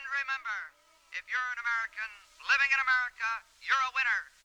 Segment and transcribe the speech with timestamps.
[0.00, 0.58] And remember,
[1.12, 2.08] if you're an American
[2.48, 3.28] living in America,
[3.60, 4.39] you're a winner.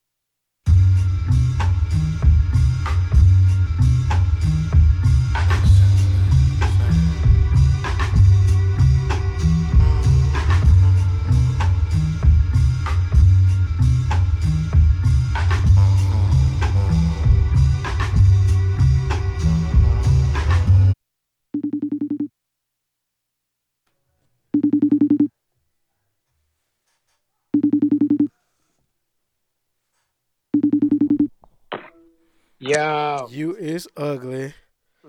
[32.67, 33.27] Yo.
[33.29, 34.55] You is ugly.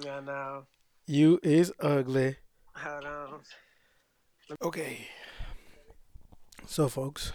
[0.06, 0.65] I know.
[1.06, 2.37] You is ugly.
[2.74, 3.41] Hold on.
[4.60, 5.09] Okay.
[6.66, 7.32] So, folks,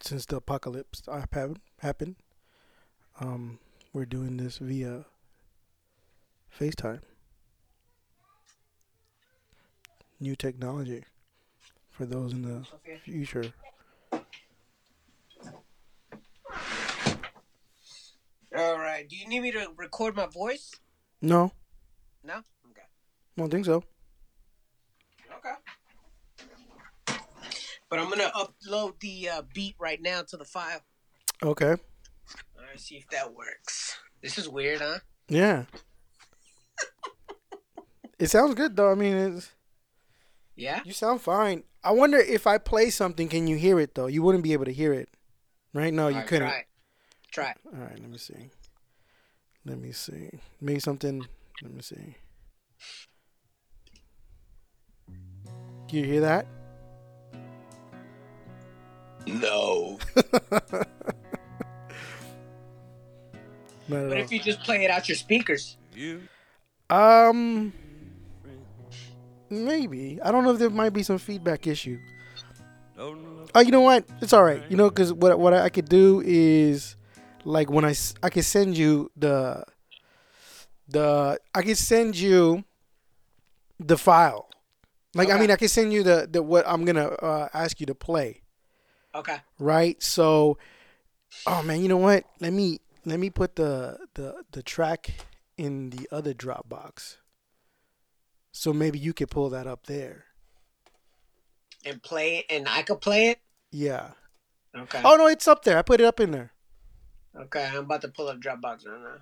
[0.00, 2.14] since the apocalypse happened, happened,
[3.18, 3.58] um,
[3.92, 5.04] we're doing this via
[6.56, 7.00] FaceTime.
[10.20, 11.02] New technology
[11.90, 12.64] for those in the
[13.02, 13.52] future.
[18.56, 19.08] All right.
[19.08, 20.70] Do you need me to record my voice?
[21.20, 21.52] No,
[22.22, 22.34] No.
[22.70, 22.82] Okay.
[23.36, 23.82] don't think so.
[25.38, 25.54] Okay.
[27.88, 30.80] But I'm gonna upload the uh, beat right now to the file.
[31.42, 31.70] Okay.
[31.72, 32.78] All right.
[32.80, 33.96] See if that works.
[34.22, 34.98] This is weird, huh?
[35.28, 35.64] Yeah.
[38.18, 38.90] it sounds good though.
[38.90, 39.50] I mean, it's,
[40.56, 40.80] Yeah.
[40.84, 41.64] you sound fine.
[41.82, 44.06] I wonder if I play something, can you hear it though?
[44.06, 45.08] You wouldn't be able to hear it,
[45.72, 45.92] right?
[45.92, 46.52] No, you All right, couldn't.
[47.34, 47.52] Try.
[47.66, 48.48] All right, let me see.
[49.66, 50.30] Let me see.
[50.60, 51.26] Maybe something.
[51.64, 52.14] Let me see.
[55.88, 56.46] Do you hear that?
[59.26, 59.98] No.
[63.88, 65.76] Not at What if you just play it out your speakers?
[66.88, 67.28] all.
[67.28, 67.72] Um,
[69.50, 70.20] maybe.
[70.22, 71.98] I don't know if there might be some feedback issue.
[72.96, 74.04] Oh, you know what?
[74.20, 74.62] It's all right.
[74.68, 76.94] You know, because what what I could do is,
[77.44, 79.64] like, when I I can send you the
[80.88, 82.64] the I can send you
[83.78, 84.48] the file.
[85.14, 87.86] Like, I mean, I can send you the the what I'm gonna uh, ask you
[87.86, 88.42] to play.
[89.14, 89.36] Okay.
[89.60, 90.02] right?
[90.02, 90.58] So,
[91.46, 92.24] oh man, you know what?
[92.40, 95.10] Let me let me put the the the track
[95.56, 97.18] in the other Dropbox.
[98.50, 100.26] So maybe you could pull that up there.
[101.84, 103.38] And play it, and I could play it.
[103.70, 104.10] Yeah.
[104.76, 105.00] Okay.
[105.04, 105.78] Oh no, it's up there.
[105.78, 106.53] I put it up in there.
[107.36, 107.64] Okay.
[107.66, 109.16] I'm about to pull up Dropbox right now.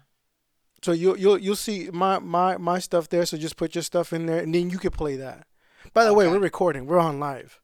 [0.83, 3.25] So you you'll you'll see my my my stuff there.
[3.25, 5.47] So just put your stuff in there, and then you can play that.
[5.95, 6.87] By the way, we're recording.
[6.87, 7.61] We're on live.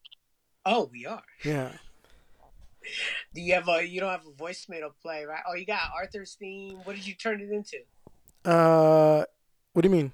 [0.65, 1.23] Oh, we are.
[1.43, 1.71] Yeah.
[3.33, 3.85] Do you have a?
[3.87, 5.41] You don't have a voicemail to play, right?
[5.47, 6.79] Oh, you got Arthur's theme.
[6.85, 7.77] What did you turn it into?
[8.49, 9.25] Uh,
[9.73, 10.13] what do you mean?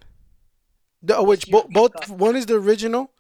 [1.04, 3.12] The, oh, which bo- both one is the original,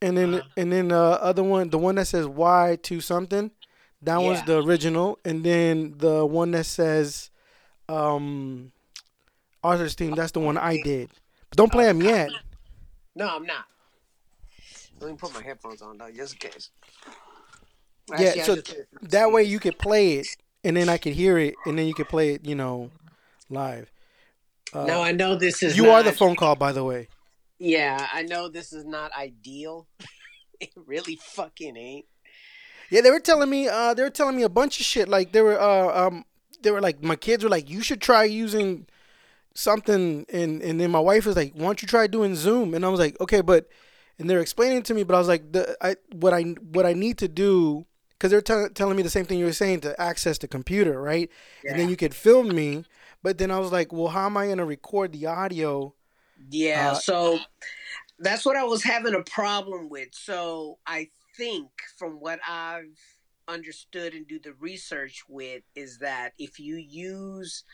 [0.00, 0.48] and then Uh-huh.
[0.56, 3.50] and then uh other one, the one that says Y to something,
[4.02, 4.44] that one's Yeah.
[4.46, 7.30] the original, and then the one that says,
[7.88, 8.72] um,
[9.62, 10.14] Arthur's theme.
[10.14, 11.10] That's the one I did.
[11.48, 12.30] But don't play them yet.
[13.14, 13.66] No, I'm not.
[15.00, 16.70] Let me put my headphones on though, just in case.
[18.10, 19.10] Yeah, Actually, I so just did it.
[19.10, 20.26] that way you could play it,
[20.64, 22.90] and then I could hear it, and then you could play it, you know,
[23.50, 23.90] live.
[24.72, 25.76] Uh, no, I know this is.
[25.76, 27.08] you are the phone call, by the way.
[27.58, 29.86] Yeah, I know this is not ideal.
[30.60, 32.06] it really fucking ain't.
[32.92, 33.68] Yeah, they were telling me.
[33.68, 35.08] Uh, they were telling me a bunch of shit.
[35.08, 35.58] Like they were.
[35.58, 36.26] Uh, um,
[36.60, 38.86] they were like, my kids were like, you should try using
[39.54, 42.74] something, and and then my wife was like, why don't you try doing Zoom?
[42.74, 43.66] And I was like, okay, but,
[44.18, 46.92] and they're explaining to me, but I was like, the I what I what I
[46.92, 49.98] need to do because they're tell telling me the same thing you were saying to
[49.98, 51.30] access the computer, right?
[51.64, 51.70] Yeah.
[51.70, 52.84] And then you could film me,
[53.22, 55.94] but then I was like, well, how am I gonna record the audio?
[56.50, 57.38] Yeah, Uh, so
[58.18, 60.08] that's what I was having a problem with.
[60.12, 62.96] So I think from what I've
[63.48, 67.64] understood and do the research with is that if you use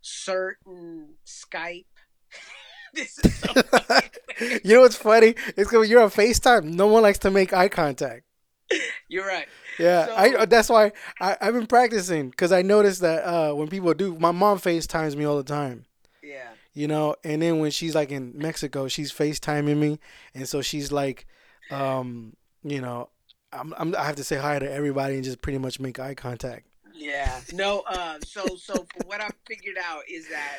[0.00, 1.84] certain Skype
[2.94, 3.52] this is so
[4.64, 5.34] you know what's funny?
[5.48, 6.64] It's because you're on FaceTime.
[6.64, 8.22] No one likes to make eye contact.
[9.08, 9.46] you're right.
[9.78, 13.68] Yeah, So- I that's why I, I've been practicing because I noticed that uh, when
[13.68, 15.84] people do, my mom FaceTimes me all the time,
[16.22, 16.48] Yeah.
[16.74, 19.98] you know, and then when she's like in Mexico, she's FaceTiming me,
[20.34, 21.26] and so she's like,
[21.70, 23.08] um, you know,
[23.52, 26.14] I'm, I'm I have to say hi to everybody and just pretty much make eye
[26.14, 26.66] contact.
[26.94, 27.40] Yeah.
[27.52, 30.58] No, uh so so what I figured out is that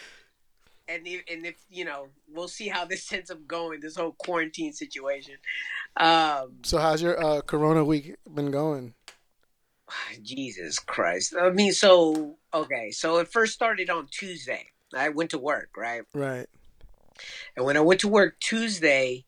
[0.87, 4.13] and if, and if you know, we'll see how this ends up going, this whole
[4.13, 5.35] quarantine situation.
[5.97, 8.93] Um So how's your uh, Corona week been going?
[10.23, 11.35] Jesus Christ.
[11.39, 14.65] I mean, so okay, so it first started on Tuesday.
[14.95, 16.01] I went to work, right?
[16.13, 16.47] Right.
[17.55, 19.25] And when I went to work Tuesday,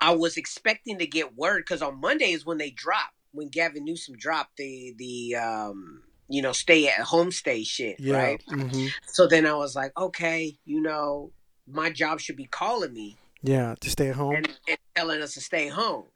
[0.00, 3.84] I was expecting to get word because on Monday is when they drop when Gavin
[3.84, 8.16] Newsom dropped the the um you know stay at home stay shit, Yeah.
[8.16, 8.42] right?
[8.48, 11.32] hmm So then I was like, okay, you know,
[11.66, 13.74] my job should be calling me Yeah.
[13.80, 14.34] To stay at home.
[14.36, 16.06] and, and telling us to stay home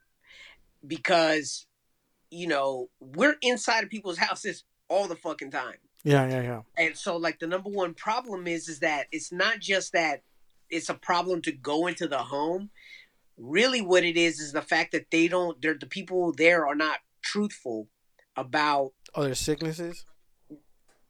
[0.85, 1.65] because
[2.29, 6.27] you know we're inside of people's houses all the fucking time yeah.
[6.27, 6.41] Yeah.
[6.41, 6.61] Yeah.
[6.77, 10.21] and so like the number one problem is is that it's not just that
[10.69, 12.69] it's a problem to go into the home
[13.37, 16.75] really what it is is the fact that they don't they're the people there are
[16.75, 17.87] not truthful
[18.35, 20.05] about Other sicknesses.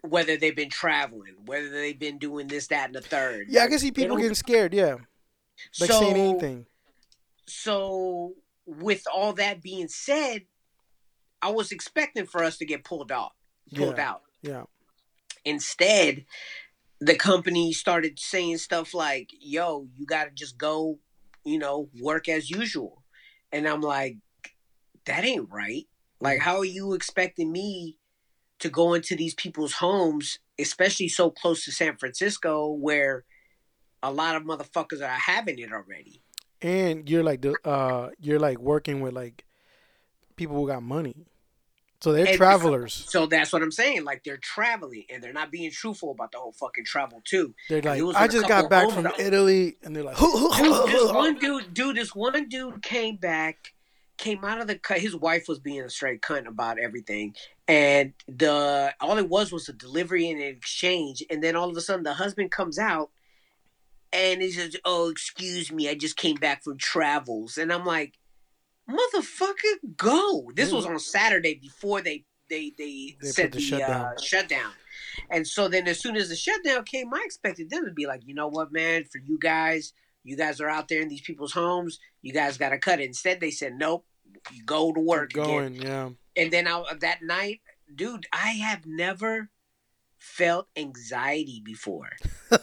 [0.02, 3.68] whether they've been traveling whether they've been doing this that and the third Yeah, I
[3.68, 4.74] can see people getting scared.
[4.74, 4.96] Yeah.
[5.80, 6.66] Like so, saying anything.
[7.48, 8.34] so
[8.66, 10.44] with all that being said
[11.42, 13.32] i was expecting for us to get pulled out
[13.76, 14.10] pulled Yeah.
[14.10, 14.64] out Yeah.
[15.46, 16.26] instead
[17.02, 21.00] the company started saying stuff like yo you got to just go
[21.46, 23.04] you know work as usual.
[23.52, 24.18] And i'm like
[25.06, 25.86] that ain't right.
[26.20, 27.98] Like how are you expecting me
[28.60, 33.26] to go into these people's homes especially so close to san francisco where
[34.04, 36.22] a lot of motherfuckers are having it already?
[36.62, 39.46] And you're like the uh you're like working with like
[40.36, 41.26] people who got money.
[42.04, 42.94] So they're And- travelers.
[43.08, 46.38] so that's what i'm saying like they're traveling and they're not being truthful about the
[46.38, 50.18] whole fucking travel too They're like, I just got back from Italy, and they're like,
[50.18, 53.74] Dude, this one dude, dude, this one dude came back,
[54.18, 55.00] came out of the cut.
[55.00, 57.36] His wife was being a straight cunt about everything,
[57.70, 61.24] and the all it was was a delivery and an exchange.
[61.30, 63.12] And then all of a sudden, the husband comes out,
[64.12, 68.14] and he says, "Oh, excuse me, I just came back from travels." And I'm like,
[68.90, 73.64] "Motherfucker, go!" This was on Saturday before they they they, They said put the the,
[73.64, 74.06] shutdown.
[74.06, 74.72] Uh, shutdown.
[75.30, 78.22] And so then, as soon as the shutdown came, I expected them to be like,
[78.26, 79.94] you know what, man, for you guys,
[80.24, 82.00] you guys are out there in these people's homes.
[82.22, 83.06] You guys got to cut it.
[83.06, 84.06] Instead, they said, nope,
[84.52, 85.46] you go to work again.
[85.46, 86.10] going, yeah.
[86.36, 87.62] And then I, that night,
[87.94, 89.50] dude, I have never
[90.24, 92.10] felt anxiety before.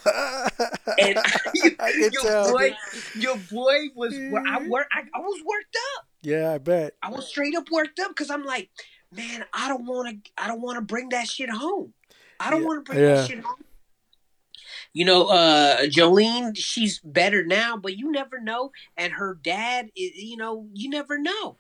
[0.99, 1.19] And
[1.63, 2.53] can your tell.
[2.53, 3.05] boy, dude.
[3.15, 4.15] your boy was.
[4.15, 4.87] I work.
[4.93, 6.07] I, I was worked up.
[6.23, 6.95] Yeah, I bet.
[7.03, 8.69] I was straight up worked up because I'm like,
[9.11, 10.31] man, I don't want to.
[10.37, 11.95] I don't want to bring that shit home.
[12.39, 13.15] I don't Yeah, want to bring yeah.
[13.15, 13.65] that shit home.
[14.93, 18.73] You know, uh, Jolene, she's better now, but you never know.
[18.97, 21.57] And her dad, is, you know, you never know.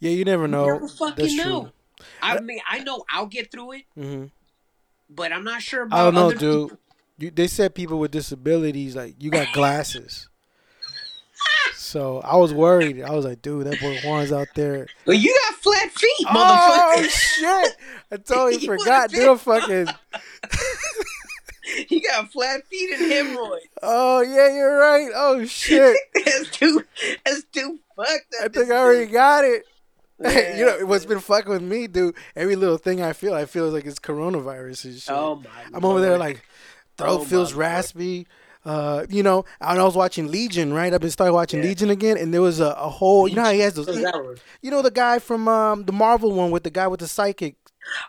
[0.00, 0.64] Yeah, you never know.
[0.64, 1.62] You never fucking That's know.
[1.62, 2.06] true.
[2.20, 4.24] I mean, I know I'll get through it, hmm
[5.14, 6.78] but I'm not sure about I don't know, other dude.
[7.18, 10.28] You, they said people with disabilities, like you got glasses.
[11.76, 13.02] so I was worried.
[13.02, 14.86] I was like, dude, that boy Juan's out there.
[15.06, 17.04] Well, you got flat feet, oh, motherfucker.
[17.04, 17.76] Oh shit!
[18.10, 19.40] I totally You forgot, dude.
[19.40, 19.86] Fucking.
[21.88, 23.66] you got flat feet and hemorrhoids.
[23.82, 25.10] Oh yeah, you're right.
[25.14, 25.96] Oh shit!
[26.24, 26.84] that's too.
[27.24, 28.44] That's too fucked up.
[28.44, 29.64] I think I already got it.
[30.20, 30.56] Yeah.
[30.56, 32.14] you know what's been fucking with me, dude?
[32.36, 35.10] Every little thing I feel, I feel like it's coronavirus and shit.
[35.12, 35.50] Oh my!
[35.74, 36.42] I'm over there like
[36.96, 38.26] throat Oh, feels raspy.
[38.64, 40.94] Uh, you know, and I was watching Legion, right?
[40.94, 41.68] I've been started watching Yeah.
[41.70, 43.26] Legion again, and there was a, a whole.
[43.26, 43.88] You know how he has those.
[44.60, 47.56] You know the guy from um, the Marvel one with the guy with the psychic.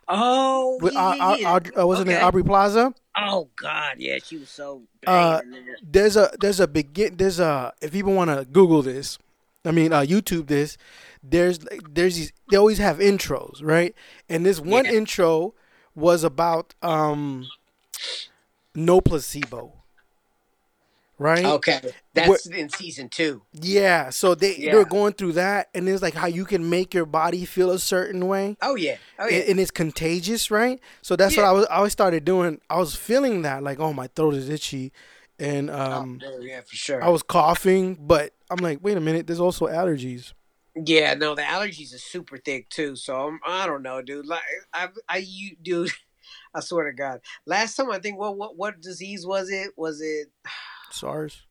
[0.07, 1.53] Oh, With yeah, uh, yeah, uh, yeah.
[1.53, 2.93] Aud- uh, wasn't it Aubrey Plaza?
[3.17, 4.83] Oh God, yeah, she was so.
[5.07, 5.75] Uh, banging in there.
[5.81, 9.17] There's a there's a begin there's a if people want to Google this,
[9.65, 10.77] I mean uh, YouTube this.
[11.23, 13.95] There's there's these they always have intros, right?
[14.27, 14.91] And this one Yeah.
[14.91, 15.53] intro
[15.95, 17.49] was about um
[18.75, 19.83] no placebo,
[21.17, 21.45] right?
[21.45, 21.79] okay,
[22.13, 23.43] that's in season two.
[23.53, 24.71] Yeah, so they Yeah.
[24.71, 27.79] they're going through that, and it's like how you can make your body feel a
[27.79, 28.57] certain way.
[28.61, 29.37] Oh yeah, oh yeah.
[29.37, 30.79] and, and it's contagious, right?
[31.01, 31.43] So that's Yeah.
[31.43, 31.65] what I was.
[31.67, 32.59] I always started doing.
[32.69, 34.91] I was feeling that, like, oh, my throat is itchy,
[35.39, 37.01] and um, oh, yeah, for sure.
[37.03, 37.95] I was coughing.
[37.99, 40.33] But I'm like, wait a minute, there's also allergies.
[40.75, 42.95] Yeah, no, the allergies are super thick too.
[42.95, 44.25] So I'm, I don't know, dude.
[44.25, 44.41] Like
[44.73, 45.91] I, I, you, dude.
[46.55, 47.21] I swear to God.
[47.45, 49.71] Last time I think what what what disease was it?
[49.75, 50.27] Was it
[50.91, 51.41] SARS,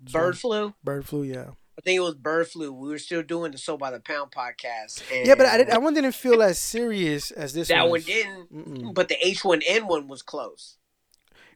[0.00, 0.40] bird SARS.
[0.40, 0.74] flu?
[0.84, 2.72] bird flu, yeah, I think it was bird flu.
[2.72, 5.02] We were still doing the So by the Pound podcast.
[5.12, 5.34] And yeah.
[5.34, 5.72] But I didn't.
[5.74, 7.68] I one didn't feel as serious as this.
[7.68, 8.52] that one one didn't.
[8.54, 8.94] Mm-mm.
[8.94, 10.76] But the H1N one was close.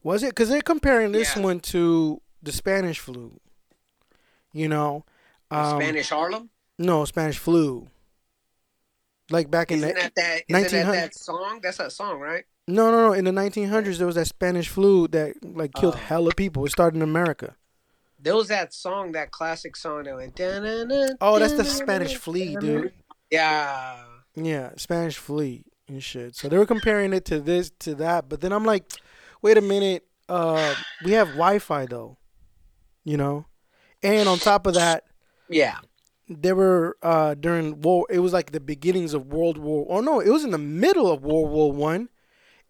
[0.02, 0.30] Was it?
[0.30, 1.42] Because they're comparing this Yeah.
[1.42, 3.40] one to the Spanish flu.
[4.52, 5.04] You know,
[5.50, 6.48] um, Spanish Harlem.
[6.78, 7.88] No, Spanish flu.
[9.30, 10.42] Like back in Isn't the that that?
[10.48, 11.60] Isn't that 1900 that song?
[11.62, 12.44] That's that song, right?
[12.68, 13.12] no, no, no.
[13.12, 15.98] In the 1900s, there was that Spanish flu that like killed Oh.
[15.98, 16.64] hella people.
[16.64, 17.56] It started in America.
[18.18, 20.36] There was that song, that classic song that went.
[20.36, 22.92] "Da-na-na, Oh, that's the Spanish flea, dude.
[23.30, 24.02] Yeah.
[24.34, 26.34] Yeah, Spanish flea and shit.
[26.36, 28.90] So they were comparing it to this to that, but then I'm like,
[29.42, 30.06] wait a minute.
[30.28, 32.16] Uh, we have Wi-Fi though,
[33.04, 33.46] you know,
[34.02, 35.04] and on top of that,
[35.48, 35.78] Yeah.
[36.28, 38.06] They were uh, during war.
[38.10, 39.86] It was like the beginnings of World War.
[39.88, 42.08] Oh no, it was in the middle of World War One,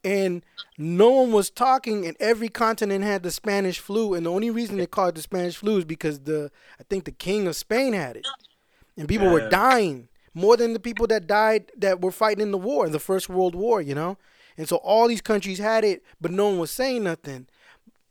[0.05, 0.43] and
[0.77, 4.15] no one was talking, and every continent had the Spanish flu.
[4.15, 7.05] And the only reason they called it the Spanish flu is because the I think
[7.05, 8.27] the king of Spain had it,
[8.97, 12.59] and people were dying more than the people that died that were fighting in the
[12.59, 13.81] war, the First World War.
[13.81, 14.19] You know,
[14.59, 17.47] and so all these countries had it, but no one was saying nothing.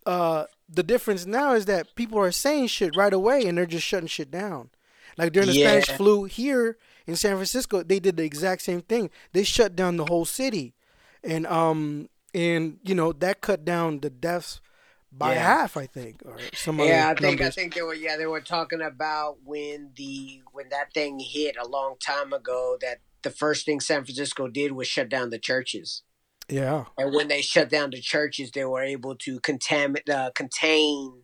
[0.08, 3.86] Uh, the difference now is that people are saying shit right away, and they're just
[3.86, 4.70] shutting shit down.
[5.18, 9.10] Like during the Spanish flu here in San Francisco, they did the exact same thing.
[9.34, 10.74] They shut down the whole city,
[11.24, 14.62] and um and you know that cut down the deaths
[15.12, 15.44] by Yeah.
[15.44, 18.42] half, I think, or some Yeah, I think I think they were yeah they were
[18.42, 23.66] talking about when the when that thing hit a long time ago that the first
[23.66, 26.04] thing San Francisco did was shut down the churches.
[26.48, 31.24] Yeah, And when they shut down the churches, they were able to contaminate, uh, contain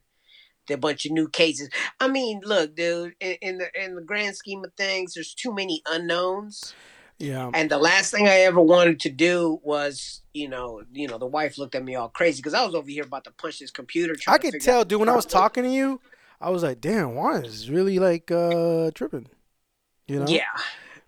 [0.71, 1.69] the bunch of new cases.
[1.99, 5.53] I mean, look, dude, in, in the in the grand scheme of things, there's too
[5.53, 6.73] many unknowns.
[7.19, 11.17] yeah, And the last thing I ever wanted to do was, you know, you know,
[11.17, 13.59] the wife looked at me all crazy because I was over here about to punch
[13.59, 14.15] this computer.
[14.27, 14.99] I could tell, dude.
[14.99, 16.01] When I was talking to you,
[16.39, 19.27] I was like, "Damn, Juan is really like uh tripping."
[20.07, 20.43] You know, Yeah,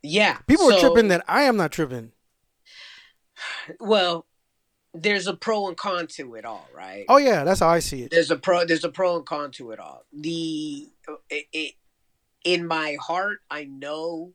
[0.04, 0.38] yeah.
[0.48, 2.12] people are tripping that I am not tripping.
[3.80, 4.26] Well,
[4.94, 7.06] there's a pro and con to it all, right?
[7.10, 8.12] Oh yeah, that's how I see it.
[8.12, 10.88] there's a pro there's a pro and con to it all the
[11.30, 11.74] it, it
[12.44, 14.34] in my heart i know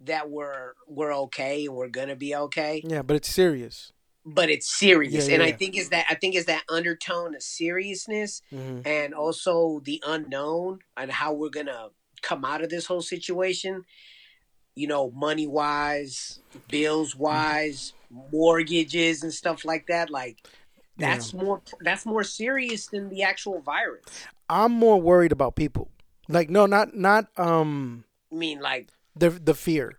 [0.00, 3.92] that we're we're okay and we're gonna be okay Yeah, but it's serious.
[4.26, 7.34] but it's serious Yeah, and yeah, i think is that i think is that undertone
[7.34, 11.88] of seriousness hmm and also the unknown and how we're gonna
[12.22, 13.84] come out of this whole situation
[14.74, 17.92] you know money wise bills wise
[18.32, 20.46] mortgages and stuff like that like
[20.96, 24.04] that's more that's more serious than the actual virus
[24.48, 25.90] I'm more worried about people.
[26.28, 29.98] Like, no, not not um i mean like the the fear.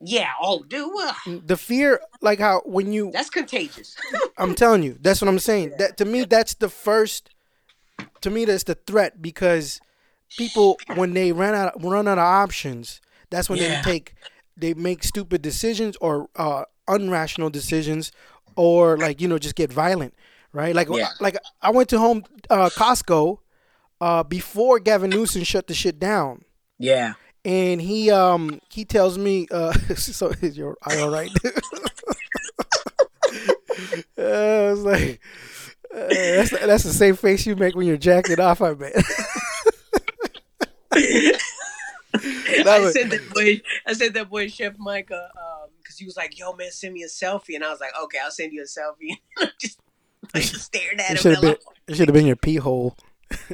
[0.00, 0.30] Yeah.
[0.42, 1.48] Oh, dude.
[1.48, 3.96] The fear, like how when you, that's contagious.
[4.38, 5.72] I'm telling you, that's what I'm saying.
[5.78, 7.30] That to me, that's the first.
[8.22, 9.80] To me, that's the threat because
[10.36, 13.80] people, when they run out run out of options, that's when Yeah.
[13.82, 14.14] they take
[14.56, 18.12] they make stupid decisions or uh, unrational decisions,
[18.56, 20.14] or like you know just get violent,
[20.52, 20.74] right?
[20.74, 21.08] Like Yeah.
[21.20, 23.38] like I went to home uh, Costco
[24.00, 26.44] uh, before Gavin Newsom shut the shit down
[26.78, 27.14] yeah.
[27.44, 31.30] and he um he tells me uh so is your eye all right
[34.18, 35.20] uh, I was like
[35.94, 38.94] uh, that's that's the same face you make when you're jacking off I bet
[42.68, 43.60] I said that boy.
[43.86, 45.65] I said that boy Chef Micah, um,
[45.96, 48.18] because he was like, "Yo, man, send me a selfie," and I was like, "Okay,
[48.22, 49.18] I'll send you a selfie."
[49.60, 49.80] just,
[50.34, 51.40] I just stared at it him.
[51.40, 51.56] been
[51.88, 52.96] it should have been your pee hole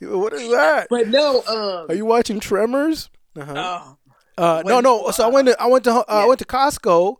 [0.00, 3.54] what is that But no, um, are you watching Tremors uh-huh.
[3.56, 3.98] oh,
[4.38, 5.10] Uh, no, no.
[5.10, 7.16] So I went to I went to uh, I went to Costco,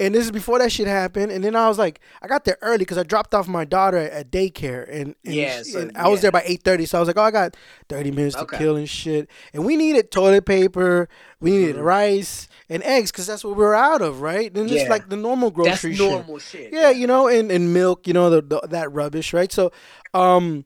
[0.00, 1.30] and this is before that shit happened.
[1.30, 3.98] And then I was like, I got there early because I dropped off my daughter
[3.98, 6.86] at, daycare, and, and, Yeah, she- so- and I was there by eight thirty.
[6.86, 7.56] So I was like, oh, I got
[7.88, 8.58] thirty minutes to Okay.
[8.58, 9.28] kill and shit.
[9.54, 11.08] And we needed toilet paper,
[11.40, 11.84] we needed Mhm.
[11.84, 14.50] rice and eggs because that's what we were out of, right?
[14.56, 14.90] And just Yeah.
[14.90, 16.10] like the normal that's grocery shit.
[16.10, 16.72] normal shit.
[16.72, 19.52] Yeah, you know, and, and milk, you know, the, the that rubbish, right?
[19.52, 19.70] So,
[20.14, 20.64] um,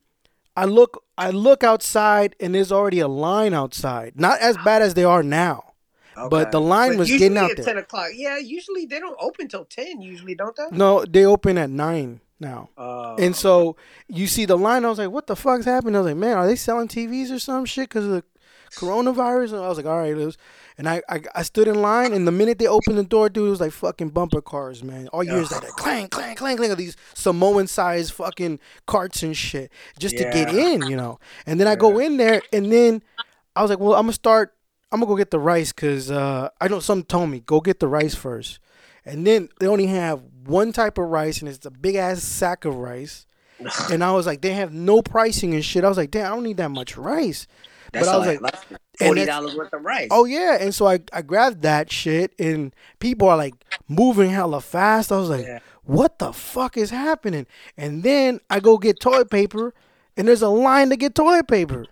[0.56, 4.12] I look I look outside, and there's already a line outside.
[4.16, 5.73] Not as bad as they are now.
[6.30, 7.64] But the line was getting out at there.
[7.66, 8.08] ten o'clock.
[8.14, 10.00] Yeah, usually they don't open till ten.
[10.00, 10.68] Usually, don't they?
[10.76, 12.70] No, they open at nine now.
[12.76, 13.76] Uh, And so
[14.08, 14.84] you see the line.
[14.84, 17.30] I was like, "What the fuck's happening?" I was like, "Man, are they selling TVs
[17.30, 18.24] or some shit because of the
[18.72, 20.36] coronavirus?" And I was like, "All right." It was,
[20.78, 23.46] and I, I I stood in line, and the minute they opened the door, dude,
[23.46, 25.08] it was like fucking bumper cars, man.
[25.08, 29.22] All you hear is like clang, clang, clang, clang of these Samoan sized fucking carts
[29.22, 31.18] and shit just to get in, you know.
[31.46, 33.02] And then I go in there, and then
[33.56, 34.53] I was like, "Well, I'm gonna start.
[34.94, 37.80] I'm gonna go get the rice because uh, I know something told me go get
[37.80, 38.60] the rice first.
[39.04, 42.64] And then they only have one type of rice, and it's a big ass sack
[42.64, 43.26] of rice.
[43.90, 45.82] and I was like, they have no pricing and shit.
[45.84, 47.48] I was like, damn, I don't need that much rice.
[47.92, 48.54] that's but I was like
[49.00, 50.08] forty dollars worth of rice.
[50.12, 53.54] Oh yeah, and so I I grabbed that shit, and people are like
[53.88, 55.10] moving hella fast.
[55.10, 55.58] I was like, Yeah.
[55.82, 57.48] what the fuck is happening?
[57.76, 59.74] And then I go get toilet paper,
[60.16, 61.86] and there's a line to get toilet paper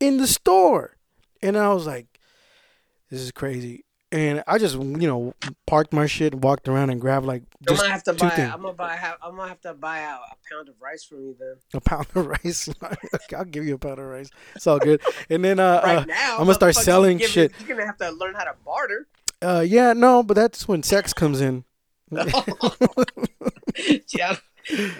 [0.00, 0.96] in the store,
[1.42, 2.06] and I was like,
[3.10, 3.84] this is crazy.
[4.12, 5.34] And I just you know
[5.66, 8.30] parked my shit, walked around, and grabbed like I'm gonna have to buy.
[8.30, 8.52] things.
[8.54, 8.96] I'm gonna buy.
[9.20, 11.56] I'm gonna have to buy out a pound of rice from you then.
[11.74, 12.68] a pound of rice.
[13.36, 14.30] I'll give you a pound of rice.
[14.54, 15.02] It's all good.
[15.28, 17.52] And then uh, Right uh now, I'm gonna start selling you shit.
[17.58, 19.08] You're gonna have to learn how to barter.
[19.42, 21.64] uh yeah, no, but that's when sex comes in.
[24.14, 24.36] yeah.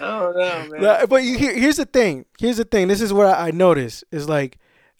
[0.01, 1.05] Oh no, man.
[1.09, 2.25] But you, here, here's the thing.
[2.39, 2.87] Here's the thing.
[2.87, 4.57] This is what I, I notice is like,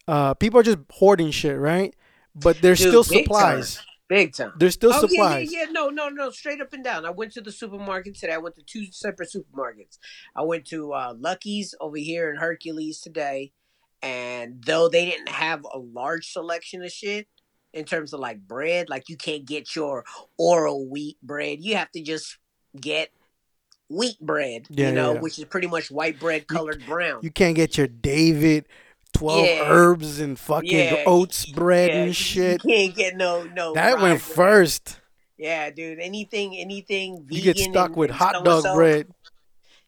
[0.08, 1.94] uh, people are just hoarding shit, right?
[2.42, 3.84] But there's Dude, still supplies.
[4.08, 4.54] Big time.
[4.58, 5.52] There's still oh, supplies.
[5.52, 5.72] Yeah, yeah, yeah.
[5.72, 6.30] No, no, no.
[6.30, 7.06] Straight up and down.
[7.06, 8.34] I went to the supermarket today.
[8.34, 9.98] I went to two separate supermarkets.
[10.36, 13.52] I went to uh, Lucky's over here in Hercules today.
[14.02, 17.28] And though they didn't have a large selection of shit
[17.74, 20.06] in terms of like bread, like you can't get your
[20.38, 21.60] oral wheat bread.
[21.62, 22.38] You have to just
[22.80, 23.10] get
[23.90, 25.20] wheat bread, Yeah, you know, yeah.
[25.20, 27.20] which is pretty much white bread colored brown.
[27.24, 28.68] You can't get your David,
[29.18, 29.64] twelve Yeah.
[29.70, 32.64] herbs and fucking Yeah, oats bread Yeah, and shit.
[32.64, 33.74] You can't get no no.
[33.74, 35.00] That went first.
[35.38, 36.00] Yeah, dude.
[36.00, 37.26] Anything, anything.
[37.30, 38.76] You get stuck and- with and hot dog so-and-so.
[38.76, 39.08] bread.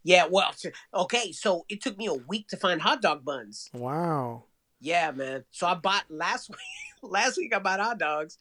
[0.04, 0.52] Yeah, well,
[0.94, 1.32] okay.
[1.34, 3.70] So it took me a week to find hot dog buns.
[3.74, 4.44] Wow.
[4.80, 5.44] Yeah, man.
[5.52, 7.12] So I bought last week.
[7.12, 8.38] last week I bought hot dogs.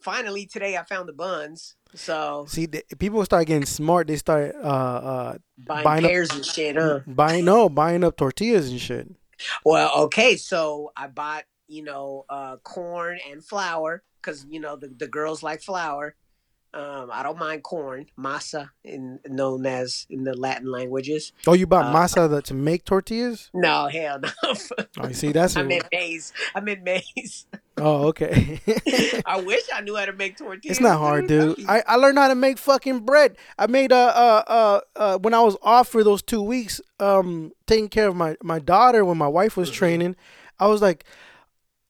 [0.00, 1.76] Finally today I found the buns.
[1.94, 4.06] So See, the, people start getting smart.
[4.06, 7.00] They start uh uh buying, Buying up- and shit, huh?
[7.06, 9.08] buying no buying up tortillas and shit.
[9.64, 10.36] Well, okay.
[10.36, 15.42] So I bought you know uh corn and flour because you know the the girls
[15.42, 16.14] like flour.
[16.74, 21.32] Um, I don't mind corn, masa, in known as in the Latin languages.
[21.46, 23.48] Oh, you bought Uh, masa that, to make tortillas?
[23.54, 24.28] No, hell no.
[25.00, 26.32] Oh, see, that's I a, meant maize.
[26.54, 27.46] I meant maize.
[27.78, 28.60] oh okay.
[29.26, 30.78] I wish I knew how to make tortillas.
[30.78, 31.64] It's not hard, dude.
[31.68, 33.36] I, I learned how to make fucking bread.
[33.58, 37.52] I made a uh uh, uh when I was off for those two weeks, um,
[37.68, 39.74] taking care of my my daughter when my wife was Mhm.
[39.74, 40.16] training.
[40.58, 41.04] I was like,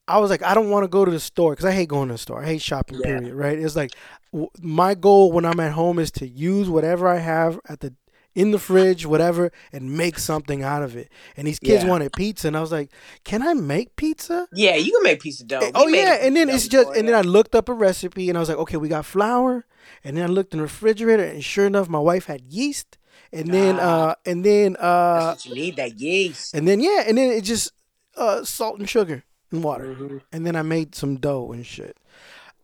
[0.06, 2.08] I was like, I don't want to go to the store because I hate going
[2.08, 2.42] to the store.
[2.42, 2.98] I hate shopping.
[2.98, 3.18] Yeah.
[3.20, 3.34] Period.
[3.34, 3.58] Right?
[3.58, 3.92] It's like
[4.32, 7.94] w- my goal when I'm at home is to use whatever I have at the
[8.34, 11.08] in the fridge, whatever, and make something out of it.
[11.36, 11.88] And these kids Yeah.
[11.90, 12.90] wanted pizza, and I was like,
[13.22, 14.48] Can I make pizza?
[14.52, 15.60] yeah, you can make pizza dough.
[15.60, 17.14] Eh, We oh yeah, and then it's just and then.
[17.14, 19.64] I looked up a recipe and I was like, okay, we got flour,
[20.02, 22.98] and then I looked in the refrigerator and sure enough, my wife had yeast,
[23.32, 23.84] and then Ah.
[24.10, 25.76] uh and then uh you need.
[25.76, 26.54] That yeast.
[26.54, 27.70] and then yeah, and then it just
[28.16, 29.22] uh salt and sugar
[29.54, 30.20] and water, Mhm.
[30.32, 31.96] and then I made some dough and shit.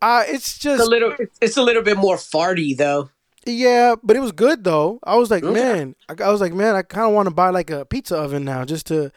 [0.03, 1.14] Uh it's It's just a little.
[1.40, 3.11] It's a little bit more farty though.
[3.46, 4.98] yeah, but it was good though.
[5.05, 5.53] I was like, Okay.
[5.55, 8.16] man, I, I was like, man, I kind of want to buy like a pizza
[8.16, 9.11] oven now just to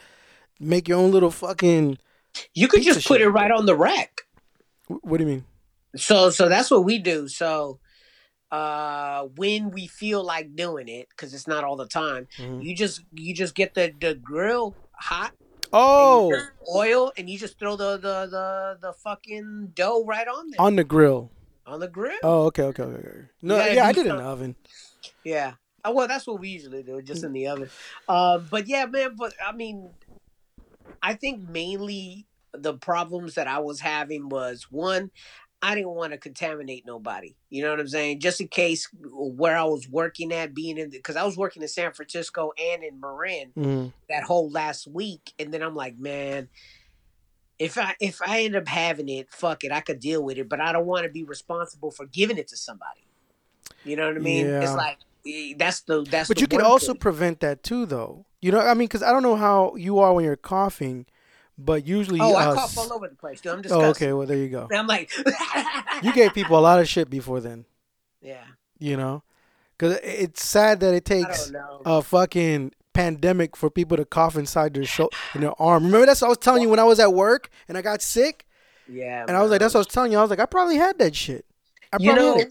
[0.60, 1.98] make your own little fucking.
[2.54, 3.28] You could just put shit.
[3.28, 4.22] it right on the rack.
[4.88, 5.46] wh- What do you mean?
[5.96, 7.28] So so that's what we do.
[7.28, 7.80] So
[8.52, 12.64] uh when we feel like doing it because it's not all the time Mhm.
[12.64, 15.32] you just you just get the the grill hot
[15.74, 16.32] Oh,
[16.74, 20.76] oil and you just throw the the the, the fucking dough right on there on
[20.76, 21.32] the grill.
[21.66, 23.08] on the grill Oh, okay, okay, okay.
[23.08, 23.20] okay.
[23.42, 24.56] No, yeah, I did it in the oven.
[25.24, 25.54] Yeah.
[25.86, 27.70] Oh, well, that's what we usually do, just in the oven.
[28.08, 29.16] Um, but yeah, man.
[29.18, 29.90] But I mean,
[31.02, 35.12] I think mainly the problems that I was having was one,
[35.64, 37.36] I didn't want to contaminate nobody.
[37.50, 38.20] You know what I'm saying?
[38.20, 41.70] Just in case where I was working at, being in, because I was working in
[41.70, 43.94] San Francisco and in Marin Mm.
[44.10, 46.50] that whole last week, and then I'm like, man.
[47.60, 50.50] If I if I end up having it, fuck it, I could deal with it,
[50.50, 53.06] but I don't want to be responsible for giving it to somebody.
[53.86, 54.48] You know what I mean?
[54.48, 56.28] It's like eh, that's the that's.
[56.28, 57.00] But the you can also thing.
[57.00, 58.26] prevent that too, though.
[58.42, 61.06] You know, I mean, because I don't know how you are when you're coughing,
[61.58, 62.20] but usually.
[62.20, 63.54] Oh, I uh, cough all over the place, dude.
[63.54, 64.14] I'm Oh, okay.
[64.14, 64.68] Well, there you go.
[64.70, 65.12] And I'm like,
[66.02, 67.66] You gave people a lot of shit before then.
[68.22, 68.44] yeah.
[68.80, 69.24] You know,
[69.78, 71.52] because it's sad that it takes
[71.86, 75.86] a fucking pandemic for people to cough inside their shoulder in their arm.
[75.86, 78.02] Remember that's what I was telling you when I was at work and I got
[78.02, 78.46] sick,
[78.90, 80.18] yeah, and I was like, that's what I was telling you.
[80.18, 81.46] I was like, I probably had that shit.
[81.94, 82.50] I you probably know.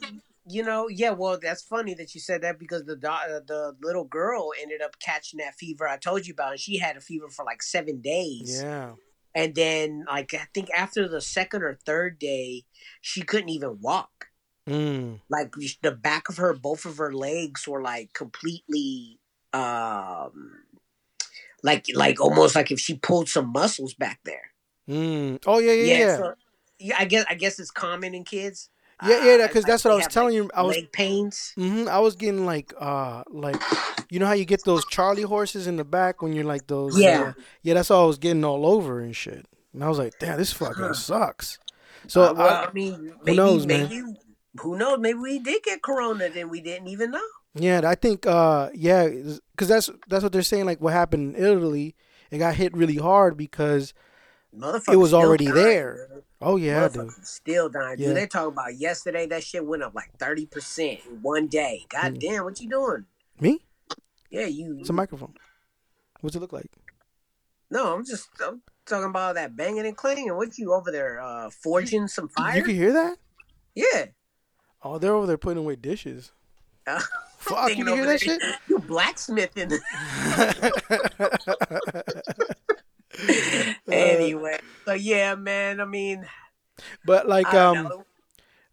[0.53, 1.11] You know, yeah.
[1.11, 4.83] Well, that's funny that you said that because the do- uh, the little girl ended
[4.83, 7.63] up catching that fever I told you about, and she had a fever for like
[7.63, 8.61] seven days.
[8.63, 8.93] Yeah.
[9.35, 12.65] And then, like, I think after the second or third day,
[13.01, 14.27] she couldn't even walk.
[14.69, 15.21] Mm.
[15.31, 19.19] Like the back of her, both of her legs were like completely,
[19.53, 20.65] um,
[21.63, 24.53] like like almost like if she pulled some muscles back there.
[24.89, 25.43] Mm.
[25.47, 26.17] Oh yeah, yeah, yeah.
[26.17, 26.35] so-
[26.79, 28.69] yeah, I guess I guess it's common in kids.
[29.07, 30.51] Yeah, yeah, Uh, because like that's what I was telling like, you.
[30.55, 31.53] I was, leg pains.
[31.57, 33.61] hmm I was getting like, uh, like,
[34.11, 36.99] you know how you get those Charlie horses in the back when you're like those.
[36.99, 37.23] Yeah.
[37.23, 39.47] uh, yeah, that's all I was getting all over and shit.
[39.73, 40.93] And I was like, damn, this fucking Huh.
[40.95, 41.59] sucks.
[42.07, 43.89] So Uh, well, I, I, mean, maybe, knows, man?
[44.61, 44.99] who knows?
[44.99, 47.21] Maybe we did get corona, then we didn't even know.
[47.55, 50.67] yeah, I think, uh, yeah, because that's that's what they're saying.
[50.67, 51.95] Like what happened in Italy,
[52.31, 53.95] it got hit really hard because,
[54.55, 56.09] Motherfuckers It was already dying, there.
[56.43, 57.11] Oh yeah, dude.
[57.25, 57.99] Still dying.
[57.99, 58.09] Yeah.
[58.09, 59.27] Dude, they talk about yesterday.
[59.27, 61.85] That shit went up like thirty percent in one day.
[61.89, 62.21] God Mm.
[62.21, 63.07] damn, what you doing?
[63.41, 63.61] Me?
[64.31, 64.79] Yeah, you.
[64.81, 65.35] It's a microphone.
[66.21, 66.71] What's it look like?
[67.71, 70.35] no, I'm just I'm talking about that banging and clanging.
[70.37, 72.59] What you over there uh, forging some fire?
[72.59, 73.17] You can hear that?
[73.75, 74.07] yeah.
[74.85, 76.33] Oh, they're over there putting away dishes.
[76.87, 77.01] Uh,
[77.39, 78.43] Fuck, you hear that there, shit?
[78.69, 79.73] You blacksmithing.
[83.91, 85.81] anyway, so yeah, man.
[85.81, 86.27] I mean,
[87.05, 88.05] but like um know.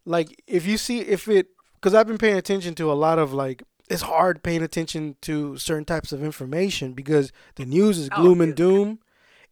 [0.04, 3.32] like if you see if it because I've been paying attention to a lot of
[3.32, 8.16] like it's hard paying attention to certain types of information because the news is Oh,
[8.22, 9.00] gloom and doom,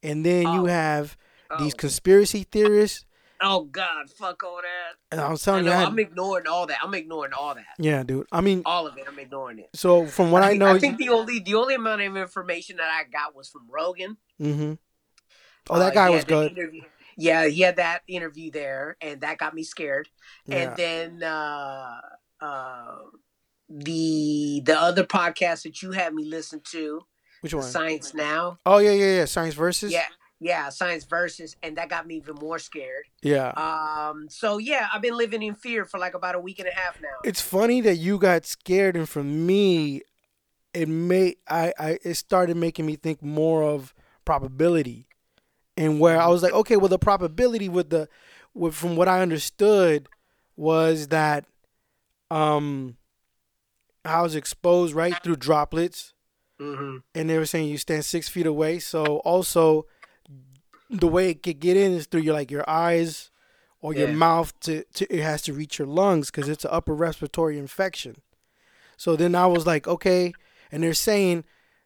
[0.03, 0.67] and then you Oh.
[0.67, 1.17] have
[1.59, 1.79] these Oh.
[1.79, 3.05] conspiracy theorists.
[3.41, 4.97] Oh God, fuck all that.
[5.13, 6.79] And I was I telling you, know, I had- I'm ignoring all that.
[6.83, 7.67] I'm ignoring all that.
[7.79, 8.27] yeah, dude.
[8.33, 9.05] I mean, All of it.
[9.09, 9.71] I'm ignoring it.
[9.75, 12.79] so from what I, think, know, I think the only the only amount of information
[12.79, 14.17] that I got was from Rogan.
[14.39, 14.75] hmm
[15.71, 16.53] oh, that Uh, guy he was good.
[16.53, 16.83] interview-
[17.17, 20.09] Yeah, he had that interview there, and that got me scared.
[20.47, 20.57] Yeah.
[20.57, 22.01] And then uh,
[22.41, 22.97] uh,
[23.69, 27.03] the the other podcast that you had me listen to,
[27.41, 27.65] Which one?
[27.65, 28.59] Science Now.
[28.65, 29.25] Oh yeah, yeah, yeah.
[29.25, 29.93] Science versus.
[29.93, 30.07] Yeah,
[30.41, 33.07] yeah, Science Versus, and that got me even more scared.
[33.23, 33.49] Yeah.
[33.57, 36.73] Um, so yeah, I've been living in fear for like about a week and a
[36.75, 37.09] half now.
[37.25, 40.03] It's funny that you got scared, and for me,
[40.73, 43.93] it made I, I it started making me think more of
[44.25, 45.08] probability,
[45.79, 48.09] and where I was like, okay, well, the probability with the,
[48.53, 50.09] with from what I understood,
[50.57, 51.47] was that,
[52.31, 52.97] um,
[54.05, 56.15] I was exposed right through droplets,
[56.59, 58.79] hmm and they were saying you stand six feet away.
[58.81, 59.87] So also,
[60.91, 63.31] the way it could get in is through your like your eyes
[63.81, 66.95] or your mouth to, to it has to reach your lungs because it's an upper
[66.95, 68.17] respiratory infection.
[68.97, 70.33] So then I was like, okay,
[70.73, 71.45] and they're saying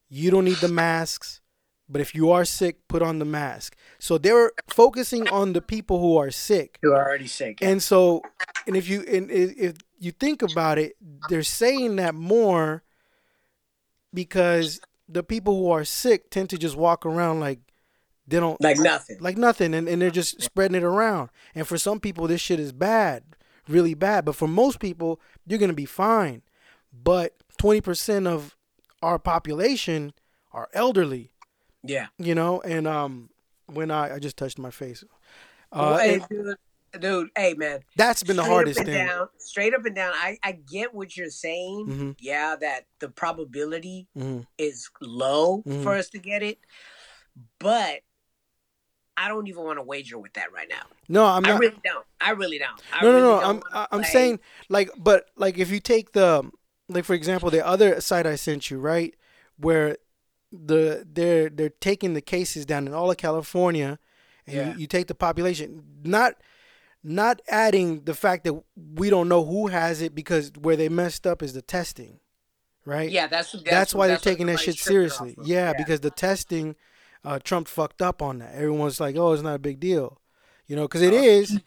[0.08, 1.41] you don't need the masks,
[1.92, 3.76] but if you are sick, put on the mask.
[3.98, 6.78] So they were focusing on the people who are sick.
[6.82, 7.58] Who are already sick.
[7.60, 8.22] And so,
[8.66, 10.96] and if you and if if you think about it,
[11.28, 12.82] they're saying that more
[14.14, 17.60] because the people who are sick tend to just walk around like
[18.26, 19.18] they don't like nothing.
[19.20, 21.28] like nothing, and, and they're just spreading it around.
[21.54, 23.24] And for some people, this shit is bad,
[23.68, 24.24] really bad.
[24.24, 26.42] But for most people, you're gonna be fine.
[26.90, 28.56] But twenty percent of
[29.02, 30.14] our population
[30.52, 31.31] are elderly,
[31.84, 32.06] yeah.
[32.18, 32.60] you know.
[32.60, 33.30] And um,
[33.66, 35.04] when I I just touched my face,
[35.72, 36.56] uh, hey, and dude,
[37.00, 37.80] dude, hey man.
[37.96, 38.94] that's been the hardest thing.
[39.06, 40.12] Down, straight up and down.
[40.14, 41.86] I, I get what you're saying.
[41.88, 42.16] Mhm.
[42.20, 44.46] Yeah, that the probability Mhm.
[44.58, 45.82] is low Mhm.
[45.82, 46.58] for us to get it,
[47.58, 48.00] but
[49.16, 50.82] I don't even want to wager with that right now.
[51.08, 51.60] No, I'm I not.
[51.60, 52.06] really don't.
[52.20, 52.80] I really don't.
[52.92, 53.40] I no, no, no.
[53.40, 56.50] don't I'm I'm play- saying like, but like if you take the
[56.88, 59.14] like for example the other site I sent you right
[59.58, 59.96] where
[60.52, 63.98] the they're they're taking the cases down in all of California,
[64.46, 64.72] and Yeah.
[64.74, 66.34] you, you take the population not
[67.02, 71.26] not adding the fact that we don't know who has it because where they messed
[71.26, 72.20] up is the testing,
[72.84, 73.10] right?
[73.10, 75.34] Yeah, that's that's, that's, why they're taking that shit seriously.
[75.36, 75.46] of.
[75.46, 76.76] Yeah, because the testing,
[77.24, 78.54] uh, Trump fucked up on that.
[78.54, 80.20] Everyone's like, "Oh, it's not a big deal,"
[80.66, 81.58] you know, because it Oh, is.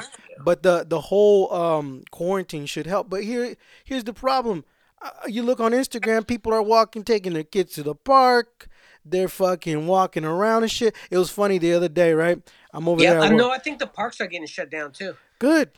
[0.43, 3.09] But the the whole um, quarantine should help.
[3.09, 4.63] But here here's the problem.
[5.01, 8.67] Uh, you look on Instagram, people are walking, taking their kids to the park.
[9.05, 10.95] They're fucking walking around and shit.
[11.11, 12.39] It was funny the other day, right?
[12.73, 13.21] I'm over yeah, there.
[13.21, 13.51] I at know.
[13.51, 15.15] I think the parks are getting shut down too.
[15.39, 15.69] Good,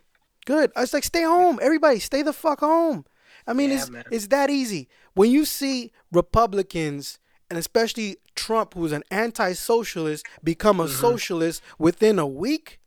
[0.45, 0.71] good.
[0.75, 3.05] I was like, stay home, everybody, stay the fuck home.
[3.45, 4.03] I mean, Yeah, it's man.
[4.11, 4.87] it's that easy.
[5.13, 10.93] When you see Republicans and especially Trump, who's an anti-socialist, become a Mm-hmm.
[11.01, 12.79] socialist within a week,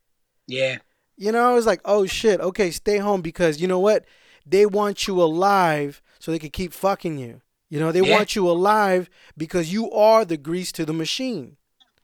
[0.47, 0.79] Yeah,
[1.17, 4.05] you know, I was like, oh shit, okay, stay home because you know what?
[4.47, 7.41] They want you alive so they can keep fucking you.
[7.71, 8.15] You know, they Yeah.
[8.17, 11.57] want you alive because you are the grease to the machine.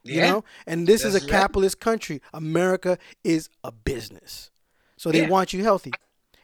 [0.05, 1.41] You know, and this is a That's right.
[1.41, 2.23] capitalist country.
[2.33, 4.53] America is a business,
[4.97, 5.29] so they Yeah.
[5.29, 5.91] want you healthy.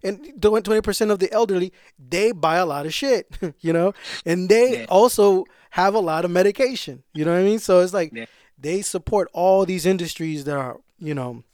[0.02, 3.30] And twenty percent of the elderly they buy a lot of shit,
[3.60, 3.94] you know,
[4.26, 4.86] and they Yeah.
[4.88, 7.04] also have a lot of medication.
[7.14, 7.60] You know what I mean?
[7.60, 8.26] So it's like Yeah.
[8.58, 11.44] they support all these industries that are, you know,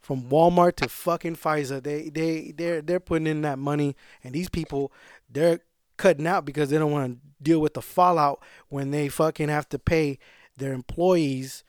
[0.00, 1.82] from Walmart to fucking Pfizer.
[1.82, 4.92] They they they're they're putting in that money, and these people
[5.28, 5.58] they're
[6.00, 9.68] cutting out because they don't want to deal with the fallout when they fucking have
[9.68, 10.18] to pay
[10.56, 11.62] their employees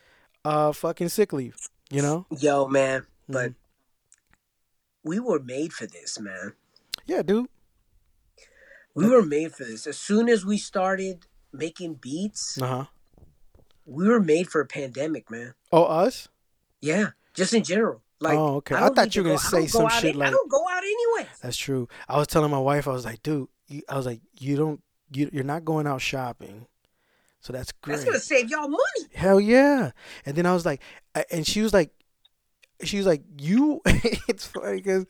[0.45, 1.55] uh fucking sick leave.
[1.91, 2.25] You know?
[2.39, 3.55] Yo, man, but Mhm.
[5.03, 6.53] we were made for this, man.
[7.05, 7.47] Yeah, dude.
[8.93, 9.87] We were made for this.
[9.87, 12.85] As soon as we started making beats, Uh huh.
[13.85, 15.53] we were made for a pandemic, man.
[15.71, 16.27] Oh, us?
[16.81, 18.01] Yeah, just in general.
[18.19, 18.75] Like, Oh, okay.
[18.75, 20.67] I don't thought you were gonna go- say some shit I like- I don't go
[20.69, 21.29] out anyway.
[21.41, 21.87] That's true.
[22.07, 24.81] I was telling my wife, I was like, dude, you, I was like, you don't,
[25.13, 26.67] you, you're not going out shopping,
[27.39, 27.95] so that's great.
[27.95, 29.07] That's gonna save y'all money.
[29.13, 29.91] Hell yeah.
[30.25, 30.81] And then I was like,
[31.31, 31.91] and she was like,
[32.83, 35.05] she was like, you, it's funny because,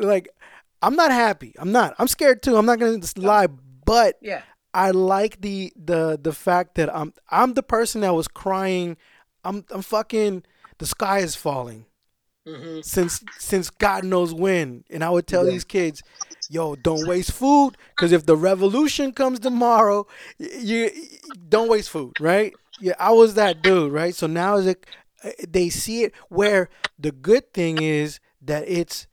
[0.00, 0.28] like,
[0.82, 1.54] I'm not happy.
[1.58, 1.94] I'm not.
[1.98, 2.56] I'm scared too.
[2.56, 3.48] I'm not gonna lie,
[3.84, 8.28] but Yeah, I like the the the fact that I'm I'm the person that was
[8.28, 8.96] crying.
[9.44, 10.44] I'm I'm fucking.
[10.78, 11.86] The sky is falling
[12.46, 14.84] hmm since since God knows when.
[14.90, 15.50] And I would tell Yeah.
[15.50, 16.02] these kids,
[16.48, 20.06] "Yo, don't waste food, because if the revolution comes tomorrow,
[20.38, 20.90] you,
[21.48, 24.14] don't waste food, right?" Yeah, I was that dude, right?
[24.14, 24.86] So now as it
[25.24, 29.06] uh, they see it where the good thing is that it's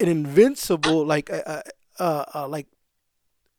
[0.00, 1.62] an invincible like uh,
[1.98, 2.66] uh, uh like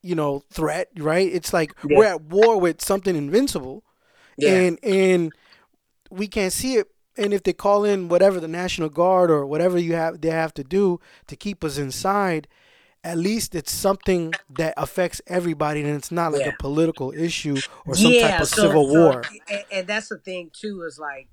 [0.01, 1.97] you know threat right it's like Yeah.
[1.97, 3.83] we're at war with something invincible
[4.37, 4.53] Yeah.
[4.53, 5.33] and and
[6.09, 6.87] we can't see it
[7.17, 10.53] and if they call in whatever the national guard or whatever you have they have
[10.55, 12.47] to do to keep us inside
[13.05, 16.53] at least it's something that affects everybody and it's not like Yeah.
[16.53, 20.17] a political issue or some type of so- civil so- war and, and that's the
[20.17, 21.29] thing too is like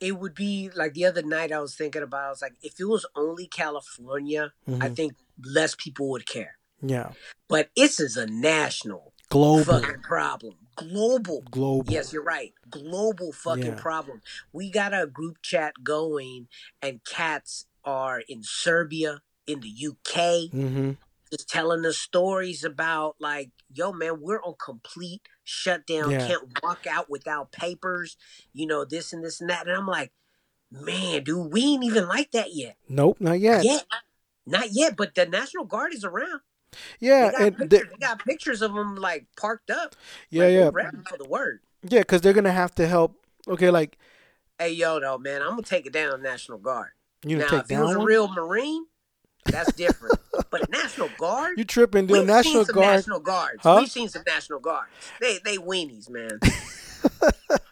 [0.00, 2.26] it would be like the other night I was thinking about.
[2.26, 4.96] I was like, if it was only California, I Mhm.
[4.96, 6.58] think less people would care.
[6.82, 7.12] yeah
[7.48, 11.42] But this is a national global fucking problem, global.
[11.50, 12.52] global Yes, you're right.
[12.68, 13.80] Global fucking Yeah.
[13.80, 14.20] problem.
[14.52, 16.48] We got a group chat going,
[16.82, 20.92] and cats are in Serbia, in the UK, mm-hmm
[21.34, 26.10] just telling us stories about like, yo, man, we're on complete shutdown.
[26.10, 26.26] Yeah.
[26.26, 28.16] Can't walk out without papers.
[28.52, 29.66] You know this and this and that.
[29.66, 30.12] And I'm like,
[30.70, 32.76] man, dude, we ain't even like that yet.
[32.88, 33.84] nope not yet Yet,
[34.46, 34.96] not yet.
[34.96, 36.40] But the National Guard is around.
[37.00, 39.96] yeah They got, and pictures, they, they got pictures of them like parked up.
[40.30, 41.60] yeah like, yeah for the word.
[41.88, 43.16] yeah because they're gonna have to help
[43.48, 43.98] okay like
[44.56, 46.90] Hey, yo, though, man, I'm gonna take it down, National Guard.
[47.26, 48.86] you now, if take he was down a real Marine,
[49.46, 50.18] that's different.
[50.50, 53.60] but National Guard, you tripping doing national seen some guard National Guards.
[53.62, 53.76] Huh?
[53.80, 54.90] We've seen some National Guards.
[55.20, 56.38] They they weenies, man.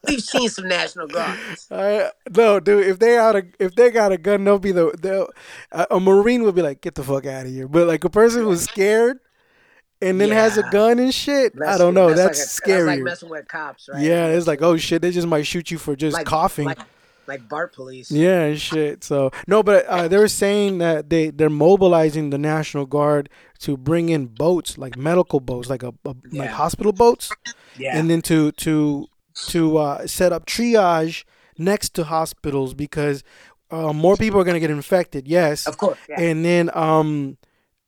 [0.07, 1.69] We've seen some National Guards.
[1.71, 2.87] I, no, dude.
[2.87, 5.29] If they out a, if they got a gun, they'll be the they'll,
[5.71, 7.69] a, a marine would be like, get the fuck out of here.
[7.69, 9.19] But like a person who's scared
[10.03, 12.13] and then has a gun and shit, I don't know.
[12.13, 12.85] That's, like a- scary.
[12.85, 14.03] That's like messing with cops, right?
[14.03, 16.67] yeah, it's like oh shit, they just might shoot you for just like, coughing.
[16.67, 16.79] like,
[17.27, 18.11] like BART police.
[18.11, 19.05] yeah, shit.
[19.05, 23.29] So no, but uh, they were saying that they they're mobilizing the National Guard
[23.61, 27.31] to bring in boats, like medical boats, like a, a like hospital boats,
[27.79, 27.97] Yeah.
[27.97, 29.07] and then to to
[29.49, 31.25] to uh, set up triage
[31.59, 33.23] next to hospitals because
[33.71, 35.27] uh, more people are going to get infected.
[35.29, 35.99] Yes, of course.
[36.09, 36.21] Yeah.
[36.21, 37.39] and then um,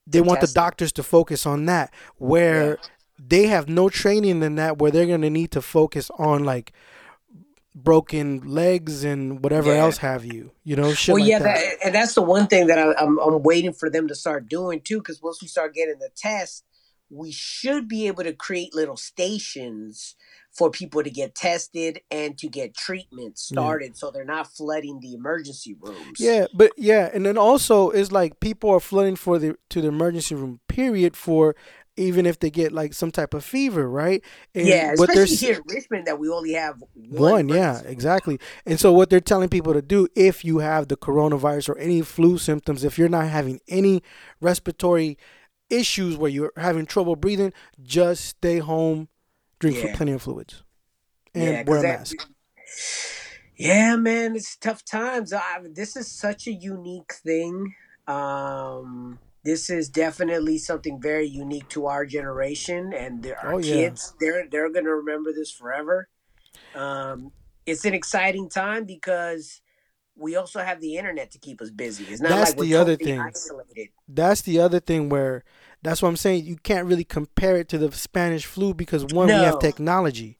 [0.06, 2.78] they want the doctors to focus on that where
[3.18, 6.72] they have no training in that where they're going to need to focus on like
[7.74, 9.80] broken legs and whatever Yeah.
[9.80, 11.56] else have you you know shit well, like yeah, that.
[11.56, 14.48] that, and that's the one thing that I, I'm I'm waiting for them to start
[14.48, 14.98] doing too.
[14.98, 16.62] Because once we start getting the tests,
[17.10, 20.14] we should be able to create little stations
[20.52, 25.12] for people to get tested and to get treatment started, so they're not flooding the
[25.12, 26.20] emergency rooms.
[26.20, 29.88] Yeah, but yeah, and then also it's like people are flooding for the to the
[29.88, 30.60] emergency room.
[30.68, 31.16] Period.
[31.16, 31.56] For
[31.96, 34.22] even if they get like some type of fever, right?
[34.54, 37.30] And yeah, especially here in Richmond that we only have one.
[37.32, 38.38] one, yeah, exactly.
[38.66, 42.02] And so what they're telling people to do if you have the coronavirus or any
[42.02, 44.02] flu symptoms, if you're not having any
[44.40, 45.18] respiratory
[45.70, 47.52] issues where you're having trouble breathing,
[47.82, 49.08] just stay home,
[49.60, 49.96] drink Yeah.
[49.96, 50.62] plenty of fluids,
[51.34, 52.28] and Yeah, wear a that- mask.
[53.56, 55.32] Yeah, man, it's tough times.
[55.32, 57.74] I, this is such a unique thing.
[58.08, 63.74] Um, this is definitely something very unique to our generation and the, our Oh, yeah.
[63.74, 64.14] kids.
[64.20, 66.08] They're they're gonna remember this forever.
[66.74, 67.30] Um,
[67.66, 69.60] it's an exciting time because
[70.16, 72.04] we also have the internet to keep us busy.
[72.04, 73.20] It's not That's like we're the other thing.
[73.20, 73.88] isolated.
[74.08, 75.44] That's the other thing where
[75.82, 76.44] that's what I'm saying.
[76.44, 80.38] You can't really compare it to the Spanish flu because one, we have technology.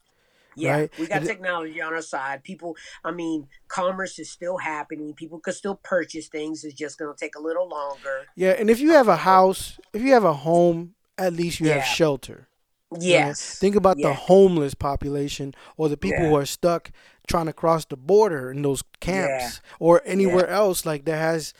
[0.56, 0.98] Yeah, Right.
[0.98, 2.42] we got technology on our side.
[2.44, 5.14] People, I mean, commerce is still happening.
[5.14, 6.64] People could still purchase things.
[6.64, 8.22] It's just going to take a little longer.
[8.36, 11.60] Yeah, and if you uh, have a house, if you have a home, at least
[11.60, 11.74] you Yeah.
[11.80, 12.48] have shelter.
[12.90, 13.02] right?
[13.02, 13.58] Yes.
[13.58, 14.08] Think about Yeah.
[14.08, 16.28] the homeless population or the people Yeah.
[16.28, 16.92] who are stuck
[17.26, 21.54] trying to cross the border in those camps or anywhere else like that has,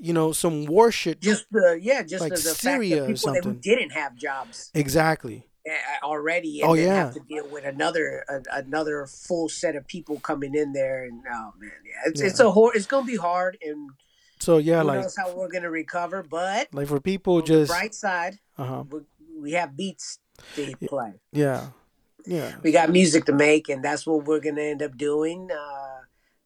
[0.00, 1.20] you know, some war shit.
[1.20, 3.60] just the yeah, just Like the, the Syria or fact that people that who something.
[3.60, 5.46] didn't have jobs exactly.
[6.02, 6.94] Already, and Oh, then yeah.
[7.04, 11.22] have to deal with another a, another full set of people coming in there, and
[11.32, 12.26] oh man, yeah, it's Yeah.
[12.28, 13.90] it's a hor- it's gonna be hard, and
[14.38, 16.22] So yeah, who like knows how we're gonna recover.
[16.22, 18.84] But like for people on the just bright side, uh huh.
[18.90, 19.00] we,
[19.40, 20.18] we have beats
[20.56, 21.14] to play.
[21.32, 21.68] Yeah.
[22.26, 22.56] Yeah.
[22.62, 25.79] We got music to make, and that's what we're gonna end up doing uh,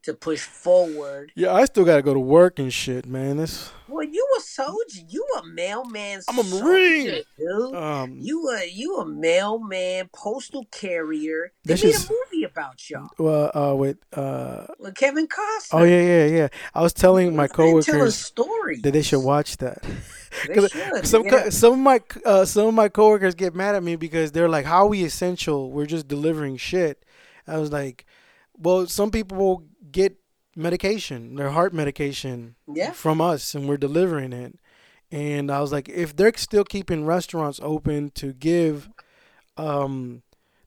[0.05, 1.33] to push forward.
[1.35, 3.37] Yeah, I still gotta go to work and shit, man.
[3.39, 6.21] This Well, you a soldier, you a mailman.
[6.29, 7.23] I'm a soldier, Marine.
[7.39, 7.75] dude.
[7.75, 11.53] um You a you a mailman, postal carrier.
[11.65, 15.81] They made is- a movie about y'all well uh with uh with Kevin Costner.
[15.81, 16.49] oh yeah yeah yeah.
[16.75, 18.81] I was telling my They tell a coworkers story.
[18.83, 19.83] that they should watch that.
[20.49, 21.07] They should.
[21.07, 21.49] some yeah.
[21.51, 24.67] some of my uh, some of my coworkers get mad at me because they're like,
[24.67, 25.71] "How are we essential?
[25.71, 27.05] We're just delivering shit."
[27.47, 28.05] I was like,
[28.59, 29.63] "Well, some people
[29.95, 30.19] get
[30.55, 32.93] medication, their heart medication, Yeah.
[32.93, 34.59] from us, and we're delivering it."
[35.11, 38.89] And I was like, "If they're still keeping restaurants open to give,
[39.57, 40.23] um,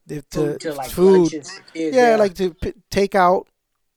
[0.10, 1.62] if to, food to like food, lunches.
[1.76, 3.48] yeah, like to p- take out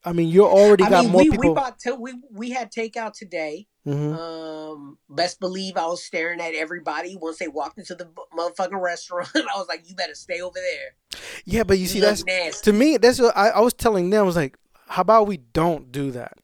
[0.03, 1.51] I mean, you already I got mean, more we, people.
[1.51, 3.67] we bought we we had takeout today.
[3.87, 4.17] Mhm.
[4.19, 9.29] Um, best believe I was staring at everybody once they walked into the motherfucking restaurant.
[9.35, 12.71] I was like, "You better stay over there." Yeah, but you see, that's nasty.
[12.71, 12.97] to me.
[12.97, 14.21] That's what I, I was telling them.
[14.23, 14.57] I was like,
[14.91, 16.35] how about we don't do that?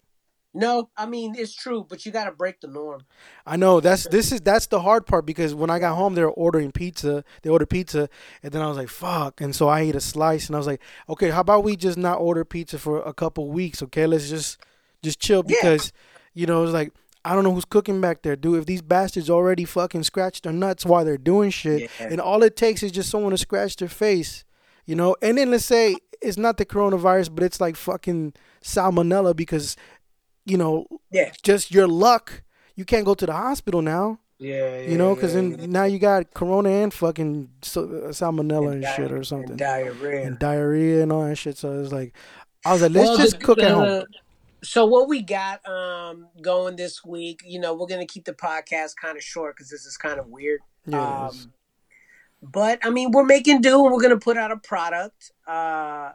[0.54, 3.02] No, I mean it's true, but you got to break the norm.
[3.44, 6.22] I know that's this is that's the hard part because when I got home, they
[6.22, 7.24] were ordering pizza.
[7.42, 8.08] They ordered pizza,
[8.42, 10.66] and then I was like, "Fuck!" And so I ate a slice, and I was
[10.66, 10.80] like,
[11.10, 13.82] "Okay, how about we just not order pizza for a couple weeks?
[13.82, 14.58] Okay, let's just
[15.02, 15.56] just chill Yeah.
[15.60, 15.92] because
[16.32, 16.90] you know it's like
[17.22, 18.58] I don't know who's cooking back there, dude.
[18.60, 22.06] If these bastards already fucking scratched their nuts while they're doing shit, Yeah.
[22.12, 24.44] and all it takes is just someone to scratch their face,
[24.86, 29.34] you know, and then let's say it's not the coronavirus, but it's like fucking salmonella
[29.34, 29.76] because
[30.44, 32.42] you know Yeah, just your luck.
[32.74, 34.18] You can't go to the hospital now.
[34.38, 38.72] yeah, yeah You know, because then now you got corona and fucking so- uh, salmonella
[38.72, 40.26] and, shit or something, and diarrhea.
[40.26, 41.56] and diarrhea and all that shit.
[41.56, 42.14] So it's like,
[42.64, 44.04] I was like, let's Well, just the- cook at home.
[44.62, 48.96] So what we got um going this week, you know, we're gonna keep the podcast
[49.00, 50.60] kind of short because this is kind of weird.
[50.86, 51.26] Yeah.
[51.28, 51.52] Um,
[52.52, 55.32] but I mean, we're making do, and we're gonna put out a product.
[55.46, 56.12] Uh,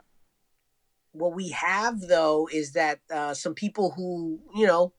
[1.13, 4.93] what we have though is that uh, some people who, you know,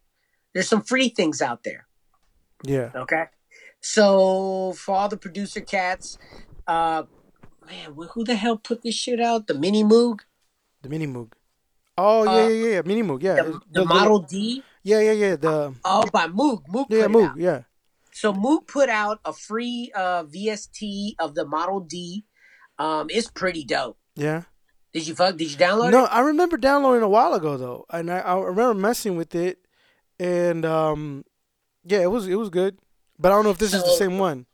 [0.52, 1.86] there's some free things out there.
[2.64, 3.24] yeah, Okay,
[3.80, 6.18] so for all the producer cats,
[6.66, 7.04] uh,
[7.66, 9.46] man, who the hell put this shit out?
[9.46, 10.20] The Mini Moog,
[10.82, 11.32] the mini moog.
[11.96, 13.22] Oh yeah, Uh, yeah, yeah, mini moog.
[13.22, 14.62] Yeah, the, the Model D.
[14.82, 15.36] Yeah, yeah, yeah.
[15.36, 16.66] The Oh, by Moog.
[16.68, 16.86] Moog.
[16.90, 17.34] yeah, moog.
[17.38, 17.62] Yeah,
[18.12, 22.24] So Moog put out a free uh, VST of the Model D.
[22.78, 23.98] Um, it's pretty dope.
[24.16, 24.42] yeah.
[24.92, 25.38] Did you fuck?
[25.38, 26.02] Did you download No, it?
[26.02, 29.56] No, I remember downloading a while ago though, and I, I remember messing with it,
[30.20, 31.24] and um,
[31.84, 32.76] yeah, it was it was good.
[33.18, 34.44] But I don't know if this is the same one.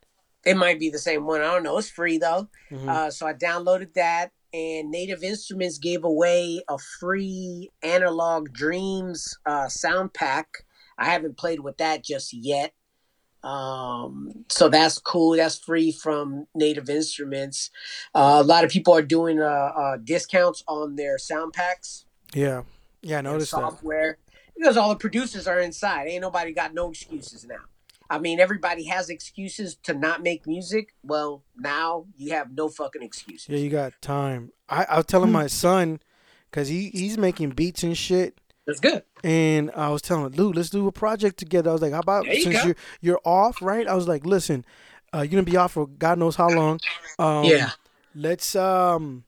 [0.45, 1.41] It might be the same one.
[1.41, 1.77] I don't know.
[1.77, 2.47] It's free though.
[2.71, 2.87] Mhm.
[2.87, 9.67] Uh, so I downloaded that, and Native Instruments gave away a free Analog Dreams uh,
[9.67, 10.47] sound pack.
[10.97, 12.71] I haven't played with that just yet.
[13.43, 15.37] Um, so that's cool.
[15.37, 17.69] That's free from Native Instruments.
[18.13, 22.05] Uh, a lot of people are doing uh, uh, discounts on their sound packs.
[22.33, 22.63] yeah,
[23.01, 23.57] yeah, I noticed that.
[23.57, 24.17] software
[24.55, 26.07] because all the producers are inside.
[26.07, 27.65] Ain't nobody got no excuses now.
[28.09, 30.95] I mean, everybody has excuses to not make music.
[31.03, 33.47] Well, now you have no fucking excuses.
[33.47, 34.51] Yeah, you got time.
[34.67, 35.99] I, I was telling my son,
[36.51, 38.37] cause he he's making beats and shit,
[38.69, 39.03] That's good.
[39.23, 41.69] and I was telling Lou, let's do a project together.
[41.69, 42.65] I was like, how about you since go.
[42.65, 43.87] you're you're off, right?
[43.87, 44.63] I was like, listen,
[45.13, 46.79] uh, you're gonna be off for God knows how long.
[47.17, 47.71] Um, yeah,
[48.15, 49.23] let's um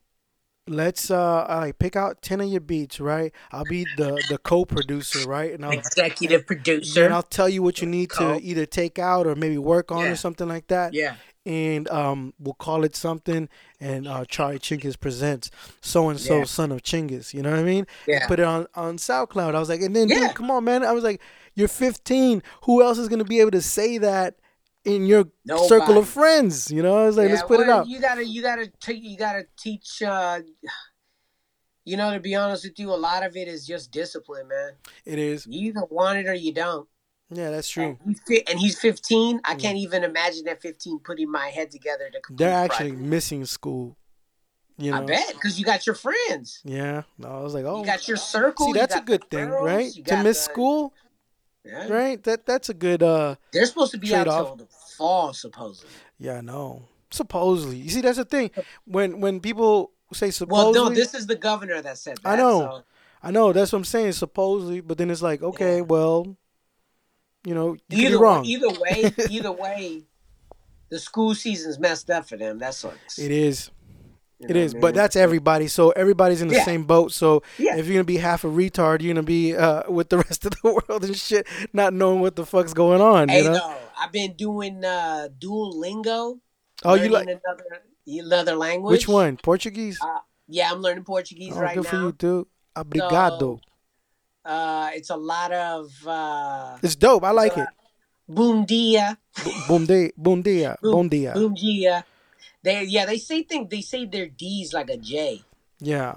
[0.67, 5.27] let's uh like pick out 10 of your beats right i'll be the the co-producer
[5.27, 7.03] right and i'll executive producer.
[7.03, 10.05] and i'll tell you what you need to either take out or maybe work on
[10.05, 10.11] Yeah.
[10.11, 11.15] or something like that Yeah,
[11.47, 13.49] and um we'll call it something
[13.81, 17.63] and uh charlie chinggis presents so and so son of chinggis you know what i
[17.63, 17.85] mean?
[18.07, 20.85] Yeah, put it on on soundcloud i was like and then dude come on man
[20.85, 21.19] i was like
[21.55, 24.35] you're 15 who else is gonna be able to say that
[24.85, 25.25] in your
[25.67, 26.71] circle of friends?
[26.71, 27.87] You know i was like let's Yeah, put it well, out.
[27.87, 30.01] You gotta, you gotta, t- you gotta teach.
[30.01, 30.39] Uh,
[31.85, 34.73] you know, to be honest with you, a lot of it is just discipline, man.
[35.05, 35.47] it is.
[35.47, 36.87] You either want it or you don't.
[37.33, 39.41] Yeah that's true And he's, and he's 15.
[39.45, 43.07] I can't even imagine at 15 putting my head together to they're actually project.
[43.09, 43.95] missing school.
[44.77, 44.97] You know?
[44.97, 46.59] I bet because you got your friends.
[46.63, 47.03] Yeah.
[47.17, 48.65] No, I was like, oh, You got your circle.
[48.67, 49.91] see, that's a good thing, girls, right?
[50.07, 50.93] To miss the- school,
[51.63, 51.87] Yeah.
[51.87, 52.21] right?
[52.23, 53.03] That that's a good.
[53.03, 54.47] uh They're supposed to be out Trade-off.
[54.47, 54.67] till the
[54.97, 55.89] fall, supposedly.
[56.17, 56.83] Yeah, I know.
[57.11, 58.49] Supposedly, you see, that's the thing.
[58.85, 62.27] When when people say supposedly, Well, no, this is the governor that said that.
[62.29, 62.59] I know.
[62.59, 62.83] so-
[63.23, 64.13] I know that's what I'm saying.
[64.13, 65.81] Supposedly, but then it's like, okay, Yeah.
[65.81, 66.37] well,
[67.45, 68.43] you know, you either wrong.
[68.43, 70.03] Way, either way, either way,
[70.89, 72.59] the school season's messed up for them.
[72.59, 73.17] That sucks.
[73.19, 73.71] It is.
[74.39, 75.67] You It is, I but that's everybody.
[75.67, 76.65] So everybody's in the Yeah.
[76.65, 77.11] same boat.
[77.11, 77.77] So Yeah.
[77.77, 80.53] if you're gonna be half a retard, you're gonna be uh, with the rest of
[80.61, 83.29] the world and shit, not knowing what the fuck's going on.
[83.29, 83.53] Hey, you know?
[83.53, 86.39] no, I've been doing uh, Duolingo.
[86.83, 88.91] oh, you learning like another another language?
[88.91, 89.37] which one?
[89.37, 89.99] Portuguese?
[90.01, 91.89] Uh, Yeah, I'm learning Portuguese oh, right good now.
[91.91, 92.47] for you, dude.
[92.75, 93.59] Obrigado.
[94.43, 97.23] Uh, it's a lot of uh, it's dope.
[97.23, 97.67] I like it.
[98.27, 99.17] boom dia,
[99.67, 101.33] Boom day, boom dia, boom dia.
[101.33, 102.05] boom dia.
[102.63, 103.69] They yeah, they say things.
[103.69, 105.43] They say their D's like a J.
[105.79, 106.15] Yeah.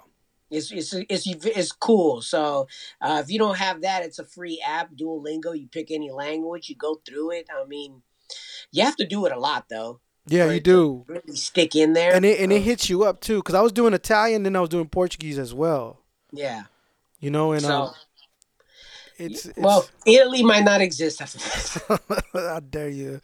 [0.51, 2.23] It's it's it's it's cool.
[2.23, 2.69] So
[3.01, 5.59] uh, if you don't have that, it's a free app, Duolingo.
[5.59, 7.47] You pick any language, you go through it.
[7.51, 8.03] I mean,
[8.71, 10.01] you have to do it a lot though.
[10.27, 11.05] Yeah, you do.
[11.09, 12.15] Really stick in there.
[12.15, 14.55] And it and it Uh, hits you up too, because I was doing Italian, then
[14.57, 16.01] I was doing Portuguese as well.
[16.33, 16.65] yeah.
[17.21, 17.95] You know, and So um,
[19.19, 21.79] it's, it's well, Italy might not exist after this.
[22.33, 23.21] how dare you,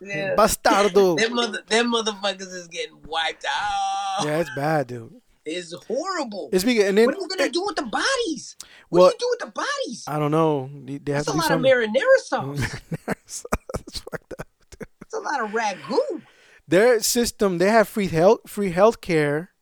[0.00, 0.34] Yeah.
[0.36, 1.16] bastardo.
[1.20, 4.26] Them mother, them motherfuckers is getting wiped out.
[4.26, 5.20] yeah, it's bad, dude.
[5.44, 6.50] It's horrible.
[6.52, 8.56] It's because and then what are you gonna do with the bodies?
[8.90, 10.04] What Well, do you do with the bodies?
[10.06, 10.68] I don't know.
[10.84, 11.72] They, they have That's a lot something.
[11.72, 12.80] of marinara sauce.
[13.06, 14.46] That's fucked up.
[14.78, 16.22] That's a lot of ragu.
[16.66, 19.52] Their system, they have free health, free health care,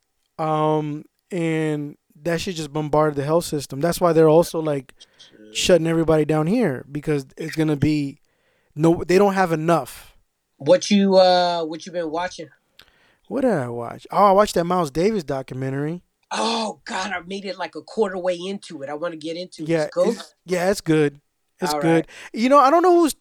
[0.41, 3.81] um, and that shit just bombarded the health system.
[3.81, 4.93] That's why they're also like
[5.53, 8.19] shutting everybody down here because it's gonna be
[8.75, 9.05] no.
[9.05, 10.17] They don't have enough.
[10.59, 12.49] What you uh what you been watching?
[13.29, 14.07] What did I watch?
[14.11, 16.03] Oh, I watched that Miles Davis documentary.
[16.31, 18.89] Oh God, I made it like a quarter way into it.
[18.89, 19.69] I want to get into it.
[19.69, 21.21] Yeah, It's it's, yeah, it's good.
[21.61, 21.95] It's All good.
[21.95, 22.07] right.
[22.33, 23.17] You know, I don't know who's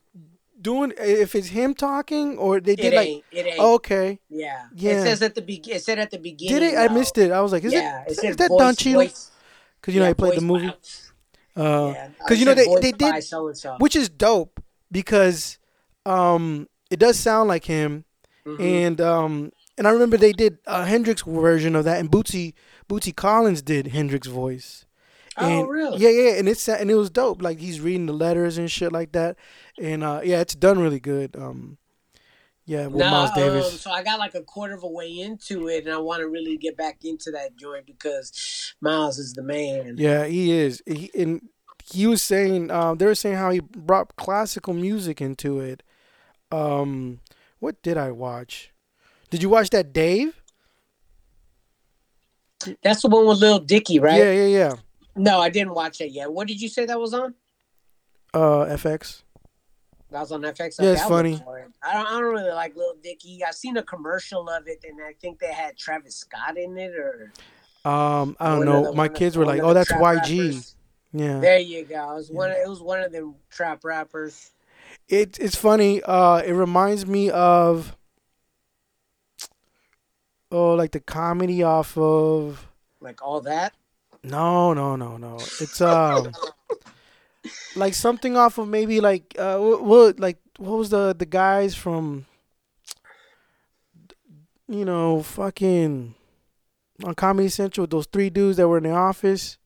[0.59, 3.07] doing if it's him talking or they It did like.
[3.07, 3.23] ain't.
[3.31, 3.59] It ain't.
[3.59, 4.67] Okay, yeah.
[4.75, 4.91] Yeah.
[4.91, 6.59] It says at the be- It said at the beginning.
[6.59, 6.77] did it?
[6.77, 7.31] I uh, missed it.
[7.31, 8.17] I was like, is yeah, it?
[8.17, 9.07] it Is that Don Cheadle?
[9.81, 10.73] Because you know he played the movie.
[11.55, 13.75] By- Uh, yeah, because you know they they did so-and-so.
[13.79, 14.59] which is dope
[14.91, 15.57] because
[16.05, 18.05] um it does sound like him
[18.45, 18.59] Mhm.
[18.59, 22.53] and um and I remember they did a Hendrix version of that and Bootsy
[22.87, 24.85] Bootsy Collins did Hendrix voice.
[25.37, 25.97] Oh, And- really?
[25.97, 27.41] Yeah, yeah, and it's and it was dope.
[27.41, 29.35] Like he's reading the letters and shit like that,
[29.81, 31.35] and uh yeah, it's done really good.
[31.35, 31.77] Um,
[32.65, 33.81] yeah, Nah, Miles um, Davis.
[33.81, 36.27] so I got like a quarter of a way into it, and I want to
[36.27, 39.95] really get back into that joint because Miles is the man.
[39.97, 40.81] Yeah, he is.
[40.85, 41.47] He, and
[41.83, 45.83] he was saying, um, they were saying how he brought classical music into it.
[46.51, 47.19] Um,
[47.59, 48.71] what did I watch?
[49.29, 50.41] Did you watch that Dave?
[52.81, 54.17] That's the one with Lil Dicky, right?
[54.17, 54.73] Yeah, yeah, yeah.
[55.15, 56.31] No, I didn't watch it yet.
[56.31, 57.35] What did you say that was on?
[58.33, 59.21] Uh, FX.
[60.15, 60.81] That was on FX.
[60.81, 61.43] Yeah, it's funny.
[61.83, 62.07] I don't.
[62.07, 63.43] I don't really like Lil Dicky.
[63.45, 66.93] I seen a commercial of it, and I think they had Travis Scott in it,
[66.95, 67.33] or
[67.83, 68.83] Um, I don't know.
[68.85, 70.75] the- My of- kids were like, "Oh, that's YG." rappers.
[71.11, 71.39] Yeah.
[71.41, 72.11] There you go.
[72.11, 72.49] It was one.
[72.49, 74.51] Of, it was one of them trap rappers.
[75.09, 76.01] It it's funny.
[76.01, 77.97] Uh, it reminds me of
[80.49, 82.69] oh, like the comedy off of.
[83.01, 83.73] Like all that.
[84.23, 85.35] No, no, no, no.
[85.59, 86.31] It's um,
[87.75, 91.75] like something off of maybe like uh, what, what like what was the the guys
[91.75, 92.25] from,
[94.67, 96.15] you know, fucking
[97.03, 99.57] on Comedy Central, those three dudes that were in the office.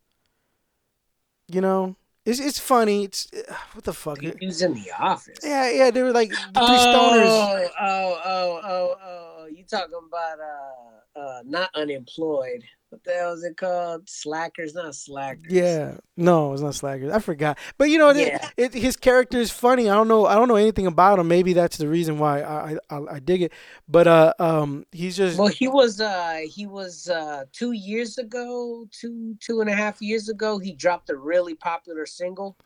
[1.47, 1.95] You know,
[2.25, 3.05] it's it's funny.
[3.05, 4.19] It's uh, what the fuck.
[4.21, 5.39] He was in the office.
[5.43, 7.25] Yeah, yeah, they were like the three stoners.
[7.25, 9.45] Oh, oh, oh, oh, oh!
[9.47, 12.63] You talking about uh, uh, not unemployed?
[12.89, 14.09] What the hell is it called?
[14.09, 15.51] Slackers, not slackers.
[15.51, 17.11] Yeah, no, it's not Slackers.
[17.13, 18.49] I forgot, but you know, Yeah.
[18.57, 19.87] it, it, his character is funny.
[19.89, 21.27] I don't know, I don't know anything about him.
[21.27, 23.53] Maybe that's the reason why I I, I, dig it.
[23.87, 28.87] But uh, um, he's just Well, he was uh he was uh two years ago,
[28.91, 30.57] two two and a half years ago.
[30.57, 32.57] He dropped a really popular single,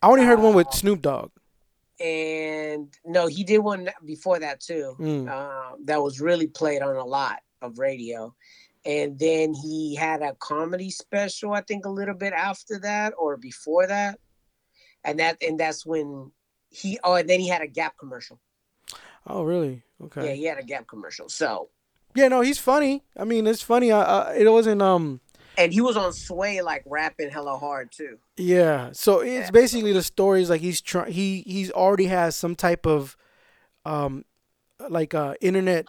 [0.00, 1.30] I only heard one with uh, Snoop Dogg.
[2.00, 4.96] and no, he did one before that too.
[4.98, 5.28] Mm.
[5.28, 8.34] Uh, that was really played on a lot of radio.
[8.84, 13.36] And then he had a comedy special, I think, a little bit after that or
[13.36, 14.18] before that,
[15.04, 16.32] and that and that's when
[16.70, 16.98] he.
[17.04, 18.40] Oh, and then he had a Gap commercial.
[19.26, 19.82] Oh, really?
[20.04, 21.28] Okay yeah, he had a Gap commercial.
[21.28, 21.68] So,
[22.16, 23.04] Yeah, no, he's funny.
[23.16, 23.92] I mean, it's funny.
[23.92, 25.20] I, I it wasn't um.
[25.56, 28.18] and he was on Sway like rapping hella hard too.
[28.36, 29.50] Yeah, so it's Yeah.
[29.52, 31.12] basically the story is like he's trying.
[31.12, 33.16] He he's already has some type of,
[33.84, 34.24] um,
[34.88, 35.86] like uh internet,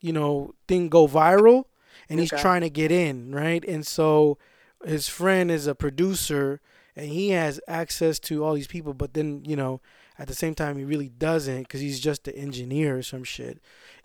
[0.00, 1.64] you know, thing go viral,
[2.08, 2.40] and he's Okay.
[2.42, 3.64] trying to get in right.
[3.66, 4.38] And so,
[4.84, 6.60] his friend is a producer,
[6.94, 8.94] and he has access to all these people.
[8.94, 9.80] But then you know,
[10.18, 13.60] at the same time, he really doesn't because he's just an engineer or some shit.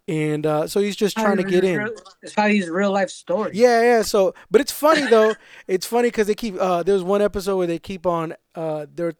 [0.08, 1.88] And uh, so he's just trying to get in.
[2.24, 3.52] It's probably his real life story.
[3.54, 4.02] Yeah, yeah.
[4.02, 5.36] So, but it's funny though.
[5.68, 6.56] it's funny because they keep.
[6.60, 8.34] Uh, there's one episode where they keep on.
[8.56, 9.14] Uh, they're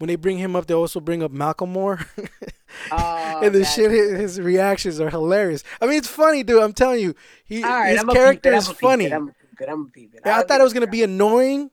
[0.00, 2.00] when they bring him up, they also bring up Malcolm Moore,
[2.90, 3.90] Oh, and the shit.
[3.90, 5.62] His, his reactions are hilarious.
[5.80, 6.62] I mean, it's funny, dude.
[6.62, 9.04] I'm telling you, he right, his I'm character is funny.
[9.06, 9.32] It, I'm.
[9.68, 10.22] I'm a peep it.
[10.24, 11.70] Yeah, I thought it was gonna be annoying.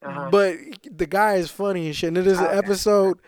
[0.00, 0.28] Uh-huh.
[0.30, 0.54] but
[0.84, 2.08] the guy is funny and shit.
[2.08, 2.56] And there's an Okay.
[2.58, 3.18] episode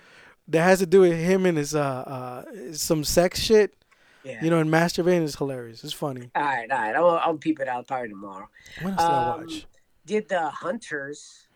[0.49, 2.45] that has to do with him and his uh, uh
[2.75, 3.75] some sex shit.
[4.25, 4.43] yeah.
[4.43, 5.83] You know, and masturbating is hilarious.
[5.85, 6.31] It's funny.
[6.35, 6.95] all right, all right.
[6.97, 8.49] I'll, I'll peep it out probably tomorrow.
[8.83, 9.67] What else did I Um, watch?
[10.07, 11.47] Did the Hunters?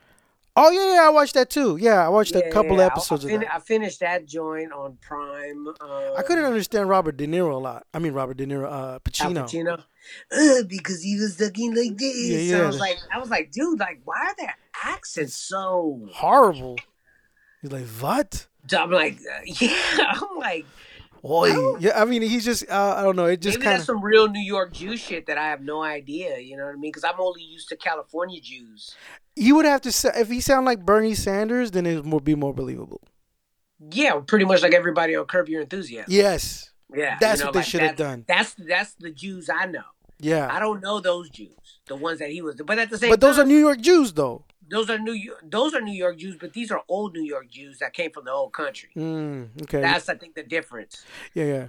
[0.57, 1.77] Oh yeah, yeah, I watched that too.
[1.81, 3.55] Yeah, I watched a couple yeah, episodes I, of fin- that.
[3.55, 5.67] I finished that joint on Prime.
[5.67, 7.87] Um, I couldn't understand Robert De Niro a lot.
[7.93, 9.45] I mean Robert De Niro, uh, Al Pacino.
[9.45, 9.83] Pacino.
[10.31, 12.17] Uh, because he was looking like this.
[12.17, 16.07] Yeah, So I was like, I was like, dude, like, why are their accents so?
[16.13, 16.77] Horrible.
[17.63, 18.47] He's like, what?
[18.69, 19.75] So I'm like, uh, yeah.
[19.99, 20.67] I'm like,
[21.25, 21.53] Oi.
[21.53, 23.27] don't- Yeah, I mean, he's just, uh, I don't know.
[23.27, 23.95] It just maybe kind that's of.
[23.97, 26.39] some real New York Jew shit that I have no idea.
[26.39, 26.91] You know what I mean?
[26.91, 28.95] Because I'm only used to California Jews.
[29.37, 32.35] You would have to say, if he sound like Bernie Sanders, then it would be
[32.35, 33.01] more believable.
[33.91, 36.12] Yeah, pretty much like everybody on Curb Your Enthusiasm.
[36.12, 38.25] Yes, Yeah, that's you know, what they like should have that- done.
[38.29, 39.83] That's that's the Jews I know.
[40.20, 40.49] Yeah.
[40.51, 42.55] I don't know those Jews, the ones that he was.
[42.64, 44.45] But at the same But those are New York Jews, though.
[44.69, 47.49] Those are New York, those are New York Jews, but these are old New York
[47.51, 48.91] Jews that came from the old country.
[48.97, 49.81] Mm, okay.
[49.81, 51.05] That's I think the difference.
[51.35, 51.69] yeah, yeah.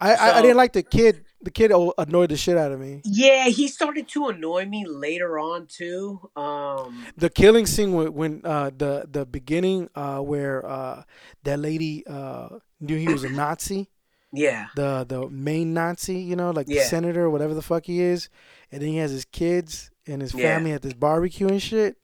[0.00, 1.24] I, I, I didn't like the kid.
[1.42, 3.02] The kid annoyed the shit out of me.
[3.04, 6.28] Yeah, he started to annoy me later on too.
[6.34, 11.04] Um, The killing scene when, when uh, the the beginning uh, where uh,
[11.44, 12.48] that lady uh,
[12.80, 13.90] knew he was a Nazi,
[14.32, 18.28] yeah, the the main Nazi, you know, like the senator, whatever the fuck he is,
[18.72, 20.54] and then he has his kids and his Yeah.
[20.56, 21.96] family at this barbecue and shit.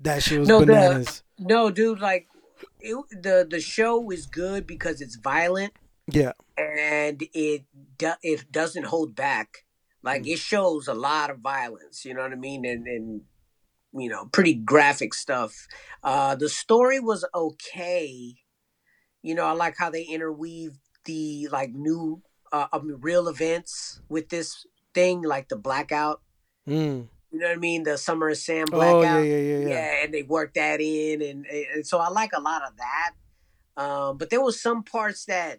[0.00, 1.22] That shit was No, the- bananas.
[1.38, 2.28] no, dude, like
[2.80, 5.72] it, the the show is good because it's violent
[6.06, 7.64] yeah, and it
[7.98, 9.64] do, it doesn't hold back.
[10.02, 12.04] Like it shows a lot of violence.
[12.04, 12.64] You know what I mean?
[12.66, 13.22] And and
[13.94, 15.66] you know, pretty graphic stuff.
[16.02, 18.34] Uh, the story was okay.
[19.22, 20.72] You know, I like how they interweave
[21.06, 22.22] the like new
[22.52, 26.20] uh, um, real events with this thing, like the blackout.
[26.68, 27.08] mm.
[27.34, 27.82] You know what I mean?
[27.82, 29.02] The Summer of Sam oh blackout.
[29.02, 29.68] yeah, yeah, yeah, yeah.
[29.68, 33.10] yeah, and they worked that in, and, and so I like a lot of that.
[33.76, 35.58] Um, but there was some parts that,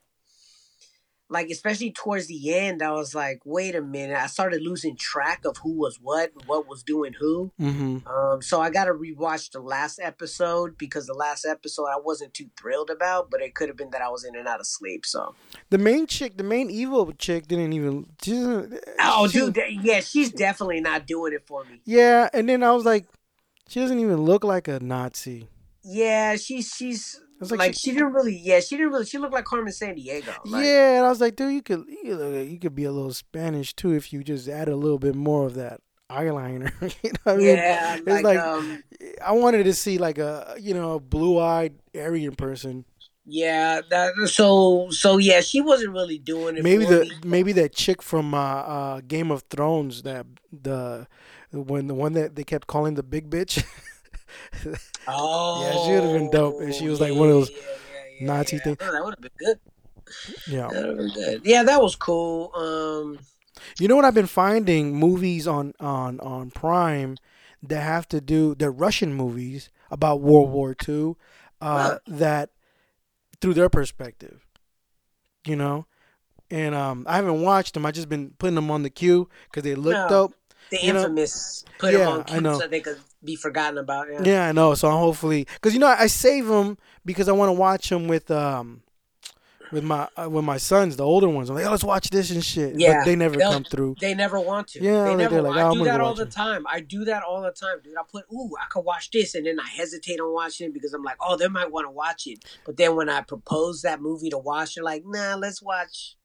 [1.30, 4.16] like especially towards the end, I was like, wait a minute.
[4.16, 7.52] I started losing track of who was what, and what was doing who.
[7.60, 8.08] Mm-hmm.
[8.08, 12.34] Um, so I got to rewatch the last episode because the last episode I wasn't
[12.36, 14.68] too thrilled about, but it could have been that I was in and out of
[14.68, 15.06] sleep.
[15.06, 15.34] So,
[15.72, 18.06] The main chick, the main evil chick, didn't even.
[18.22, 18.34] She
[19.00, 21.82] oh, she- dude, yeah, she's definitely not doing it for me.
[21.86, 23.08] Yeah, and then I was like,
[23.68, 25.48] she doesn't even look like a Nazi.
[25.84, 28.38] Yeah, she's she's It's like, like she, didn't really.
[28.38, 29.06] Yeah, she didn't really.
[29.06, 30.28] She looked like Carmen Sandiego.
[30.46, 32.92] Like, yeah, and I was like, dude, you could you, could- you could be a
[32.92, 36.72] little Spanish too if you just add a little bit more of that eyeliner.
[37.04, 37.48] you know what I mean?
[37.58, 38.84] Yeah, it's like, like um,
[39.26, 42.86] I wanted to see like a you know blue-eyed Aryan person.
[43.26, 43.82] yeah.
[43.90, 46.64] That, so so yeah, she wasn't really doing it.
[46.64, 47.12] Maybe the me.
[47.26, 51.08] maybe that chick from uh, uh, Game of Thrones that the
[51.52, 53.64] when the one that they kept calling the big bitch.
[55.08, 58.20] Oh, Yeah, she would've been dope if she was like one of those yeah, yeah,
[58.20, 58.62] yeah, Nazi yeah.
[58.64, 58.78] thing.
[58.82, 59.60] Oh, that would have been good.
[60.48, 60.68] yeah.
[60.72, 61.42] That been good.
[61.46, 62.52] Yeah, that was cool.
[62.56, 63.20] Um,
[63.80, 67.18] You know what I've been finding movies on on on Prime
[67.64, 71.16] that have to do they're Russian movies about World War II
[71.62, 72.50] uh, that
[73.42, 74.46] through their perspective,
[75.46, 75.86] you know,
[76.52, 77.86] and um, I haven't watched them.
[77.86, 80.08] I just been putting them on the queue because they look No.
[80.10, 80.36] dope.
[80.72, 82.60] The You know- infamous put Yeah, them on I know.
[82.60, 84.08] so they could be forgotten about.
[84.12, 84.22] Yeah.
[84.24, 84.74] Yeah, I know.
[84.76, 88.30] So hopefully, because you know, I save them because I want to watch them with
[88.32, 88.82] um
[89.72, 91.50] with my uh, with my sons, the older ones.
[91.50, 92.80] I'm like, oh, let's watch this and shit.
[92.80, 93.96] Yeah, but they never they'll- come through.
[94.00, 94.82] They never want to.
[94.82, 95.42] Yeah, they like, never.
[95.42, 96.66] like, "Oh, I I'm do that all the it." time.
[96.72, 97.96] I do that all the time, dude.
[97.98, 100.94] I put, ooh, I could watch this, and then I hesitate on watching it because
[100.94, 102.46] I'm like, oh, they might want to watch it.
[102.64, 106.16] But then when I propose that movie to watch, they're like, nah, let's watch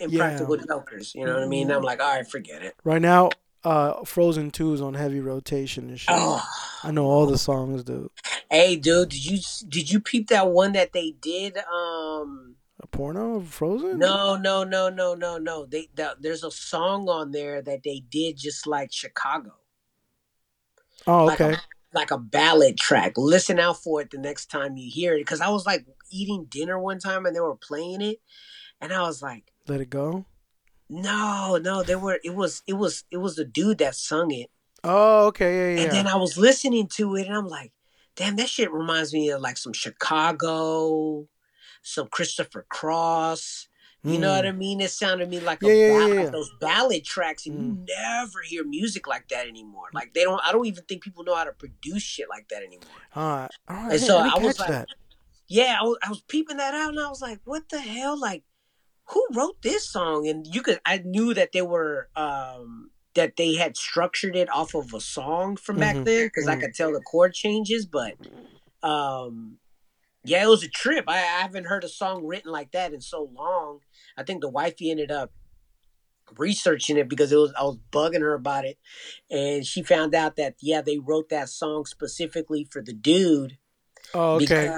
[0.00, 1.12] Impractical Jokers.
[1.14, 1.70] You know what I mean?
[1.70, 2.74] I'm like, all right, forget it.
[2.82, 3.28] Right now,
[3.64, 6.08] uh, Frozen Two is on heavy rotation and shit.
[6.10, 6.42] Oh,
[6.82, 8.10] I know all the songs, dude.
[8.50, 9.38] hey, dude, did you
[9.68, 11.56] did you peep that one that they did?
[11.58, 13.98] Um, A porno of Frozen?
[13.98, 15.66] no, no, no, no, no, no.
[15.66, 19.52] They the, there's a song on there that they did just like Chicago.
[21.06, 21.54] Oh, like okay.
[21.54, 21.60] a,
[21.92, 23.12] like a ballad track.
[23.16, 25.20] Listen out for it the next time you hear it.
[25.20, 28.20] Because I was like eating dinner one time and they were playing it,
[28.80, 30.24] and I was like, Let it go.
[30.90, 32.18] No, no, they were.
[32.24, 34.50] It was, it was, it was the dude that sung it.
[34.84, 35.74] Oh, okay.
[35.74, 35.82] Yeah, yeah.
[35.84, 37.72] And then I was listening to it, and I'm like,
[38.16, 41.26] damn, that shit reminds me of like some Chicago,
[41.82, 43.68] some Christopher Cross.
[44.02, 44.80] You know what I mean?
[44.80, 45.72] It sounded to me like a Hmm.
[45.72, 46.20] Yeah, yeah, yeah, yeah.
[46.22, 47.62] like those ballad tracks, and Mm.
[47.90, 49.88] you never hear music like that anymore.
[49.92, 50.40] Like they don't.
[50.46, 52.88] I don't even think people know how to produce shit like that anymore.
[53.14, 53.50] All right.
[53.68, 53.92] All right.
[53.92, 54.88] And so I, was like- that.
[55.48, 58.18] yeah, I was, I was peeping that out, and I was like, "What the hell?
[58.18, 58.42] Like,
[59.12, 63.54] who wrote this song?" And you could, I knew that they were, um, that they
[63.54, 66.60] had structured it off of a song from back Mhm, then, because I mhm.
[66.60, 67.86] could tell the chord changes.
[67.86, 68.16] But,
[68.82, 69.58] um,
[70.24, 71.04] yeah, it was a trip.
[71.08, 73.80] I, I haven't heard a song written like that in so long.
[74.16, 75.32] I think the wifey ended up
[76.38, 78.78] researching it because it was I was bugging her about it,
[79.30, 83.58] and she found out that yeah, they wrote that song specifically for the dude.
[84.14, 84.70] Oh, okay.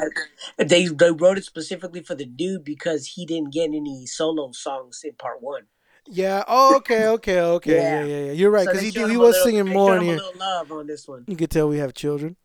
[0.59, 4.53] Because they they wrote it specifically for the dude because he didn't get any solo
[4.53, 5.65] songs in part one.
[6.07, 6.43] Yeah.
[6.49, 7.07] Oh, okay.
[7.07, 7.41] Okay.
[7.57, 7.77] Okay.
[7.77, 8.01] Yeah.
[8.01, 8.05] Yeah.
[8.05, 8.25] Yeah.
[8.27, 8.33] yeah.
[8.33, 8.65] You're right.
[8.65, 10.01] So Because they he showed he him a was little- singing they more showed in
[10.03, 10.17] him here.
[10.17, 11.25] Little love on this one.
[11.29, 12.37] You could tell we have children.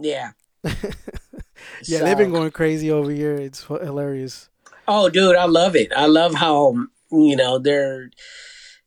[0.00, 0.32] Yeah.
[1.84, 3.34] Yeah, they've been So- going crazy over here.
[3.34, 4.48] It's hilarious.
[4.88, 5.92] Oh, dude, I love it.
[5.96, 8.10] I love how you know they're.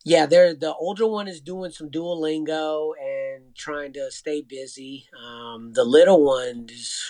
[0.04, 5.06] Yeah, they're the older one is doing some Duolingo and trying to stay busy.
[5.22, 7.02] Um, the little one is.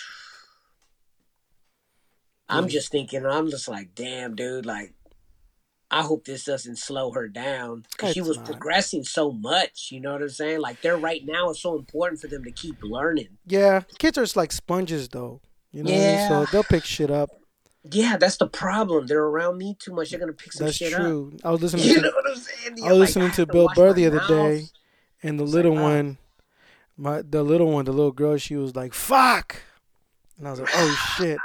[2.51, 3.25] I'm just thinking.
[3.27, 4.67] I'm just like, damn, dude.
[4.67, 4.93] Like,
[5.91, 8.47] I hope this doesn't slow her down because she was not.
[8.47, 9.89] progressing so much.
[9.91, 10.61] You know what I'm saying?
[10.61, 13.39] Like they're right now, it's so important for them to keep learning.
[13.47, 15.41] Yeah, kids are just like sponges though.
[15.73, 16.29] You know, Yeah.
[16.29, 17.31] so they'll pick shit up.
[17.91, 19.07] Yeah, that's the problem.
[19.07, 20.11] They're around me too much.
[20.11, 21.33] They're gonna pick some That's shit true.
[21.43, 21.63] I was up.
[21.73, 22.73] listening You to know what I'm saying?
[22.73, 24.67] I was like, listening have to Bill Burr the other day,
[25.25, 26.19] and the little like, one,
[26.97, 29.57] my the little one, the little girl, she was like "fuck,"
[30.39, 31.39] and I was like, "Oh shit,"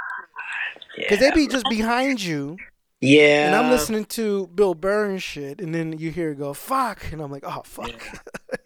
[0.96, 2.56] because they be just behind you,
[3.00, 3.46] Yeah.
[3.46, 7.12] and I'm listening to Bill Burr and shit, and then you hear it go "fuck,"
[7.12, 7.90] and I'm like, "Oh fuck,"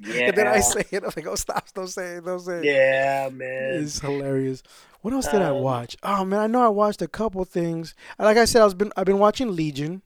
[0.00, 0.22] Yeah.
[0.28, 2.64] and then I say it, I'm like, "Oh stop, don't say it, don't say it."
[2.64, 3.82] Yeah, man.
[3.82, 4.62] It's hilarious.
[5.02, 5.96] What else did I Um, watch?
[6.02, 7.94] Oh man, I know I watched a couple things.
[8.18, 10.02] Like I said, I was been I've been watching Legion.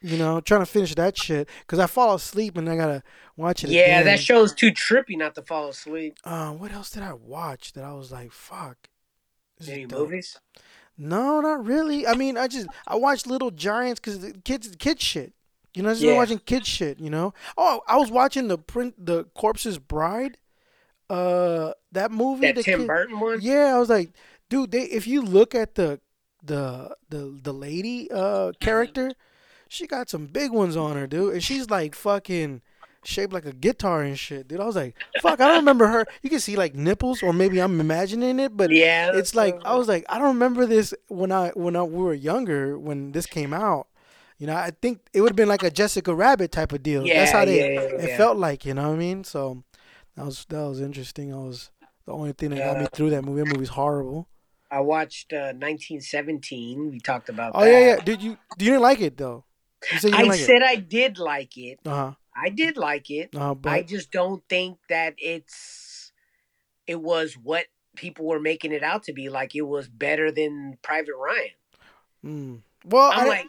[0.00, 3.02] You know, trying to finish that shit because I fall asleep and I gotta
[3.36, 3.70] watch it.
[3.70, 4.04] Yeah, again.
[4.04, 6.16] that show's too trippy not to fall asleep.
[6.22, 8.76] Uh, what else did I watch that I was like, fuck?
[9.58, 10.08] is Any dope.
[10.98, 12.06] No, not really.
[12.06, 15.32] I mean, I just I watch Little Giants because the kids kid shit.
[15.74, 16.16] You know, I just been Yeah.
[16.16, 16.98] watching kid shit.
[16.98, 17.32] You know.
[17.56, 20.38] Oh, I was watching the print the Corpse's Bride.
[21.08, 22.46] Uh, that movie.
[22.46, 23.38] That the Tim kid- Burton one?
[23.40, 24.10] Yeah, I was like,
[24.50, 26.00] dude, they if you look at the
[26.42, 29.12] the the the lady uh character,
[29.68, 32.60] she got some big ones on her, dude, and she's like fucking
[33.04, 34.60] shaped like a guitar and shit, dude.
[34.60, 36.04] I was like, fuck, I don't remember her.
[36.22, 39.12] You can see like nipples, or maybe I'm imagining it, but Yeah.
[39.14, 42.14] it's like I was like, I don't remember this when I when I, we were
[42.14, 43.86] younger when this came out.
[44.38, 47.04] You know, I think it would have been like a Jessica Rabbit type of deal.
[47.06, 48.64] Yeah, That's how they yeah, yeah, it felt like.
[48.64, 49.24] You know what I mean?
[49.24, 49.64] So
[50.16, 51.32] that was that was interesting.
[51.34, 51.70] I was
[52.06, 53.42] the only thing that got me through that movie.
[53.42, 54.28] That movie's horrible.
[54.70, 55.54] I watched uh,
[56.02, 56.90] 1917.
[56.90, 57.70] We talked about Oh that.
[57.70, 57.96] yeah, yeah.
[57.96, 58.36] Did you?
[58.58, 59.44] Do you didn't like it though?
[59.92, 61.60] You said you I like said I did like it.
[61.60, 61.86] it.
[61.86, 62.12] Uh huh.
[62.40, 63.34] I did like it.
[63.34, 66.12] Uh, but I just don't think that it's
[66.86, 67.66] it was what
[67.96, 69.28] people were making it out to be.
[69.28, 71.50] Like it was better than Private Ryan.
[72.24, 72.60] mm.
[72.84, 73.46] well, I, I'm di- like,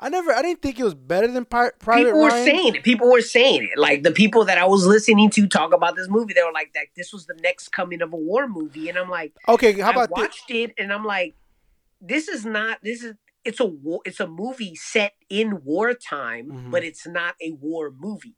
[0.00, 0.32] I never.
[0.32, 2.06] I didn't think it was better than Pri- Private Ryan.
[2.12, 2.44] people were Ryan.
[2.44, 2.82] saying it.
[2.82, 3.78] People were saying it.
[3.78, 6.72] Like the people that I was listening to talk about this movie, they were like,
[6.74, 9.88] "That this was the next coming of a war movie," and I'm like, Okay, how
[9.88, 10.18] I about this?
[10.18, 11.34] watched it, and I'm like,
[12.00, 12.78] "This is not.
[12.82, 13.14] This is."
[13.44, 16.70] It's a war, it's a movie set in wartime, Mhm.
[16.70, 18.36] but it's not a war movie.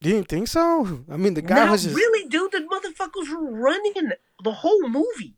[0.00, 1.04] You didn't think so?
[1.10, 1.96] I mean, the guy Not was just.
[1.96, 2.52] really, dude.
[2.52, 4.12] The motherfuckers were running
[4.44, 5.36] the whole movie.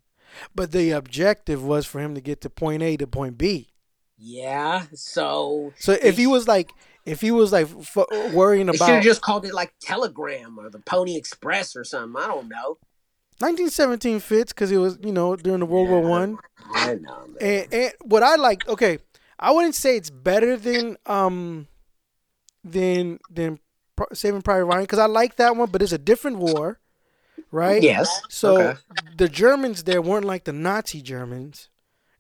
[0.54, 3.72] But the objective was for him to get to point A to point B.
[4.16, 6.72] Yeah, so So if he was like,
[7.06, 10.58] if he was like f- worrying they should about have just called it like Telegram
[10.58, 12.20] or the Pony Express or something.
[12.20, 12.78] I don't know.
[13.40, 16.38] 1917 fits because it was you know during the World War One.
[16.74, 17.36] I know, man.
[17.40, 18.98] And, and what I like, okay,
[19.38, 21.68] I wouldn't say it's better than um
[22.64, 23.58] than than
[24.12, 26.78] Saving Private Ryan because I like that one, but it's a different war,
[27.50, 27.82] right?
[27.82, 28.22] Yes.
[28.28, 28.78] So Okay.
[29.16, 31.68] the Germans there weren't like the Nazi Germans.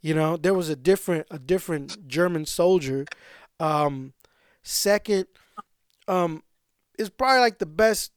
[0.00, 3.06] You know, there was a different a different German soldier.
[3.60, 4.12] Um,
[4.62, 5.26] second,
[6.06, 6.42] um,
[6.98, 8.12] it's probably like the best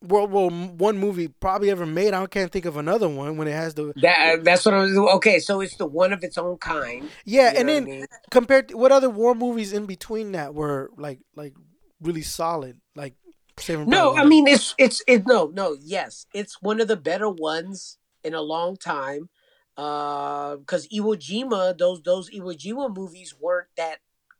[0.00, 2.14] World War One movie probably ever made.
[2.14, 4.96] I can't think of another one when it has the That that's what I was.
[4.96, 7.10] Okay, so it's the one of its own kind.
[7.24, 8.06] yeah, and then I mean?
[8.30, 11.54] compared to what other war movies in between that were like like
[12.00, 13.14] really solid, like
[13.58, 15.26] Saving No, Private I mean it's it's it.
[15.26, 15.76] No, no.
[15.80, 19.28] Yes, it's one of the better ones in a long time.
[19.76, 23.98] Uh, because Iwo Jima, those those Iwo Jima movies weren't that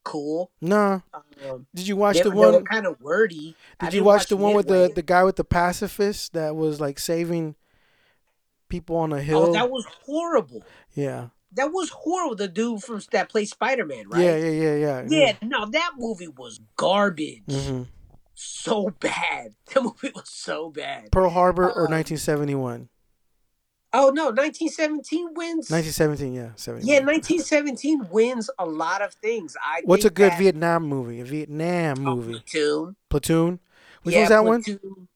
[0.08, 0.50] cool.
[0.60, 1.00] nah.
[1.14, 2.64] Um, Did you watch they, the they were one?
[2.64, 3.54] kind of wordy.
[3.78, 6.56] I Did you didn't watch the one with the the guy with the pacifist that
[6.56, 7.54] was like saving
[8.68, 9.48] people on a hill?
[9.48, 10.62] Oh, that was horrible.
[10.94, 11.28] yeah.
[11.52, 12.36] That was horrible.
[12.36, 14.22] The dude from that plays Spider Man, right?
[14.22, 17.42] yeah, yeah, yeah, yeah, Yeah, no, that movie was garbage.
[17.50, 17.82] hmm
[18.34, 19.54] So bad.
[19.74, 21.10] That movie was so bad.
[21.10, 22.88] Pearl Harbor or Um, 1971?
[23.92, 25.70] Oh no, 1917 wins.
[25.70, 26.86] 1917, yeah, 71.
[26.86, 29.56] Yeah, 1917 wins a lot of things.
[29.64, 31.20] I What's a good that- Vietnam movie?
[31.20, 32.32] A Vietnam Oh, movie?
[32.32, 32.96] Platoon.
[33.08, 33.60] Platoon.
[34.02, 34.62] Which yeah, one's that one?
[34.62, 35.08] Platoon.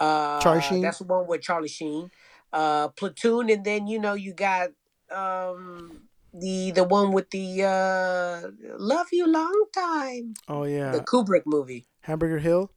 [0.00, 0.82] Uh, Charlie Sheen?
[0.82, 2.10] That's the one with Charlie Sheen.
[2.52, 4.70] Uh, Platoon, and then you know you got
[5.10, 6.02] um
[6.34, 10.34] the the one with the uh Love You Long Time.
[10.48, 11.86] Oh yeah, The Kubrick movie.
[12.02, 12.70] Hamburger Hill.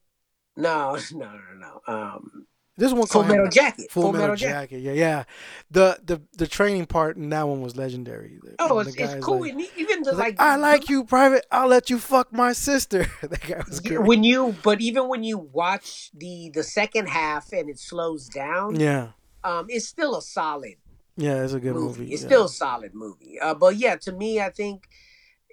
[0.57, 1.41] No, no, no,
[1.87, 1.93] no.
[1.93, 3.89] Um, This one Full Metal Jacket.
[3.89, 4.79] Full, Metal, Jacket.
[4.79, 5.23] Yeah, yeah.
[5.71, 8.37] The the the training part in that one was legendary.
[8.59, 9.39] Oh, it's, it's cool.
[9.41, 11.45] like- even the like, like, I like you, Private.
[11.51, 13.05] I'll let you fuck my sister.
[13.21, 13.99] that guy was good.
[14.05, 18.77] when you but even when you watch the the second half and it slows down
[18.79, 19.09] Yeah,
[19.43, 20.75] um it's still a solid
[21.17, 22.13] yeah, it's a good movie, movie.
[22.13, 22.27] it's yeah.
[22.27, 24.87] still a solid movie uh, but yeah to me i think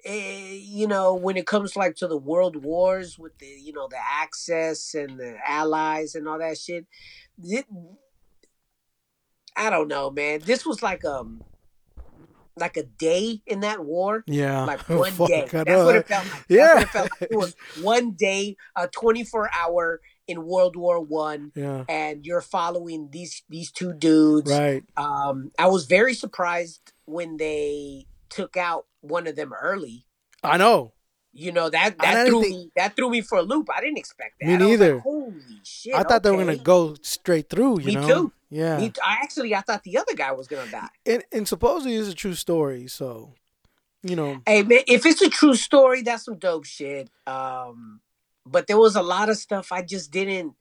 [0.05, 3.87] eh, you know when it comes like to the world wars with the you know
[3.87, 6.85] the access and the allies and all that shit
[7.43, 7.65] it,
[9.55, 11.43] i don't know man this was like um
[12.55, 14.23] like a day in that war.
[14.27, 14.65] Yeah.
[14.65, 15.47] Like one Fuck, day.
[15.51, 16.45] That's what it felt like.
[16.47, 16.81] Yeah.
[16.81, 17.31] It felt like.
[17.31, 21.83] It was one day, a 24 hour in World War One, Yeah.
[21.89, 24.51] and you're following these these two dudes.
[24.51, 24.83] Right.
[24.95, 30.05] Um, I was very surprised when they took out one of them early.
[30.43, 30.93] I know.
[31.35, 33.67] You know that that threw think- me that threw me for a loop.
[33.75, 34.45] I didn't expect that.
[34.45, 34.99] Me I like, neither.
[34.99, 35.95] Holy shit!
[35.95, 37.79] I thought they were gonna go straight through.
[37.79, 38.07] You Me know.
[38.07, 38.31] too.
[38.51, 38.77] Yeah.
[38.77, 40.89] Me- I actually I thought the other guy was gonna die.
[41.07, 42.85] and and supposedly it's a true story.
[42.87, 43.33] So,
[44.03, 44.41] you know.
[44.45, 47.09] Hey man, if it's a true story, that's some dope shit.
[47.25, 48.01] Um,
[48.45, 50.53] but there was a lot of stuff I just didn't.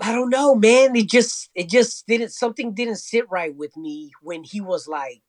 [0.00, 0.94] I don't know, man.
[0.94, 5.22] It just it just didn't something didn't sit right with me when he was like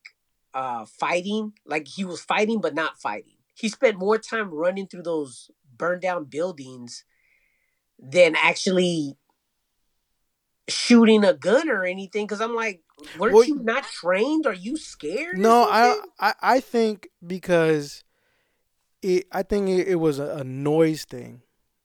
[0.54, 3.36] uh fighting, like he was fighting but not fighting.
[3.54, 7.04] He spent more time running through those burned down buildings
[8.00, 9.18] than actually
[10.70, 12.26] shooting a gun or anything.
[12.26, 12.82] Because I'm like,
[13.18, 14.46] weren't Well, you not trained?
[14.46, 15.38] Are you scared?
[15.38, 16.00] No, I.
[16.20, 18.04] I I think because
[19.02, 21.42] it I think it, it was a, a noise thing.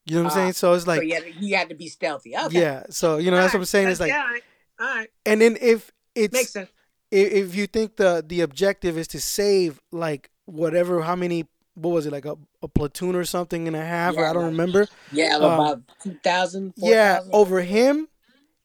[0.06, 0.52] You know what I'm Ah, saying?
[0.54, 2.36] So it's like so he had, he had to be stealthy.
[2.36, 2.60] Okay.
[2.60, 2.84] yeah.
[2.90, 3.88] So you know that's what I'm saying.
[3.88, 4.42] It's like yeah, all right.
[4.80, 5.08] All right.
[5.24, 6.70] and then if it's Makes sense.
[7.14, 11.90] If, if you think the the objective is to save like whatever how many what
[11.90, 14.50] was it like a, a platoon or something and a half or I don't like-
[14.52, 14.86] remember.
[15.10, 17.34] Yeah, Um, about 2,000, Yeah, 4,000.
[17.34, 18.08] over him,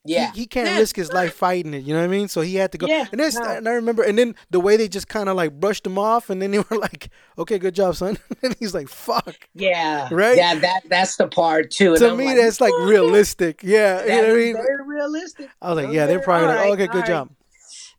[0.06, 0.32] Yeah.
[0.34, 1.84] he, he can't Yeah, risk his life fighting it.
[1.86, 2.28] You know what I mean?
[2.28, 2.86] So he had to go.
[2.86, 3.44] Yeah, and, this, no.
[3.50, 6.30] and I remember, and then the way they just kind of like brushed him off,
[6.30, 10.08] and then they were like, "Okay, good job, son." and he's like, "Fuck." Yeah.
[10.12, 10.38] Right?
[10.38, 11.94] Yeah, that, that's the part too.
[11.94, 13.62] And to I'm me, that's like realistic.
[13.64, 14.54] Yeah, you know what I mean?
[14.56, 15.50] very realistic.
[15.64, 17.08] I was like, Okay, yeah, they're probably all like, right, okay, good all right.
[17.08, 17.30] job.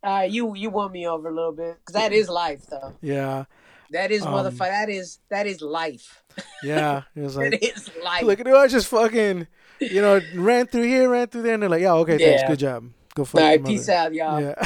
[0.03, 2.95] All right, you you won me over a little bit because that is life, though.
[3.03, 3.45] Yeah,
[3.91, 4.59] That is Um, motherfucker.
[4.71, 6.23] That is that is life.
[6.63, 7.03] yeah.
[7.15, 8.23] It was like, is life.
[8.23, 9.47] look at it, I just fucking,
[9.81, 12.49] you know, ran through here, ran through there, and they're like, yeah, okay, thanks, Yeah.
[12.49, 12.85] good job,
[13.15, 13.99] go fuck All right, peace mother.
[13.99, 14.41] out, y'all.
[14.41, 14.55] Yeah.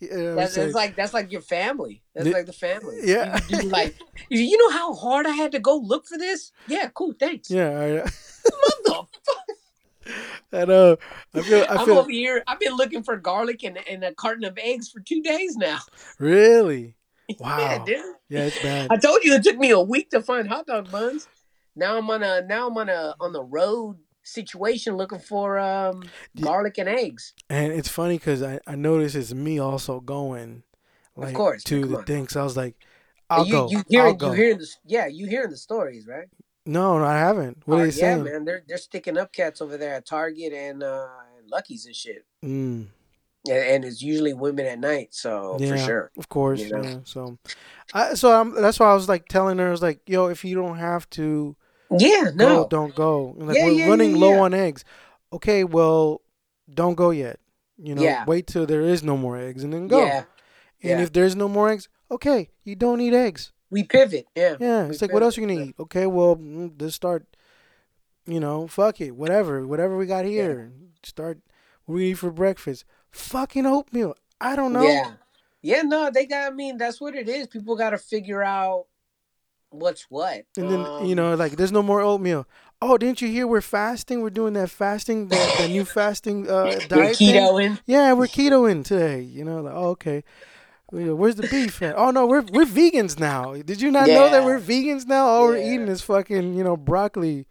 [0.00, 2.02] You know That's, that's like that's like your family.
[2.14, 2.32] That's Yeah.
[2.32, 2.96] like the family.
[3.04, 3.38] Yeah.
[3.48, 3.94] You, you like
[4.30, 6.52] you, know how hard I had to go look for this?
[6.66, 7.14] Yeah, cool.
[7.18, 7.50] Thanks.
[7.50, 8.04] yeah, right.
[8.04, 9.06] Motherfucker.
[10.52, 10.96] I know.
[11.34, 11.66] I feel.
[11.68, 11.98] I I'm feel.
[11.98, 12.42] over here.
[12.46, 15.78] I've been looking for garlic and, and a carton of eggs for two days now.
[16.18, 16.94] Really?
[17.28, 17.84] Yeah, Wow.
[17.86, 18.04] dude.
[18.28, 18.90] Yeah, it's bad.
[18.90, 21.28] I told you it took me a week to find hot dog buns.
[21.76, 26.02] Now I'm on a now I'm on a on the road situation looking for um
[26.34, 26.46] Yeah.
[26.46, 27.34] garlic and eggs.
[27.48, 30.64] And it's funny because I, I noticed it's me also going,
[31.16, 32.04] like, course, to the on.
[32.04, 32.28] thing.
[32.28, 32.74] So I was like,
[33.30, 33.68] I'll you go.
[33.68, 34.26] you I'll hearing go.
[34.26, 36.26] you hearing the yeah you hearing the stories right?
[36.70, 37.62] No, no, I haven't.
[37.66, 38.24] What are yeah, they saying?
[38.24, 41.08] man, they're they're sticking up cats over there at Target and uh
[41.38, 42.24] and Lucky's and shit.
[42.44, 42.86] Mm,
[43.48, 46.10] And, and it's usually women at night, so yeah, for sure.
[46.16, 46.60] of course.
[46.60, 46.82] you know?
[46.82, 46.98] Yeah.
[47.04, 47.38] So,
[47.94, 50.44] I so I'm, that's why I was like telling her, I was like, yo, if
[50.44, 51.56] you don't have to
[51.98, 52.46] Yeah, no.
[52.64, 53.34] go, don't go.
[53.38, 54.40] Like Yeah, we're yeah, running yeah, low yeah.
[54.46, 54.84] on eggs.
[55.32, 56.20] Okay, well,
[56.72, 57.38] don't go yet.
[57.78, 58.24] You know, Yeah.
[58.26, 60.04] wait till there is no more eggs and then go.
[60.04, 60.24] Yeah.
[60.82, 61.02] And yeah.
[61.02, 63.52] if there's no more eggs, okay, you don't eat eggs.
[63.70, 64.26] We pivot.
[64.34, 64.56] Yeah.
[64.58, 65.22] Yeah, it's like, what pivot.
[65.22, 65.74] else you gonna eat?
[65.78, 67.24] Okay, well, mm, let's start.
[68.26, 70.72] You know, fuck it, whatever, whatever we got here.
[71.02, 71.38] Start.
[71.84, 72.84] What we eat for breakfast?
[73.10, 74.14] Fucking oatmeal.
[74.40, 74.82] I don't know.
[74.82, 75.12] Yeah.
[75.62, 77.46] Yeah, no, they got I mean, that's what it is.
[77.46, 78.86] People gotta figure out
[79.70, 80.44] what's what.
[80.56, 82.46] And then Um, you know, like, there's no more oatmeal.
[82.82, 84.22] Oh, didn't you hear we're fasting?
[84.22, 87.16] We're doing that fasting, the, the new fasting uh, we're diet.
[87.16, 87.34] thing?
[87.34, 87.80] ketoing.
[87.86, 89.20] Yeah, we're ketoing today.
[89.20, 90.24] You know, like, oh, okay.
[90.90, 91.96] Where's the beef at?
[91.96, 93.54] Oh no, we're we're vegans now.
[93.54, 95.26] Did you not know that we're vegans now?
[95.26, 97.46] All we're eating is fucking, you know, broccoli,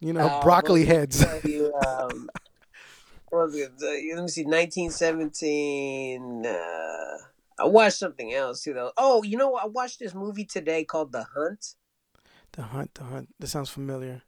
[0.00, 1.22] you know, Uh, broccoli heads.
[1.22, 2.30] I gonna tell you, um,
[3.30, 3.72] what was it?
[3.80, 6.46] Let me see, 1917.
[6.46, 7.18] Uh,
[7.58, 8.92] I watched something else too, though.
[8.96, 9.56] Oh, you know?
[9.56, 11.74] I watched this movie today called The Hunt.
[12.52, 13.28] The hunt, the hunt.
[13.38, 14.22] That sounds familiar.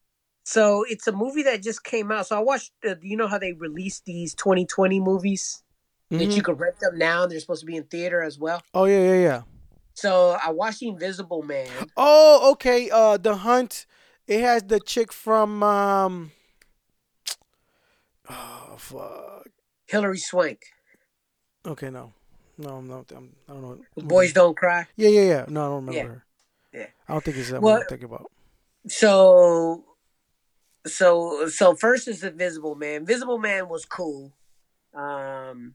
[0.44, 2.26] So it's a movie that just came out.
[2.26, 2.72] So I watched.
[2.86, 5.62] Uh, you know how they release these 2020 movies
[6.10, 6.36] that Mhm.
[6.36, 8.62] you can rent them now, and they're supposed to be in theater as well.
[8.74, 9.42] Oh yeah, yeah, yeah.
[9.94, 11.68] So I watched The Invisible Man.
[11.96, 12.88] Oh, okay.
[12.90, 13.86] Uh, the hunt.
[14.26, 16.32] It has the chick from um.
[18.30, 19.48] Oh fuck.
[19.86, 20.60] Hilary Swank.
[21.66, 22.12] Okay, no,
[22.58, 23.10] no, I'm not.
[23.14, 23.78] I'm, I don't know.
[23.96, 24.32] Boys.
[24.32, 24.86] Don't Cry.
[24.96, 25.44] Yeah, yeah, yeah.
[25.48, 26.04] No, I don't remember Yeah.
[26.04, 26.24] her.
[26.72, 26.86] Yeah.
[27.08, 28.30] I don't think it's that Well- one I'm thinking about.
[28.86, 29.84] So,
[30.86, 32.96] so, so first is Invisible Man.
[33.02, 34.32] Invisible Man was cool.
[34.94, 35.74] Um,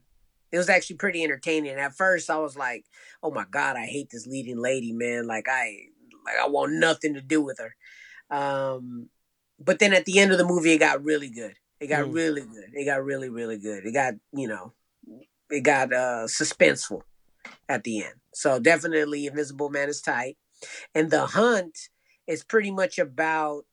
[0.54, 1.74] it was actually pretty entertaining.
[1.74, 2.84] At first, I was like,
[3.24, 5.26] "Oh my god, I hate this leading lady, man!
[5.26, 5.88] Like I,
[6.24, 7.74] like I want nothing to do with her."
[8.30, 9.08] Um,
[9.58, 11.56] but then at the end of the movie, it got really good.
[11.80, 12.14] It got Mm.
[12.14, 12.70] really good.
[12.72, 13.84] It got really, really good.
[13.84, 14.74] It got you know,
[15.50, 17.02] it got uh suspenseful
[17.68, 18.14] at the end.
[18.32, 20.38] So definitely, Invisible Man is tight,
[20.94, 21.76] and The Hunt
[22.28, 23.66] is pretty much about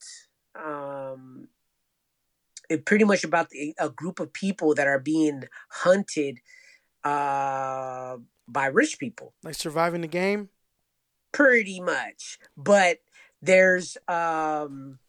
[0.56, 1.48] um
[2.72, 6.40] it pretty much about a group of people that are being hunted
[7.04, 10.50] uh, by rich people, Like surviving the game.
[11.32, 12.40] pretty much.
[12.58, 13.00] But
[13.42, 15.00] there's um,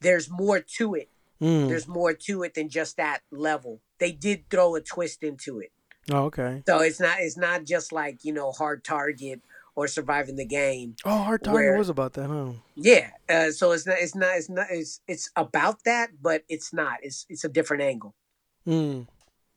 [0.00, 1.08] there's more to it.
[1.40, 1.68] Mm.
[1.68, 3.80] There's more to it than just that level.
[3.98, 5.70] They did throw a twist into it,
[6.10, 6.62] Oh, okay.
[6.66, 9.40] so it's not it's not just like you know hard target
[9.76, 10.96] or surviving the game.
[11.04, 12.52] Oh, hard target Where- was about that, huh?
[12.74, 16.72] Yeah, uh, so it's not it's not it's not it's it's about that, but it's
[16.72, 16.98] not.
[17.02, 18.14] It's it's a different angle.
[18.66, 19.06] Mm.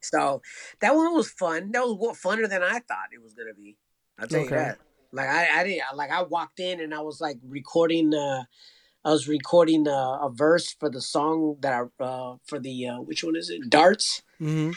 [0.01, 0.41] So
[0.81, 1.71] that one was fun.
[1.71, 3.77] That was funner than I thought it was gonna be.
[4.19, 4.55] I'll tell Okay.
[4.55, 4.77] you that.
[5.13, 8.13] Like I, I didn't like I walked in and I was like recording.
[8.13, 8.43] Uh,
[9.03, 13.01] I was recording uh, a verse for the song that I uh, for the uh,
[13.01, 13.69] which one is it?
[13.69, 14.21] Darts.
[14.37, 14.71] hmm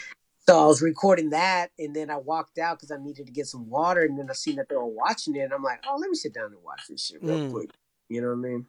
[0.47, 3.47] So I was recording that, and then I walked out because I needed to get
[3.47, 5.97] some water, and then I seen that they were watching it, and I'm like, oh,
[5.97, 7.51] let me sit down and watch this shit real Mm.
[7.51, 7.69] quick.
[8.09, 8.65] You know what I mean?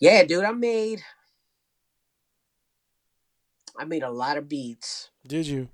[0.00, 1.02] Yeah, dude, I made
[3.76, 5.10] I made a lot of beats.
[5.26, 5.68] Did you?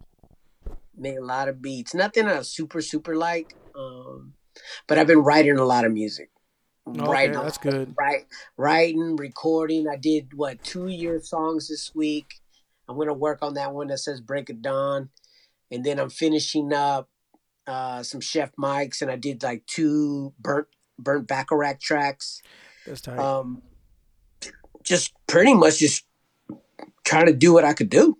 [1.00, 1.94] Made a lot of beats.
[1.94, 4.34] Nothing I super super like, um,
[4.86, 6.30] but I've been writing a lot of music.
[6.88, 7.94] Okay, writing, that's good.
[7.98, 8.26] right,
[8.56, 9.88] writing, recording.
[9.88, 12.34] I did what two year songs this week.
[12.88, 15.08] I'm gonna work on that one that says "Break of Dawn,"
[15.70, 17.08] and then I'm finishing up
[17.66, 22.42] uh, some Chef Mike's, and I did like two burnt burnt Bacharach tracks.
[22.86, 23.18] That's tight.
[23.18, 23.62] Um,
[24.82, 26.04] just pretty much just
[27.04, 28.18] trying to do what I could do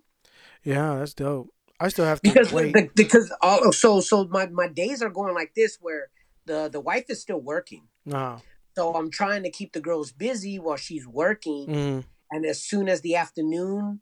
[0.63, 1.49] yeah, that's dope.
[1.81, 2.73] I still have to because wait.
[2.73, 6.09] the, because all, so so my my days are going like this where
[6.45, 7.87] the the wife is still working.
[8.05, 8.39] nah.
[8.73, 11.67] So I'm trying to keep the girls busy while she's working.
[11.67, 12.03] Mm.
[12.31, 13.99] and as soon as the afternoon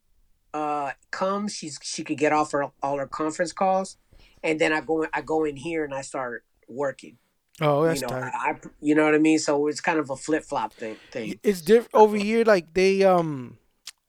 [0.54, 3.98] uh comes she's she could get off her all her conference calls
[4.44, 7.18] and then i go i go in here and i start working
[7.62, 8.32] Oh, that's you know tight.
[8.34, 11.40] I, I you know what i mean so it's kind of a flip-flop thing thing
[11.44, 12.44] It's different over here.
[12.46, 13.58] Like they um,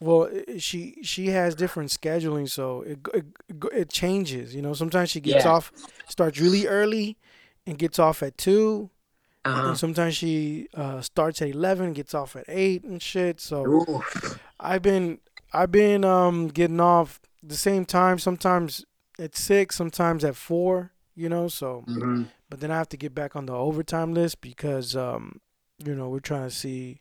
[0.01, 0.28] well,
[0.59, 3.26] she she has different scheduling, so it it,
[3.72, 4.55] it changes.
[4.55, 5.53] You know, sometimes she gets Yeah.
[5.53, 5.72] off,
[6.09, 7.16] starts really early,
[7.66, 8.90] and gets off at two.
[9.44, 9.68] uh-huh.
[9.68, 13.40] And sometimes she uh, starts at eleven, gets off at eight and shit.
[13.40, 14.03] So Ooh.
[14.59, 15.18] I've been
[15.53, 18.18] I've been um getting off the same time.
[18.18, 18.84] Sometimes
[19.18, 20.92] at six, sometimes at four.
[21.14, 22.28] You know, so Mhm.
[22.48, 25.40] but then I have to get back on the overtime list because um
[25.84, 26.98] you know we're trying to see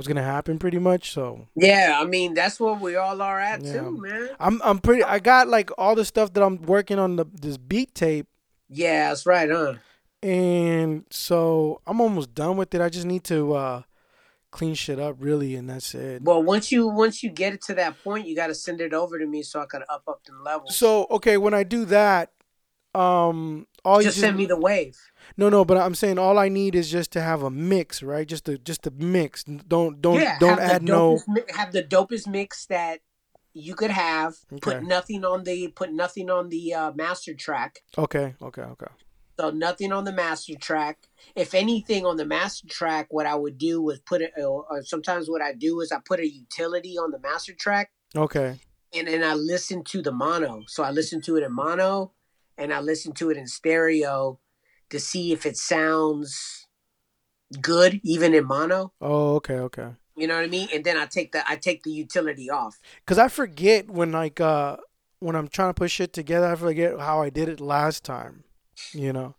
[0.00, 1.12] what's gonna happen pretty much.
[1.12, 3.72] So yeah i mean that's where we all are at Yeah.
[3.72, 7.16] too man I'm I'm pretty I got like all the stuff that I'm working on
[7.16, 8.26] the this beat tape
[8.70, 9.74] yeah that's right huh
[10.22, 12.80] and so I'm almost done with it.
[12.80, 13.82] I just need to uh
[14.50, 16.22] clean shit up really and that's it.
[16.22, 18.94] well once you once you get it to that point you got to send it
[18.94, 21.84] over to me so i can up up the levels So okay, when I do
[21.86, 22.32] that,
[22.94, 24.96] um all just you send me the wave
[25.36, 28.26] No, no, but I'm saying all I need is just to have a mix, right?
[28.26, 29.44] Just to just to mix.
[29.44, 31.18] Don't don't yeah, don't add the no
[31.54, 33.00] have the dopest mix that
[33.52, 34.36] you could have.
[34.60, 37.80] Put nothing on the put nothing on the uh, master track.
[37.96, 38.86] Okay, okay, okay.
[39.38, 40.98] So nothing on the master track.
[41.34, 44.32] If anything on the master track, what I would do was put it.
[44.36, 48.60] Or sometimes what I do is I put a utility on the master track, Okay.
[48.92, 50.64] and then I listen to the mono.
[50.66, 52.12] So I listen to it in mono,
[52.58, 54.38] and I listen to it in stereo
[54.90, 56.66] to see if it sounds
[57.60, 58.92] good, even in mono.
[59.00, 59.88] Oh, okay, okay.
[60.16, 60.68] You know what I mean?
[60.74, 62.78] And then I take the I take the utility off.
[63.06, 64.76] Cause I forget when like uh
[65.20, 68.44] when I'm trying to put shit together, I forget how I did it last time.
[68.92, 69.34] You know.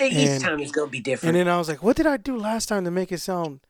[0.00, 1.36] And each And- time is gonna be different.
[1.36, 3.60] And then I was like, what did I do last time to make it sound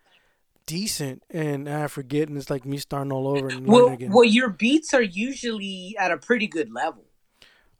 [0.66, 1.22] decent?
[1.31, 4.11] And I forget, and it's like me starting all over and well, again.
[4.12, 7.05] well, your beats are usually at a pretty good level.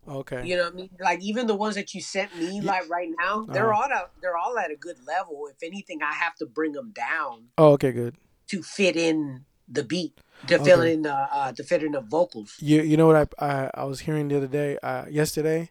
[0.09, 0.47] Okay.
[0.47, 0.91] You know what I mean?
[1.01, 3.83] Like even the ones that you sent me, like right now, they're Uh-huh.
[3.85, 5.49] all at, they're all at a good level.
[5.51, 8.17] If anything, I have to bring them down Oh, okay, good.
[8.49, 12.57] to fit in the beat, to fill in the uh, to fit in the vocals.
[12.61, 15.71] You you know what I I, I was hearing the other day, uh, yesterday,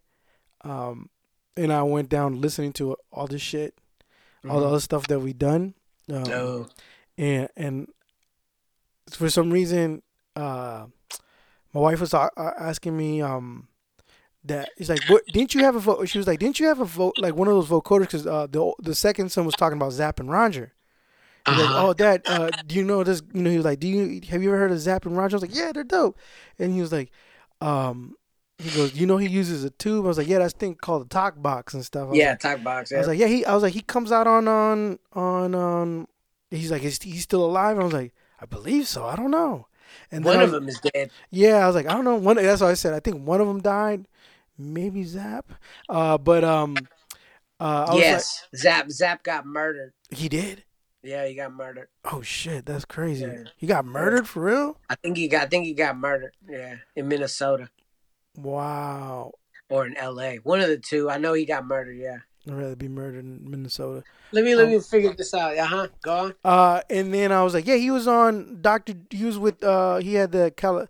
[0.64, 1.10] um,
[1.56, 3.78] and I went down listening to all this shit,
[4.50, 5.76] all the other stuff that we done.
[6.10, 6.68] Um, No.
[7.18, 7.88] and and
[9.12, 10.02] for some reason,
[10.36, 10.88] uh,
[11.74, 13.68] my wife was asking me um
[14.46, 16.08] that he's like, what didn't you have a vote?
[16.10, 18.02] She was like, didn't you have a vote like one of those vocoders?
[18.02, 20.74] Because uh, the the second son was talking about Zapp and Roger.
[21.48, 21.88] He's like, Uh-huh.
[21.90, 23.22] oh, Dad, uh, do you know this?
[23.34, 25.36] You know, he was like, do you have you ever heard of Zapp and Roger?
[25.36, 26.18] I was like, yeah, they're dope.
[26.58, 27.12] And he was like,
[27.62, 28.16] um,
[28.58, 30.06] he goes, you know, he uses a tube.
[30.06, 32.10] I was like, yeah, that's thing called the talk box and stuff.
[32.14, 32.92] Yeah, like, talk box.
[32.92, 33.00] I Yeah.
[33.02, 33.46] was like, yeah, he.
[33.46, 36.08] I was like, he comes out on on on on.
[36.52, 37.78] He's like, is he's still alive?
[37.80, 39.06] I was like, I believe so.
[39.06, 39.68] I don't know.
[40.12, 41.12] And One I of was- them is dead.
[41.32, 42.16] yeah, I was like, I don't know.
[42.16, 42.38] One.
[42.38, 42.94] That's what I said.
[42.94, 44.08] I think one of them died.
[44.58, 45.52] Maybe Zapp.
[45.90, 46.76] Uh, but um,
[47.60, 49.94] uh, I was Yes, Zapp Zapp got murdered.
[50.10, 50.64] he did.
[51.04, 51.90] Yeah, he got murdered.
[52.04, 53.26] Oh shit, that's crazy.
[53.26, 53.44] Yeah.
[53.58, 54.80] He got murdered for real.
[54.90, 55.44] I think he got.
[55.44, 56.34] I think he got murdered.
[56.50, 57.70] Yeah, in Minnesota.
[58.38, 59.34] Wow.
[59.70, 60.38] or in L.A.
[60.38, 61.10] One of the two.
[61.10, 61.98] I know he got murdered.
[61.98, 62.18] Yeah.
[62.48, 64.04] I'd rather be murdered in Minnesota.
[64.32, 65.58] Let me let me figure this out.
[65.58, 65.88] Uh huh.
[66.02, 66.34] Go on.
[66.44, 68.94] Uh, and then I was like, yeah, he was on Doctor.
[69.10, 69.64] He was with.
[69.64, 70.88] Uh, he had the Cali-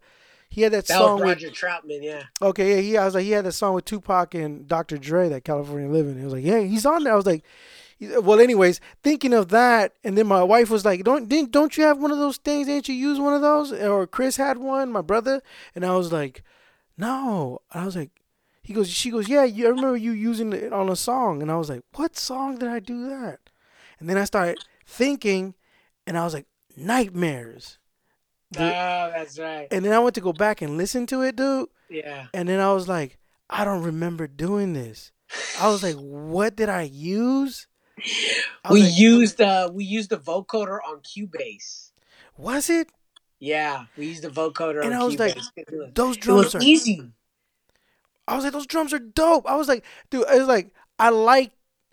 [0.56, 1.44] He had that, That song was with.
[1.44, 2.02] Roger Troutman.
[2.02, 2.24] Yeah.
[2.42, 2.98] Okay, yeah, he.
[2.98, 4.98] I was like, he had that song with Tupac and Dr.
[4.98, 6.18] Dre, that California Living.
[6.18, 7.12] He was like, yeah, he's on there.
[7.12, 7.44] I was like,
[8.00, 11.84] well, anyways, thinking of that, and then my wife was like, don't didn't don't you
[11.84, 12.68] have one of those things?
[12.68, 13.74] Didn't you use one of those?
[13.74, 15.42] Or Chris had one, my brother,
[15.76, 16.42] and I was like,
[16.98, 17.60] no.
[17.74, 18.12] I was like,
[18.64, 21.52] he goes, she goes, yeah, you, I remember you using it on a song, and
[21.52, 23.40] I was like, what song did I do that?
[24.00, 25.54] And then I started thinking,
[26.08, 26.46] and I was like,
[26.78, 27.78] nightmares.
[28.58, 29.68] Oh, that's right.
[29.72, 31.68] And then I went to go back and listen to it, dude.
[31.90, 32.28] Yeah.
[32.34, 33.18] And then I was like,
[33.50, 35.12] I don't remember doing this.
[35.60, 37.68] I was like, what did I use?
[38.64, 41.92] I We like, used uh we used the vocoder on Cubase.
[42.38, 42.90] was it?
[43.40, 45.72] Yeah, we used the vocoder And on I was like, Cubase.
[45.72, 46.62] Was- Those drums are.
[46.62, 47.12] easy.
[48.28, 49.48] I was like, those drums are dope.
[49.48, 51.52] I was like, dude, it was like, I like,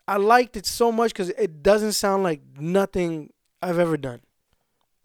[0.08, 4.20] I liked it so much because it doesn't sound like nothing I've ever done.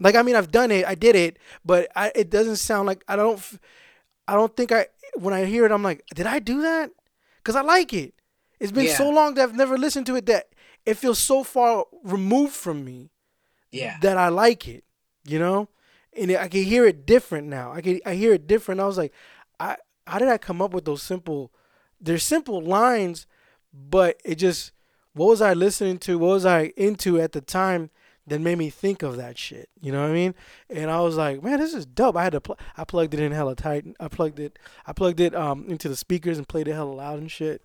[0.00, 3.02] Like, I mean, I've done it, I did it, but I, it doesn't sound like
[3.08, 3.40] I don't,
[4.26, 4.86] I don't think I.
[5.14, 6.90] When I hear it, I'm like, did I do that?
[7.38, 8.14] Because I like it.
[8.60, 8.96] It's been Yeah.
[8.96, 10.48] so long that I've never listened to it that
[10.84, 13.10] it feels so far removed from me
[13.72, 13.96] Yeah.
[14.02, 14.84] that I like it,
[15.24, 15.68] you know,
[16.16, 17.72] and I can hear it different now.
[17.72, 18.80] I can I hear it different.
[18.80, 19.12] I was like,
[19.58, 19.76] I
[20.06, 21.52] how did I come up with those simple?
[22.00, 23.26] They're simple lines,
[23.72, 24.72] but it just
[25.14, 26.18] what was I listening to?
[26.18, 27.90] What was I into at the time
[28.30, 29.68] that made me think of that shit?
[29.80, 30.34] You know what I mean?
[30.70, 32.16] And I was like, man, this is dope.
[32.16, 33.84] I had to pl- I plugged it in hella tight.
[34.00, 37.18] I plugged it I plugged it um into the speakers and played it hella loud
[37.18, 37.62] and shit.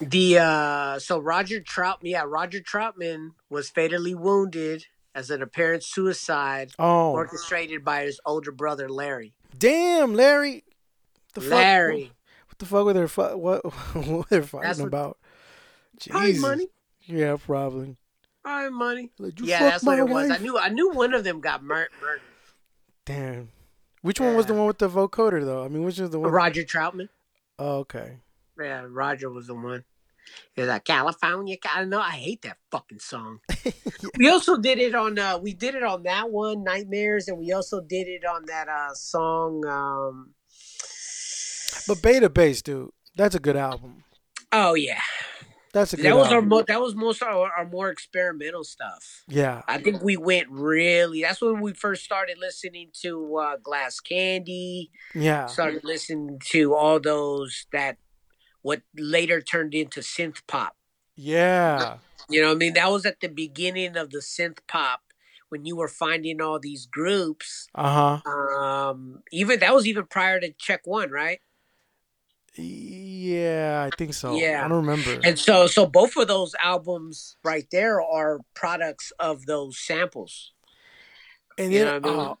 [0.00, 4.84] The uh so Roger Trout yeah, Roger Troutman was fatally wounded
[5.14, 9.32] as an apparent suicide Oh, orchestrated by his older brother Larry.
[9.58, 10.64] damn, Larry.
[11.34, 11.50] The fuck?
[11.52, 12.12] Larry.
[12.48, 13.64] What the fuck were they fu- what
[14.06, 15.18] what they're fighting That's about?
[15.98, 16.40] Jesus.
[16.42, 16.66] money.
[17.06, 17.96] Yeah, probably.
[18.46, 19.10] Probably money.
[19.18, 20.30] Like, you yeah, fuck that's what my it was.
[20.30, 22.20] I knew I knew one of them got mur- murdered.
[23.04, 23.48] Damn.
[24.02, 25.64] Which one was the one with the vocoder though?
[25.64, 26.30] I mean, which is the one?
[26.30, 27.08] Roger Troutman.
[27.58, 28.18] Oh, okay.
[28.56, 29.82] Yeah, Roger was the one.
[30.54, 31.56] He was like California.
[31.68, 31.98] I know.
[32.00, 33.40] I hate that fucking song.
[34.16, 35.18] we also did it on.
[35.18, 38.68] uh We did it on that one, Nightmares, and we also did it on that
[38.68, 39.66] uh song.
[39.66, 40.34] um
[41.88, 44.04] But Beta Bass, dude, that's a good album.
[44.52, 45.00] Oh yeah,
[45.72, 49.24] That's a good that was our mo- that was most our, our more experimental stuff.
[49.28, 49.62] yeah.
[49.68, 51.22] I think we went really.
[51.22, 54.90] That's when we first started listening to uh Glass Candy.
[55.14, 55.46] Yeah.
[55.46, 57.98] Started listening to all those that
[58.62, 60.76] what later turned into synth pop.
[61.14, 61.98] Yeah.
[62.28, 65.02] You know, what I mean, that was at the beginning of the synth pop
[65.48, 67.68] when you were finding all these groups.
[67.74, 68.30] Uh huh.
[68.30, 71.40] Um, even that was even prior to Check One, right?
[72.58, 74.34] Yeah, I think so.
[74.36, 74.64] Yeah.
[74.64, 75.20] I don't remember.
[75.24, 80.52] And so, so both of those albums right there are products of those samples.
[81.58, 82.18] And You then, I mean?
[82.18, 82.34] uh,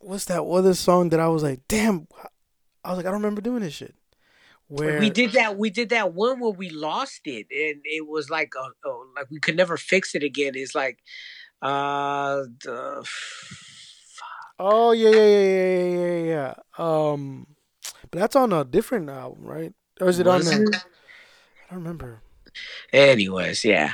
[0.00, 2.06] what's that other song that I was like, damn?
[2.84, 3.94] I was like, I don't remember doing this shit.
[4.68, 5.56] Where We did that.
[5.56, 9.30] We did that one where we lost it, and it was like, a, oh, like
[9.30, 10.52] we could never fix it again.
[10.56, 10.98] It's like,
[11.62, 13.08] uh, the,
[14.58, 16.54] Oh yeah, yeah, yeah, yeah, yeah, yeah, yeah.
[16.78, 17.46] Um,
[18.10, 19.72] but that's on a different album, right?
[20.00, 20.62] Or is it on Was the?
[20.62, 20.68] it?
[20.76, 22.22] I don't remember.
[22.92, 23.92] Anyways, yeah.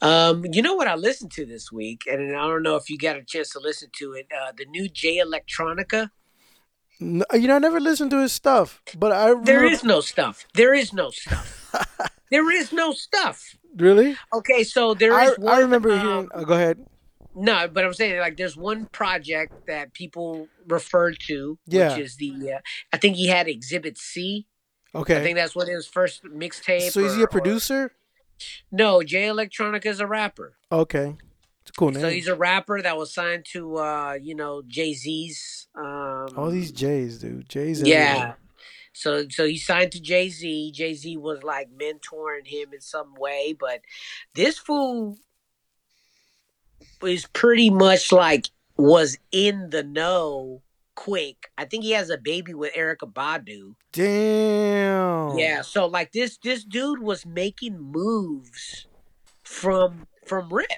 [0.00, 2.96] Um, you know what I listened to this week, and I don't know if you
[2.98, 4.26] got a chance to listen to it.
[4.36, 6.10] Uh, the new Jay Electronica.
[7.00, 10.00] N- You know, I never listened to his stuff, but I remember, There is no
[10.00, 10.46] stuff.
[10.54, 12.10] There is no stuff.
[12.30, 13.56] there is no stuff.
[13.76, 14.16] really.
[14.32, 15.54] Okay, so there I is one.
[15.54, 16.28] I remember um, hearing.
[16.34, 16.86] Oh, go ahead.
[17.34, 21.90] No, but I'm saying like there's one project that people refer to, Yeah.
[21.96, 22.52] which is the.
[22.56, 22.58] Uh,
[22.92, 24.46] I think he had Exhibit C.
[24.94, 25.16] Okay.
[25.18, 26.90] I think that's what his first mixtape.
[26.90, 27.84] So is he a producer?
[27.84, 27.92] or-
[28.70, 30.56] no, Jay Electronica is a rapper.
[30.70, 31.16] Okay,
[31.62, 32.00] it's a cool name.
[32.00, 35.68] So he's a rapper that was signed to, uh, you know, Jay Z's.
[35.74, 37.48] Um, All these J's, dude.
[37.48, 37.82] J's.
[37.82, 38.34] yeah.
[38.92, 40.70] So so he signed to Jay Z.
[40.72, 43.80] Jay Z was like mentoring him in some way, but
[44.34, 45.16] this fool
[47.02, 50.62] is pretty much like was in the know
[50.94, 51.50] quick.
[51.58, 53.74] I think he has a baby with Erykah Badu.
[53.92, 55.38] Damn.
[55.38, 58.86] Yeah, so like this this dude was making moves
[59.42, 60.68] from from Rip.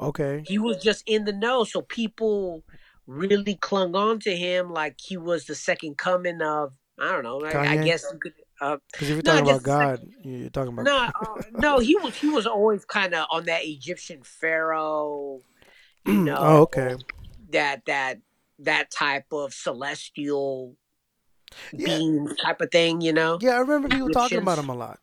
[0.00, 0.42] Okay.
[0.46, 2.64] he was just in the know so people
[3.06, 7.42] really clung on to him like he was the second coming of i don't know
[7.44, 10.50] i, I guess you could Because if you're No, talking about just like- God, you're
[10.50, 10.84] talking about.
[10.84, 15.40] no uh, no he was he was always kind of on that egyptian pharaoh
[16.06, 16.96] you know oh, okay.
[17.50, 18.18] that that
[18.58, 20.76] that type of celestial
[21.72, 21.86] Yeah.
[21.86, 23.38] being type of thing, you know.
[23.40, 25.00] Yeah, I remember people talking about him a lot.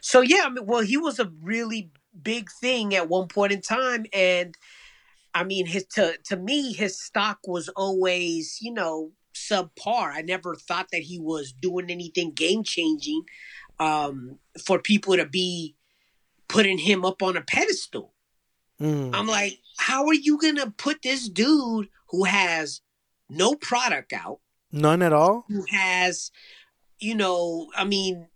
[0.00, 1.90] So yeah, I mean, well, he was a really
[2.22, 4.54] big thing at one point in time, and
[5.34, 10.12] I mean, his to to me, his stock was always, you know, subpar.
[10.12, 13.22] I never thought that he was doing anything game changing
[13.78, 15.74] um, for people to be
[16.48, 18.12] putting him up on a pedestal.
[18.80, 19.14] Mm.
[19.14, 22.80] I'm like, how are you gonna put this dude who has
[23.28, 24.40] no product out?
[24.70, 25.44] None at all.
[25.48, 26.30] who has,
[26.98, 28.26] you know, I mean,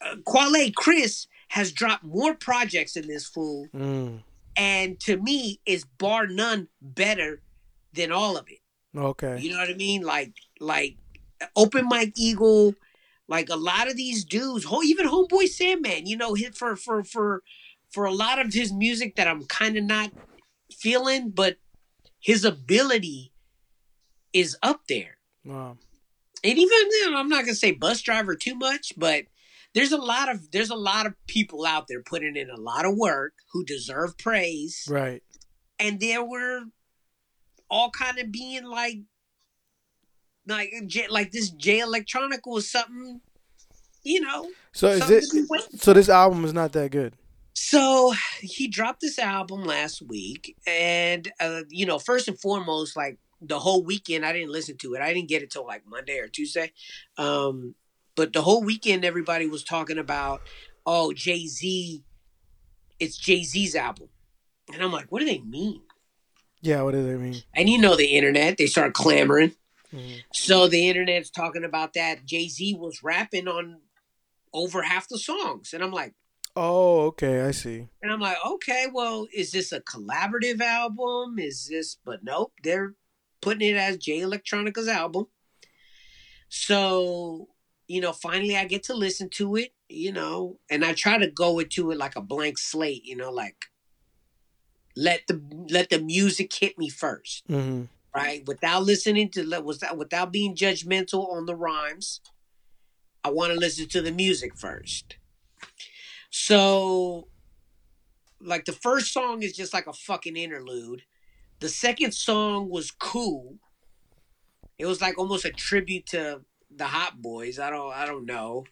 [0.00, 4.22] uh, Quelle Chris has dropped more projects in this fool, Mm.
[4.56, 7.42] and to me, is bar none better
[7.92, 8.58] than all of it.
[8.96, 9.38] Okay.
[9.40, 10.02] You know what I mean?
[10.02, 10.96] Like, like
[11.56, 12.74] Open Mike Eagle,
[13.28, 16.06] like a lot of these dudes, even Homeboy Sandman.
[16.06, 17.42] You know, hit for for for
[17.90, 20.12] for a lot of his music that I'm kind of not
[20.78, 21.56] feeling, but
[22.20, 23.32] his ability
[24.32, 25.76] is up there Wow.
[26.42, 29.24] and even then i'm not gonna say Busdriver too much but
[29.74, 32.86] there's a lot of there's a lot of people out there putting in a lot
[32.86, 35.22] of work who deserve praise Right.
[35.78, 36.62] and there were
[37.72, 38.98] all kind of being like
[40.46, 40.72] like
[41.10, 43.20] like this Jay Electronica or something
[44.04, 45.24] you know So is it?
[45.30, 47.14] to be waiting So this album is not that good.
[47.54, 53.18] So he dropped this album last week, and uh, you know, first and foremost, like
[53.40, 55.02] the whole weekend, I didn't listen to it.
[55.02, 56.72] I didn't get it till like Monday or Tuesday.
[57.18, 57.74] Um,
[58.14, 60.42] but the whole weekend, everybody was talking about,
[60.86, 62.02] oh, Jay Z,
[62.98, 64.08] it's Jay Z's album,
[64.72, 65.82] and I'm like, what do they mean?
[66.62, 66.82] Yeah.
[66.82, 67.42] What does it mean?
[67.54, 69.52] And you know, the internet, they start clamoring.
[69.92, 70.22] Mm.
[70.32, 73.80] So the internet's talking about that Jay Z was rapping on
[74.54, 76.14] over half the songs, and I'm like.
[76.54, 77.40] Oh, okay.
[77.40, 77.88] I see.
[78.02, 81.38] And I'm like, okay, well, is this a collaborative album?
[81.38, 82.94] Is this, but nope, they're
[83.40, 85.28] putting it as Jay Electronica's album.
[86.50, 87.48] So,
[87.88, 91.30] you know, finally I get to listen to it, you know, and I try to
[91.30, 93.56] go into it like a blank slate, you know, like
[94.96, 95.40] let the
[95.70, 97.84] let the music hit me first, hmm
[98.14, 98.46] right?
[98.46, 102.20] Without listening to without without being judgmental on the rhymes.
[103.24, 105.16] I want to listen to the music first.
[106.30, 107.28] So,
[108.40, 111.02] like the first song is just like a fucking interlude.
[111.60, 113.58] The second song was cool.
[114.78, 116.40] It was like almost a tribute to
[116.74, 117.58] the Hot Boys.
[117.58, 118.64] I don't I don't know.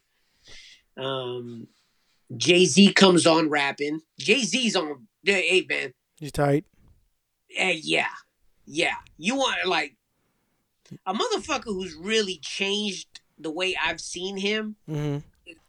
[0.96, 1.68] Um
[2.36, 4.00] Jay Z comes on rapping.
[4.18, 5.06] Jay Z's on.
[5.22, 6.66] The hey man, You tight?
[7.56, 8.06] Eh, yeah,
[8.66, 8.94] yeah.
[9.16, 9.96] You want like
[11.06, 15.18] a motherfucker who's really changed the way I've seen him hmm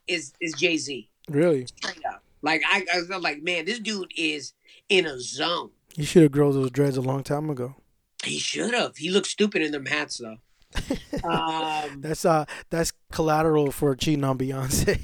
[0.07, 1.09] is is Jay Z.
[1.29, 1.65] Really?
[1.65, 2.21] Straight up.
[2.41, 4.53] Like I, I was like, man, this dude is
[4.89, 5.69] in a zone.
[5.95, 7.75] You should have grown those dreads a long time ago.
[8.23, 8.97] He should have.
[8.97, 10.37] He looks stupid in them hats though.
[11.23, 14.99] um, That's uh, that's collateral for cheating on Beyonce.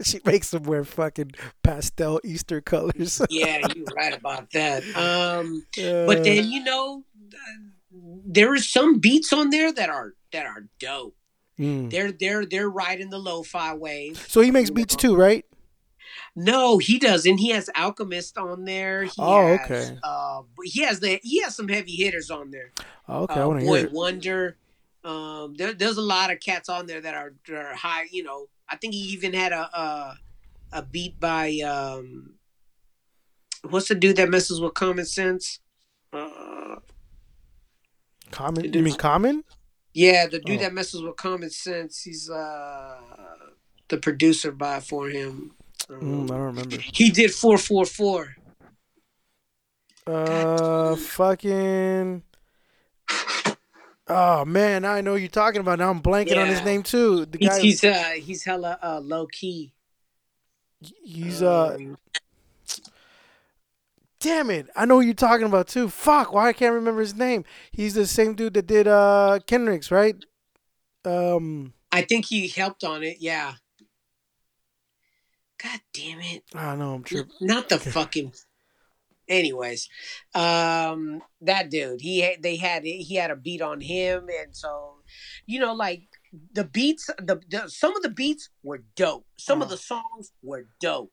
[0.02, 3.22] she makes them wear fucking pastel Easter colors.
[3.30, 4.82] yeah, you're right about that.
[4.96, 7.04] Um, Uh, but then you know,
[8.26, 11.14] there is some beats on there that are that are dope.
[11.58, 11.90] mm.
[11.90, 14.24] They're they're they're riding the lo-fi wave.
[14.28, 15.44] so he makes beats too, right?
[16.34, 17.38] No, he doesn't.
[17.38, 19.04] He has Alchemist on there.
[19.04, 19.98] He Oh, has, okay.
[20.02, 22.72] Uh, but he has the he has some heavy hitters on there.
[23.06, 23.92] Oh, okay, I uh, want to Boy hear it.
[23.92, 24.56] Wonder.
[25.04, 28.04] Um, there, there's a lot of cats on there that are, that are high.
[28.10, 30.16] You know, I think he even had a a,
[30.72, 32.34] a beat by um,
[33.68, 35.58] what's the dude that messes with common sense?
[36.12, 36.76] Uh,
[38.30, 38.72] Common?
[38.72, 39.44] You mean Common?
[39.92, 40.62] yeah, the dude Oh.
[40.62, 42.02] that messes with common sense.
[42.02, 42.98] He's uh
[43.88, 45.52] the producer by for him.
[45.90, 46.76] Um, Mm, I don't remember.
[46.78, 48.34] he did four four four.
[50.06, 52.22] Uh, fucking.
[54.08, 55.78] Oh man, I know you're talking about.
[55.78, 57.24] Now I'm blanking on his name too.
[57.26, 59.72] The He's guy, he's uh he's hella uh low key.
[61.02, 61.96] he's uh, Um,
[64.18, 65.88] damn it, I know you're talking about too.
[65.88, 67.44] Fuck, why I can't remember his name?
[67.70, 70.16] He's the same dude that did uh Kendrick's, right?
[71.04, 73.18] Um, I think he helped on it.
[73.20, 73.54] Yeah.
[75.62, 76.42] God damn it!
[76.54, 76.94] I know.
[76.94, 77.32] I'm tripping.
[77.40, 78.32] Not the fucking.
[79.32, 79.88] Anyways,
[80.34, 84.96] um, that dude, he had, they had he had a beat on him, and so,
[85.46, 86.02] you know, like
[86.52, 89.26] the beats, the, the some of the beats were dope.
[89.38, 89.74] Some of Uh-huh.
[89.76, 91.12] the songs were dope,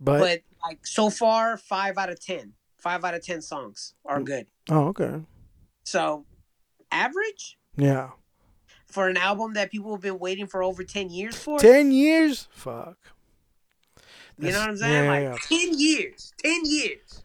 [0.00, 4.20] But, but like so far, five out of ten, five out of ten songs are
[4.20, 4.24] Mm.
[4.26, 4.46] good.
[4.70, 5.20] oh, okay,
[5.84, 6.24] So,
[6.90, 8.10] average yeah,
[8.86, 11.58] for an album that people have been waiting for over ten years for.
[11.58, 12.48] ten years.
[12.52, 12.96] Fuck.
[14.46, 15.04] You know what I'm saying?
[15.04, 17.22] yeah, like yeah, ten years, ten years,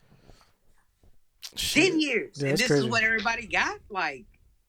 [1.56, 1.84] Shit.
[1.92, 2.86] ten years, Yeah, and this crazy.
[2.86, 3.80] is what everybody got.
[3.90, 4.26] Like,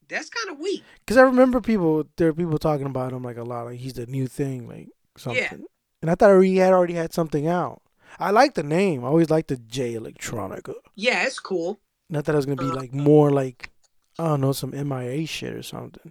[0.08, 0.82] That's kind of weak.
[1.00, 3.92] Because I remember people, there are people talking about him like a lot, like he's
[3.94, 5.42] the new thing, like something.
[5.42, 5.56] Yeah.
[6.00, 7.82] And I thought he had already had something out.
[8.18, 9.04] I like the name.
[9.04, 10.74] I always liked the Jay Electronica.
[10.94, 11.78] Yeah, it's cool.
[12.08, 13.70] Not that it was gonna be Uh, like more like
[14.18, 16.10] I don't know some MIA shit or something.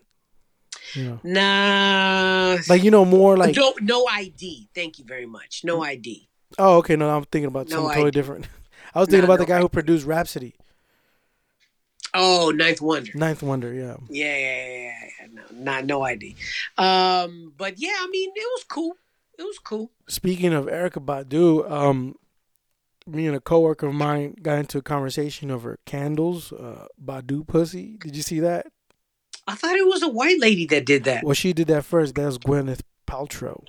[0.95, 2.57] Know, Nah.
[2.69, 4.69] like you know more like no, no ID.
[4.73, 5.61] Thank you very much.
[5.63, 6.27] No ID.
[6.57, 8.47] oh okay no I'm thinking about No something totally different.
[8.95, 10.55] I was thinking Nah, about the no guy who produced Rapsody,
[12.13, 13.11] Oh, Ninth Wonder.
[13.15, 13.73] Ninth Wonder.
[13.73, 15.27] Yeah, Yeah, yeah, yeah, yeah, yeah.
[15.33, 16.35] No, not no ID.
[16.77, 18.93] Um, but yeah, I mean, it was cool.
[19.37, 19.91] It was cool.
[20.07, 22.15] Speaking of Erykah Badu, um,
[23.05, 27.97] me and a coworker of mine got into a conversation over candles, uh, Badu pussy.
[27.99, 28.67] Did you see that?
[29.47, 31.23] I thought it was a white lady that did that.
[31.23, 32.15] Well, she did that first.
[32.15, 33.63] That was Gwyneth Paltrow,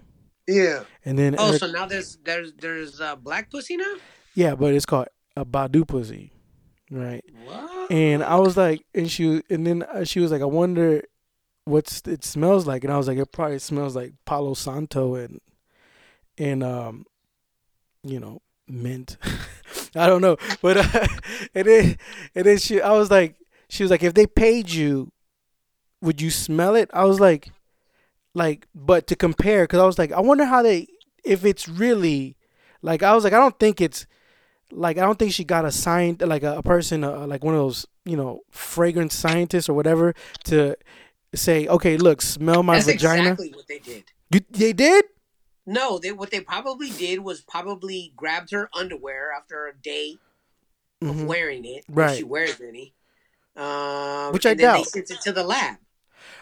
[0.47, 0.83] Yeah.
[1.05, 3.95] and then Oh, Eric- so now there's there's there's uh, black pussy now.
[4.35, 5.07] yeah, but it's called
[5.37, 6.33] a Badu pussy,
[6.91, 7.25] right?
[7.45, 7.91] What?
[7.93, 11.03] And I was like, and she, and then uh, she was like, I wonder
[11.65, 15.41] what's it smells like, and I was like, it probably smells like Palo Santo and
[16.37, 17.05] and um,
[18.03, 19.17] you know, mint.
[19.95, 21.07] I don't know, but uh,
[21.55, 21.97] and then
[22.35, 23.37] and then she, I was like,
[23.69, 25.13] she was like, if they paid you,
[26.01, 26.91] would you smell it?
[26.93, 27.51] I was like,
[28.35, 30.87] like, but to compare, because I was like, I wonder how they,
[31.25, 32.37] if it's really,
[32.83, 34.07] like, I was like, I don't think it's
[34.71, 37.55] like I don't think she got a sign like a, a person uh, like one
[37.55, 40.15] of those you know fragrance scientists or whatever
[40.45, 40.77] to
[41.35, 42.93] say okay look smell my vagina.
[42.93, 44.05] That's vagina exactly what they did.
[44.31, 45.07] you, they did
[45.65, 50.19] No, they what they probably did was probably grabbed her underwear after a day
[51.01, 51.27] of Mhm.
[51.27, 51.85] wearing it.
[51.89, 52.19] Right.
[52.19, 52.93] She wears any.
[53.57, 54.77] Um, Which I and then doubt.
[54.79, 55.77] They sent it to the lab.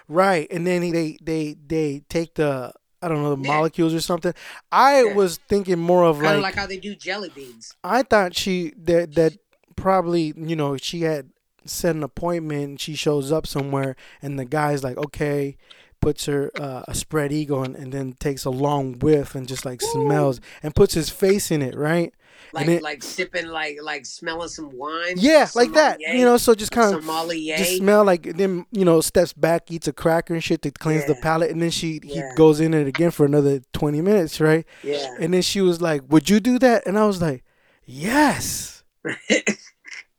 [0.09, 2.73] Right and then they they they take the
[3.03, 3.49] I don't know the Yeah.
[3.49, 4.33] molecules or something
[4.73, 5.15] I Yeah.
[5.15, 7.75] was thinking more of like, like how they do jelly beans.
[7.85, 9.35] I thought she that that
[9.77, 11.31] probably you know she had
[11.65, 15.57] set an appointment and she shows up somewhere and the guy's like okay
[16.01, 19.65] puts her uh, a spread eagle and, and then takes a long whiff and just
[19.65, 22.13] like smells and puts his face in it right?
[22.53, 25.15] Like it- like sipping like like smelling some wine.
[25.17, 27.57] yeah like that sommelier, you know so just kind of sommelier.
[27.57, 31.07] just smell like then you know steps back eats a cracker and shit to cleanse
[31.07, 34.65] the palate and then she he goes in it again for another 20 minutes right?
[34.83, 35.17] Yeah.
[35.19, 36.87] and then she was like would you do that?
[36.87, 37.43] And i was like
[37.85, 38.85] yes.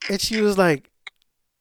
[0.10, 0.90] And she was like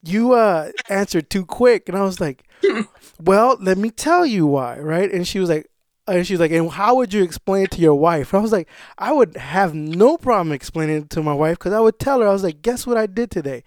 [0.02, 1.88] you uh answered too quick.
[1.88, 2.44] And i was like
[3.20, 5.10] well let me tell you why right?
[5.10, 5.68] And she was like
[6.08, 8.32] and she was like and how would you explain it to your wife?
[8.32, 8.68] And i was like
[8.98, 12.28] i would have no problem explaining it to my wife because i would tell her
[12.28, 13.62] i was like guess what i did today?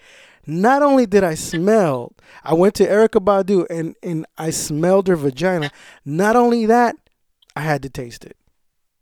[0.45, 2.13] Not only did i smell
[2.43, 5.71] i went to erykah badu and and i smelled her vagina.
[6.05, 6.95] Not only that
[7.55, 8.37] i had to taste it.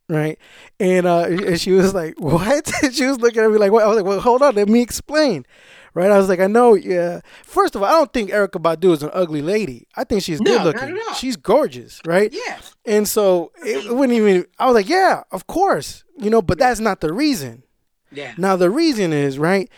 [0.10, 0.40] Right?
[0.80, 2.72] And uh and she was like what?
[2.92, 3.84] She was looking at me like what?
[3.84, 5.46] I was like well hold on let me explain
[5.94, 8.94] right i was like i know yeah first of all i don't think erykah badu
[8.94, 12.60] is an ugly lady i think she's No, good looking she's gorgeous right yeah.
[12.86, 16.58] and so it, it wouldn't even i was like yeah of course you know but
[16.60, 17.64] that's not the reason
[18.12, 18.34] Yeah.
[18.38, 19.70] now the reason is right.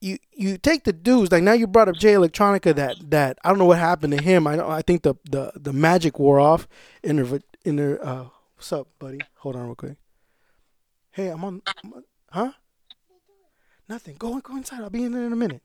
[0.00, 3.48] You you take the dudes like now you brought up Jay Electronica that that I
[3.48, 4.46] don't know what happened to him.
[4.46, 6.68] I know I think the the the magic wore off
[7.02, 7.96] in her in her.
[8.04, 8.24] Uh,
[8.54, 9.20] what's up, buddy?
[9.40, 9.96] Hold on real quick.
[11.12, 11.28] Hey.
[11.28, 11.62] I'm on-
[12.30, 12.52] huh?
[13.88, 14.16] Nothing.
[14.18, 14.80] Go go inside.
[14.80, 15.62] I'll be in there in a minute.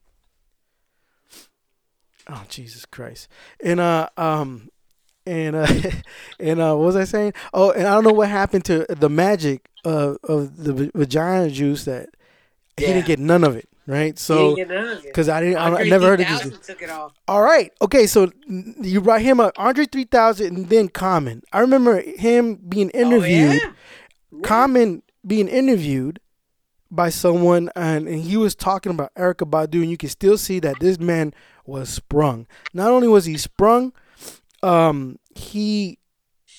[2.27, 3.27] Oh Jesus Christ!
[3.63, 4.69] And uh um
[5.25, 5.67] and uh
[6.39, 7.33] and uh what was I saying?
[7.53, 11.85] Oh, and I don't know what happened to the magic uh, of the vagina juice
[11.85, 12.09] that
[12.77, 14.17] he didn't get none of it, right?
[14.17, 16.67] So yeah, because I didn't, I, I never heard of this.
[16.67, 17.13] Took it off.
[17.27, 21.43] All right, okay, so you brought him up, Andre three thousand, and then Common.
[21.51, 23.61] I remember him being interviewed.
[23.63, 23.73] Oh,
[24.31, 24.41] yeah?
[24.43, 26.19] Common being interviewed
[26.91, 30.59] by someone, and, and he was talking about Erykah Badu, and you can still see
[30.59, 31.33] that this man
[31.65, 32.47] was sprung.
[32.73, 33.93] Not only was he sprung,
[34.63, 35.99] um, he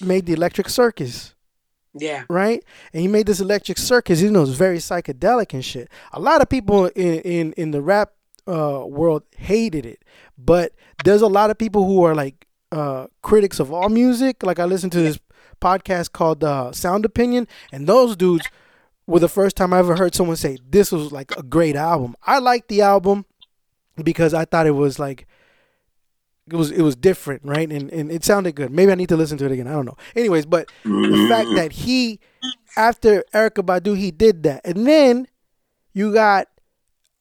[0.01, 1.35] made the Electric Circus,
[1.95, 2.25] Yeah.
[2.29, 2.65] right?
[2.93, 4.21] And he made this Electric Circus.
[4.23, 5.89] You know, it's very psychedelic and shit.
[6.13, 8.13] A lot of people in in in the rap
[8.47, 10.03] uh, world hated it,
[10.39, 10.73] but
[11.05, 14.43] there's a lot of people who are like uh, critics of all music.
[14.43, 15.19] Like I listened to this
[15.61, 18.47] podcast called uh, Sound Opinion, and those dudes
[19.11, 22.15] were the first time I ever heard someone say this was like a great album.
[22.27, 23.25] I liked the album
[24.03, 25.27] because I thought it was like
[26.51, 27.71] it was it was different, right?
[27.71, 28.71] And and it sounded good.
[28.71, 29.67] Maybe I need to listen to it again.
[29.69, 29.97] I don't know.
[30.17, 32.21] Anyways, but the fact that he
[32.77, 34.61] after Erykah Badu he did that.
[34.65, 35.27] And then
[35.93, 36.47] you got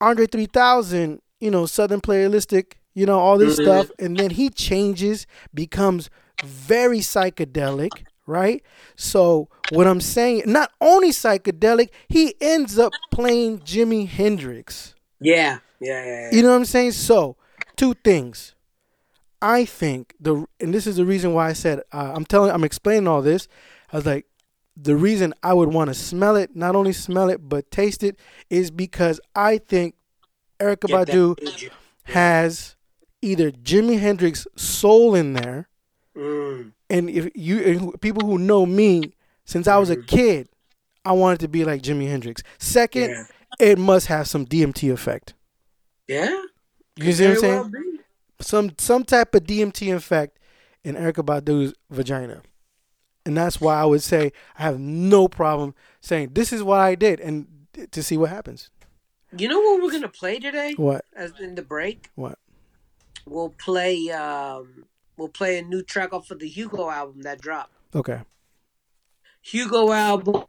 [0.02, 3.64] Andre 3000, you know, Southern playalistic, you know, all this Mhm.
[3.64, 6.10] stuff and then he changes, becomes
[6.44, 8.64] very psychedelic, right?
[8.96, 14.96] So, what I'm saying, not only psychedelic, he ends up playing Jimi Hendrix.
[15.20, 15.60] Yeah.
[15.80, 16.06] Yeah.
[16.06, 16.06] Yeah.
[16.06, 16.30] yeah.
[16.32, 16.92] You know what I'm saying?
[16.94, 17.36] So,
[17.76, 18.56] two things.
[19.42, 22.64] I think the and this is the reason why I said uh, I'm telling I'm
[22.64, 23.48] explaining all this.
[23.92, 24.26] I was like,
[24.76, 28.18] the reason I would want to smell it, not only smell it but taste it,
[28.50, 29.96] is because I think
[30.60, 31.72] Erykah Get Badu
[32.04, 32.76] has
[33.22, 35.70] either Jimi Hendrix soul in there,
[36.20, 39.14] Mm, and if you people who know me
[39.46, 40.50] since I was a kid,
[41.06, 42.44] I wanted to be like Jimi Hendrix.
[42.58, 43.24] Second, yeah.
[43.60, 45.34] it must have some DMT effect.
[46.08, 46.44] Yeah.
[46.98, 47.56] You see what I'm saying?
[47.72, 47.72] well
[48.42, 50.40] some some type of DMT effect
[50.84, 52.42] in Erykah Badu's vagina.
[53.26, 56.96] And that's why I would say I have no problem saying this is what I
[56.96, 57.48] did and
[57.92, 58.70] to see what happens.
[59.38, 60.74] You know what we're gonna play today?
[60.76, 61.06] What?
[61.16, 62.40] As in the break, What?
[63.26, 64.10] we'll play.
[64.12, 64.86] um
[65.20, 67.74] We'll play a new track off of the Hugo album that dropped.
[67.94, 68.22] Okay.
[69.42, 70.46] Hugo album,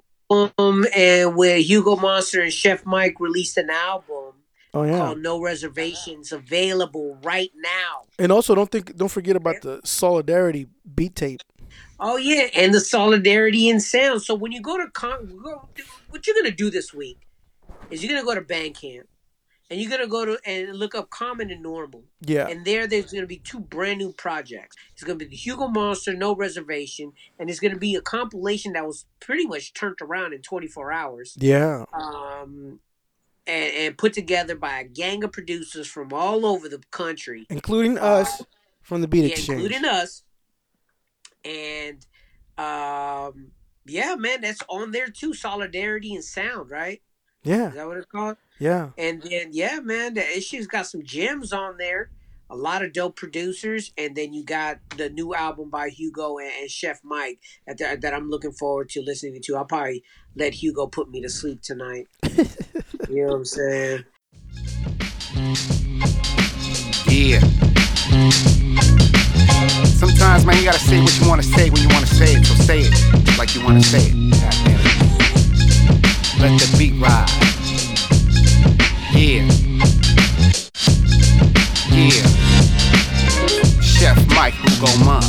[0.94, 4.34] and where Hugo Monster and Chef Mike released an album
[4.72, 4.98] Oh yeah.
[4.98, 8.02] called No Reservations, available right now.
[8.18, 11.40] And also don't think don't forget about the solidarity beat tape.
[11.98, 14.22] Oh yeah, and the solidarity in sound.
[14.22, 15.26] So when you go to con,
[16.10, 17.18] what you're gonna do this week
[17.90, 19.02] is you're gonna go to Bandcamp,
[19.70, 22.48] and you're gonna go to and look up Common and Normal, Yeah.
[22.48, 24.76] and there there's gonna be two brand new projects.
[24.92, 28.86] It's gonna be the Hugo Monster, No Reservation, and it's gonna be a compilation that
[28.86, 31.36] was pretty much turned around in 24 hours.
[31.38, 31.84] Yeah.
[31.92, 32.80] Um.
[33.46, 37.98] And, and put together by a gang of producers from all over the country, Including
[37.98, 38.42] us
[38.82, 39.62] from the beat yeah, exchange.
[39.62, 40.22] including us.
[41.44, 42.06] And
[42.58, 43.52] um,
[43.86, 45.34] yeah, man, that's on there too.
[45.34, 47.02] Solidarity and sound, right?
[47.42, 47.68] Yeah.
[47.68, 48.36] Is that what it's called?
[48.58, 48.90] Yeah.
[48.98, 52.10] And then yeah, man, the issue's got some gems on there.
[52.52, 56.50] A lot of dope producers, and then you got the new album by Hugo and,
[56.60, 59.56] and Chef Mike that, that that I'm looking forward to listening to.
[59.56, 60.02] I'll probably
[60.34, 62.08] let Hugo put me to sleep tonight.
[63.08, 64.04] you know what I'm saying?
[67.06, 67.40] Yeah.
[69.86, 72.44] Sometimes, man, you gotta say what you wanna say when you wanna say it.
[72.44, 74.79] So say it like you wanna say it.
[76.40, 77.28] Let the beat ride.
[79.12, 79.44] Yeah.
[81.92, 82.26] Yeah.
[83.82, 85.22] Chef Mike, who go mom?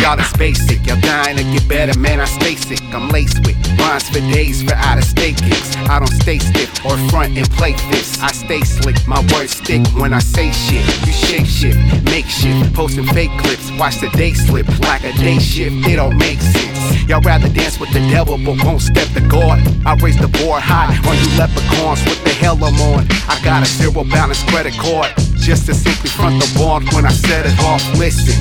[0.00, 2.20] Y'all is basic, y'all dying to get better, man.
[2.20, 5.76] I stay sick, I'm laced with rhymes for days for out of state gigs.
[5.88, 8.20] I don't stay stiff or front and play this.
[8.22, 10.84] I stay slick, my words stick when I say shit.
[11.06, 15.38] You shake shift, make shift, posting fake clips, watch the day slip like a day
[15.38, 15.86] shift.
[15.86, 17.08] It don't make sense.
[17.08, 19.58] Y'all rather dance with the devil but won't step to God.
[19.86, 22.04] I raise the board high on you leprechauns.
[22.04, 23.06] What the hell I'm on?
[23.28, 27.12] I got a zero balance credit card just to simply front the bond when I
[27.12, 27.82] set it off.
[27.98, 28.34] Listen,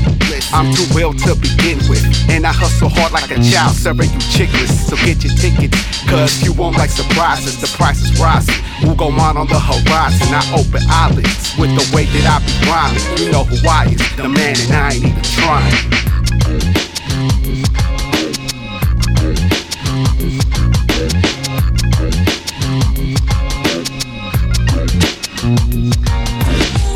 [0.52, 4.22] I'm too real to begin with, and I hustle hard like a child serving you
[4.34, 4.90] chicklets.
[4.90, 5.78] So get your tickets,
[6.10, 7.60] cause you won't like surprises.
[7.62, 8.56] The price is rising.
[8.82, 10.34] Who go mine on the horizon?
[10.34, 13.06] I open eyelids with the way that I be rhyming.
[13.22, 16.06] You know who I is, the man, and I ain't even trying.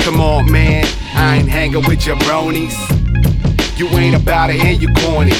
[0.04, 2.99] Come on, man, I ain't hanging with your bronies.
[3.80, 5.32] You ain't about it and you corny.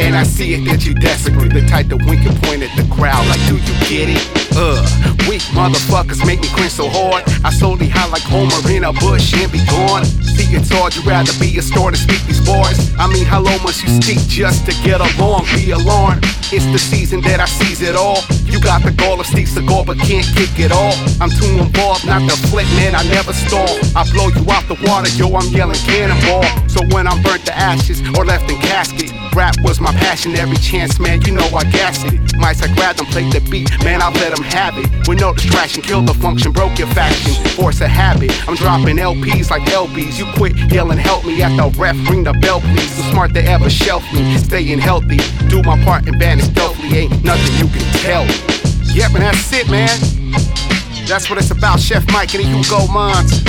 [0.00, 1.52] and I see it that you desperate.
[1.52, 4.24] The type to wink and point at the crowd like, do you get it?
[4.56, 4.80] Uh,
[5.28, 7.22] weak motherfuckers make me cringe so hard.
[7.44, 10.08] I slowly hide like Homer in a bush and be gone.
[10.82, 12.90] Hard, you'd rather be a store to speak these bars.
[12.98, 15.44] I mean, how low must you speak just to get along?
[15.54, 16.24] Be alarmed.
[16.50, 18.18] It's the season that I seize it all.
[18.44, 20.92] You got the goal of Steve Seagal, but can't kick it all.
[21.20, 22.94] I'm too involved, not the flip, man.
[22.94, 23.70] I never stall.
[23.94, 25.30] I blow you out the water, yo.
[25.36, 26.42] I'm yelling cannonball.
[26.68, 30.34] So when I'm burnt to ashes or left in casket, rap was my passion.
[30.36, 32.20] Every chance, man, you know I gassed it.
[32.36, 34.02] Mice, I grabbed them, played the beat, man.
[34.02, 35.08] I let them have it.
[35.08, 37.34] With no distraction, kill the function, broke your faction.
[37.50, 38.30] Force a habit.
[38.48, 40.18] I'm dropping LPs like LBs.
[40.18, 41.96] You quit yelling, help me at the ref.
[42.08, 42.90] Ring the bell, please.
[42.94, 44.36] So smart to ever shelf me.
[44.38, 45.18] Staying healthy,
[45.48, 46.98] do my part and banish stealthily.
[46.98, 48.24] Ain't nothing you can tell.
[48.94, 49.98] Yep, and that's it, man.
[51.06, 51.80] That's what it's about.
[51.80, 53.42] Chef Mike and Hugo Mons.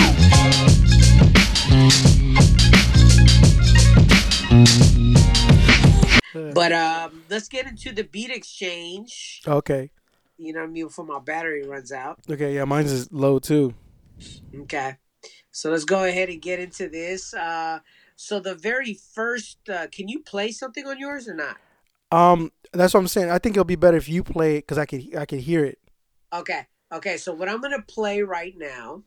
[6.54, 9.42] But um, let's get into the beat exchange.
[9.48, 9.90] Okay.
[10.38, 10.86] You know what I mean?
[10.86, 12.20] Before my battery runs out.
[12.30, 13.74] Okay, yeah, mine's is low too.
[14.62, 14.98] Okay.
[15.52, 17.34] So let's go ahead and get into this.
[17.34, 17.80] Uh,
[18.16, 21.58] so the very first, uh, can you play something on yours or not?
[22.12, 23.30] Um, that's what I'm saying.
[23.30, 25.64] I think it'll be better if you play it because I could I could hear
[25.66, 25.80] it.
[26.32, 26.66] Okay.
[26.92, 27.18] Okay.
[27.18, 29.04] So what I'm gonna play right now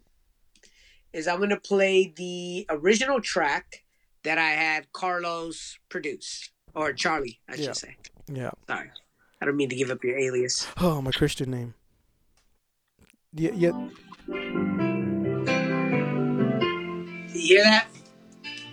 [1.13, 3.85] is I'm gonna play the original track
[4.25, 7.73] that I had Carlos produce or Charlie, I should Yeah.
[7.73, 7.97] say.
[8.29, 8.51] Yeah.
[8.69, 8.91] Sorry,
[9.41, 10.67] I don't mean to give up your alias.
[10.77, 11.75] Oh, my Christian name.
[13.33, 13.73] Yeah, yeah.
[17.33, 17.89] You hear that?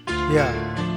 [0.08, 0.93] Yeah.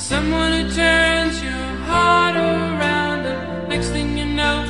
[0.00, 3.26] Someone who turns your heart around.
[3.26, 4.64] And next thing you know,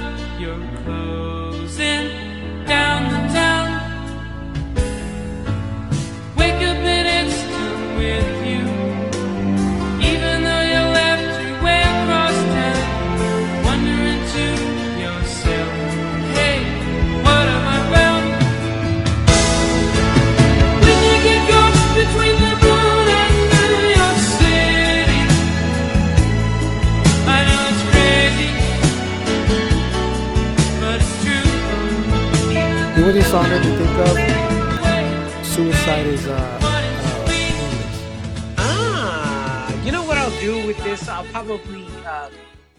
[33.11, 40.41] Only song that you think of, Suicide is uh, uh Ah, you know what I'll
[40.41, 41.09] do with this?
[41.09, 42.31] I'll probably uh,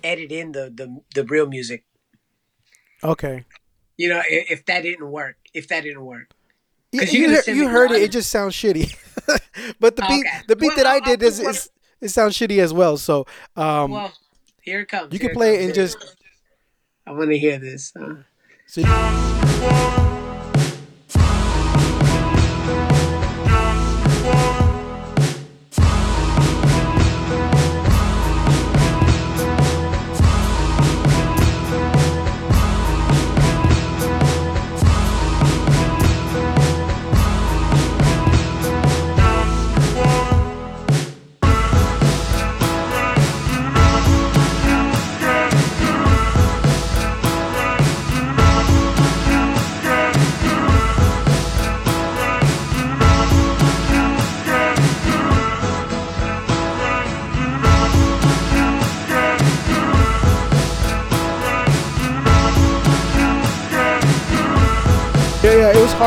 [0.06, 1.84] edit in the, the the real music.
[3.04, 3.44] Okay.
[3.98, 6.30] You know, if, if that didn't work, if that didn't work.
[6.94, 8.02] You, 'Cause you, you're heard- you heard it.
[8.02, 8.96] It just sounds shitty.
[9.82, 10.42] but the beat, Okay.
[10.48, 12.96] the beat Well, that I I'll- I'll did is, is it sounds shitty as well.
[12.96, 13.26] So
[13.58, 14.14] um, Well,
[14.62, 15.12] here it comes.
[15.12, 15.66] you here can play it comes.
[15.66, 16.16] and just
[17.06, 17.92] I want to hear this.
[17.98, 18.24] Uh,
[18.66, 18.82] so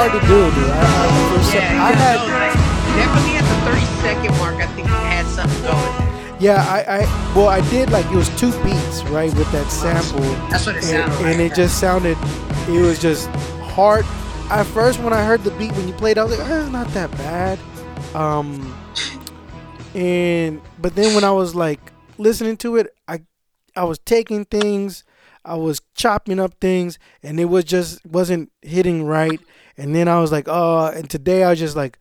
[0.09, 0.71] hard to do, dude.
[0.71, 2.55] I, I, yeah, I had no, like,
[2.97, 4.57] definitely at the 30 second mark.
[4.57, 6.41] I think had something going.
[6.41, 10.21] yeah, I, I well, I did like it was two beats right with that sample.
[10.51, 11.27] That's what it and, sounded like.
[11.27, 12.19] and it just sounded
[12.69, 13.29] it was just
[13.77, 14.05] hard
[14.51, 16.87] at first when i heard the beat when you played i was like eh, not
[16.89, 17.59] that bad
[18.15, 18.75] um
[19.95, 23.21] and but then when i was like listening to it i
[23.77, 25.05] i was taking things
[25.45, 29.41] i was chopping up things and it was just wasn't hitting right
[29.77, 31.99] and then i was like oh and today i was just like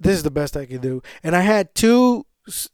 [0.00, 2.26] this is the best i could do and i had two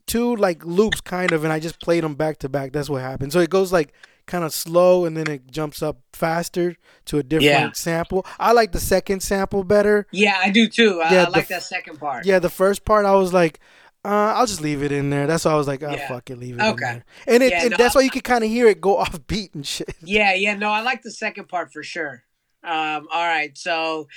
[0.07, 3.03] two like loops kind of and i just played them back to back that's what
[3.03, 3.93] happened so it goes like
[4.27, 7.71] kind of slow and then it jumps up faster to a different Yeah.
[7.73, 11.01] sample i like the second sample better Yeah, I do too.
[11.01, 12.27] I, Yeah, I like f- that second part.
[12.27, 13.61] yeah the first part i was like
[14.03, 15.27] uh, I'll just leave it in there.
[15.27, 16.09] That's why I was like, oh Yeah.
[16.09, 16.81] fuck it, leave it in Okay.
[16.87, 17.05] there.
[17.27, 19.27] And it, Yeah, and no, that's why you can kind of hear it go off
[19.27, 19.95] beat and shit.
[20.03, 22.23] Yeah, yeah, no, I like the second part for sure.
[22.63, 24.09] Um, all right, so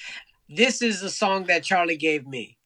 [0.49, 2.57] this is the song that Charlie gave me.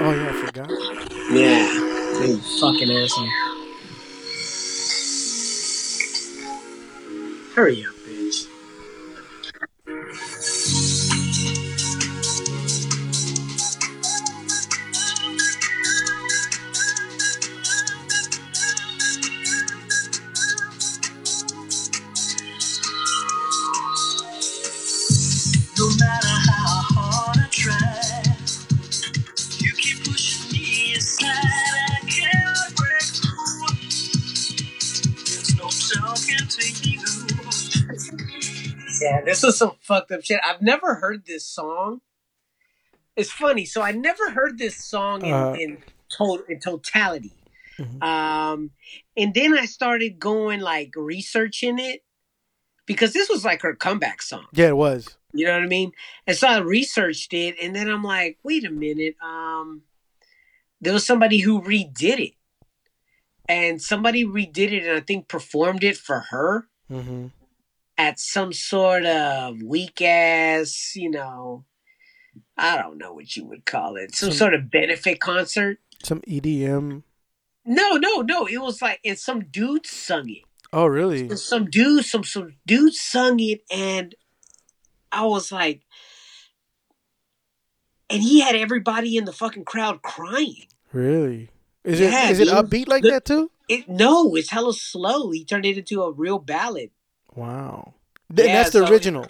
[0.00, 0.70] Oh yeah, I forgot.
[1.30, 3.28] Yeah, you fucking asshole.
[7.54, 7.93] Hurry up,
[39.04, 40.40] Yeah, this is some fucked up shit.
[40.44, 42.00] I've never heard this song.
[43.16, 43.64] It's funny.
[43.64, 45.52] So I never heard this song in, Uh.
[45.58, 45.82] in,
[46.16, 47.34] to- in totality.
[47.78, 48.02] Mhm.
[48.02, 48.70] Um,
[49.16, 52.04] and then I started going like researching it
[52.86, 54.46] because this was like her comeback song.
[54.52, 55.16] Yeah, it was.
[55.32, 55.92] You know what I mean?
[56.26, 59.16] And so I researched it, and then I'm like, wait a minute.
[59.20, 59.82] Um,
[60.80, 62.34] there was somebody who redid it,
[63.48, 67.26] and somebody redid it, and I think performed it for her hmm
[67.96, 71.64] at some sort of weak ass, you know,
[72.56, 75.78] I don't know what you would call it, some Some- sort of benefit concert.
[76.02, 77.02] Some EDM.
[77.64, 78.46] No, no, no.
[78.46, 80.42] It was like, and some dude sung it.
[80.72, 81.34] Oh really?
[81.36, 84.14] Some dude, some some dude sung it, and
[85.12, 85.82] I was like,
[88.10, 90.66] and he had everybody in the fucking crowd crying.
[90.92, 91.50] Really?
[91.84, 93.50] Is Yeah, it is it upbeat like The- that too?
[93.68, 95.30] It no, it's hella slow.
[95.30, 96.90] He turned it into a real ballad.
[97.34, 97.94] Wow.
[98.34, 99.26] Th- Yeah, that's the so- original.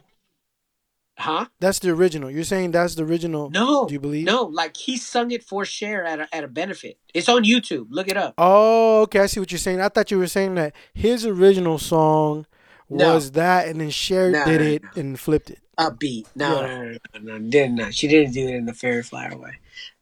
[1.17, 1.47] Huh?
[1.61, 2.29] That's the original.
[2.29, 3.49] You're saying that's the original?
[3.49, 3.87] No.
[3.87, 4.27] Do you believe?
[4.27, 6.99] No, like he sung it for Cher at a, at a benefit.
[7.15, 7.87] It's on YouTube.
[7.91, 8.35] Look it up.
[8.37, 9.21] Oh, okay.
[9.21, 9.81] I see what you're saying.
[9.81, 12.47] I thought you were saying that his original song
[12.91, 13.15] No.
[13.15, 15.61] was that, and then Cher No, did no, it and flipped it.
[15.79, 16.27] Upbeat.
[16.35, 16.67] No, Yeah.
[16.67, 17.95] no, no, no, no, did not.
[17.95, 19.53] She didn't do it in the Fairy Flower way.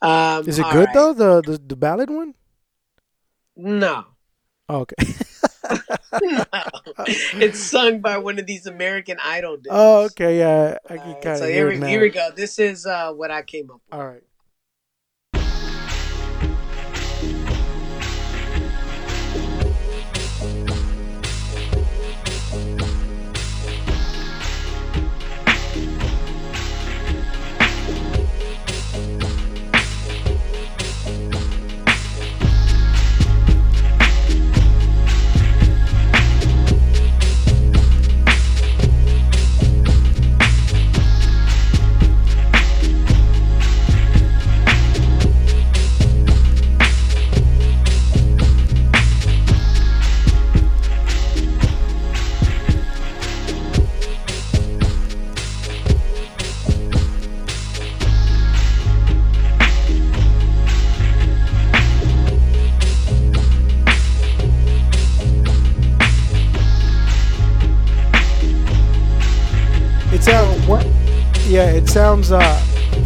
[0.01, 0.95] Um, Is it good right.
[0.95, 1.12] though?
[1.12, 2.35] The, the the ballad one?
[3.55, 4.07] No.
[4.70, 4.97] Oh, okay.
[7.34, 9.68] it's sung by one of these American Idol dudes.
[9.70, 10.39] oh, okay.
[10.39, 12.30] Yeah, I can kind of so here we, here we go.
[12.34, 13.98] This is uh, what I came up with.
[13.98, 14.22] All right.
[71.93, 72.40] Sounds uh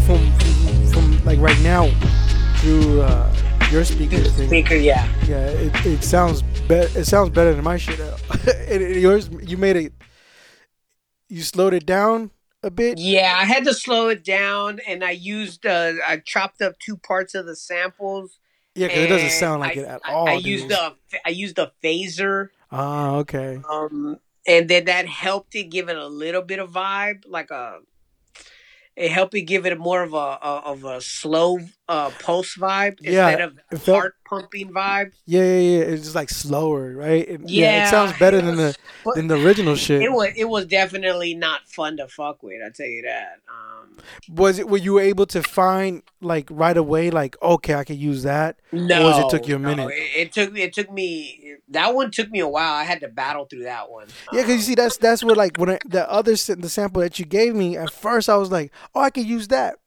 [0.06, 1.88] from from, from like right now
[2.58, 3.32] through uh,
[3.70, 4.46] your speaker thing.
[4.46, 5.06] Speaker, yeah.
[5.26, 6.98] Yeah, it, it sounds better.
[6.98, 7.98] It sounds better than my shit.
[8.30, 9.92] and it, yours, you made it.
[11.28, 12.30] You slowed it down
[12.62, 12.98] a bit.
[12.98, 16.96] Yeah, I had to slow it down, and I used uh, I chopped up two
[16.96, 18.38] parts of the samples.
[18.76, 20.28] Yeah, because it doesn't sound like I- it at I- all.
[20.28, 20.46] I, dude.
[20.46, 20.94] used a
[21.24, 23.60] I used a phaser, Ah, okay.
[23.68, 27.78] um, and then that helped it give it a little bit of vibe, like a.
[28.96, 32.98] It helped it give it more of a, a of a slow uh, pulse vibe
[33.00, 33.40] Yeah, instead
[33.72, 35.12] of felt- heart pumping vibe.
[35.24, 35.84] Yeah, yeah, yeah.
[35.84, 37.28] It's just like slower, right?
[37.28, 38.76] And- Yeah, it sounds better than the
[39.14, 40.02] than the original shit.
[40.02, 42.60] It was it was definitely not fun to fuck with.
[42.64, 43.38] I tell you that.
[43.48, 43.98] Um,
[44.28, 44.68] Was it?
[44.68, 47.10] Were you able to find like right away?
[47.10, 48.56] Like, okay, I could use that.
[48.72, 49.88] no, was it took you a no, minute?
[49.92, 51.54] it, it took it took me.
[51.68, 52.72] That one took me a while.
[52.74, 54.08] I had to battle through that one.
[54.32, 57.18] Yeah, because you see, that's that's what like when I, the other the sample that
[57.20, 59.78] you gave me at first, I was like, oh, I could use that.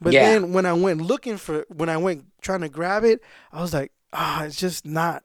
[0.00, 0.30] But Yeah.
[0.32, 3.20] then when I went looking for, when I went trying to grab it,
[3.52, 5.22] I was like, ah, it's just not.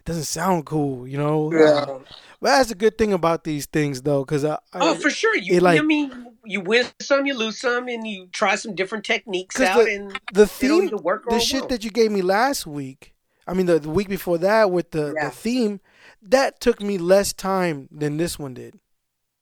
[0.00, 1.52] It doesn't sound cool, you know.
[1.52, 1.98] Uh,
[2.40, 5.36] but that's a good thing about these things, though, because I, I Oh, for sure.
[5.36, 8.74] You, it, like- I mean, you win some, you lose some, and you try some
[8.74, 11.70] different techniques out, the- and the theme, either work the it shit won't.
[11.70, 13.12] that you gave me last week.
[13.46, 15.26] I mean, the, the week before that with the, Yeah.
[15.26, 15.80] the theme,
[16.22, 18.78] that took me less time than this one did.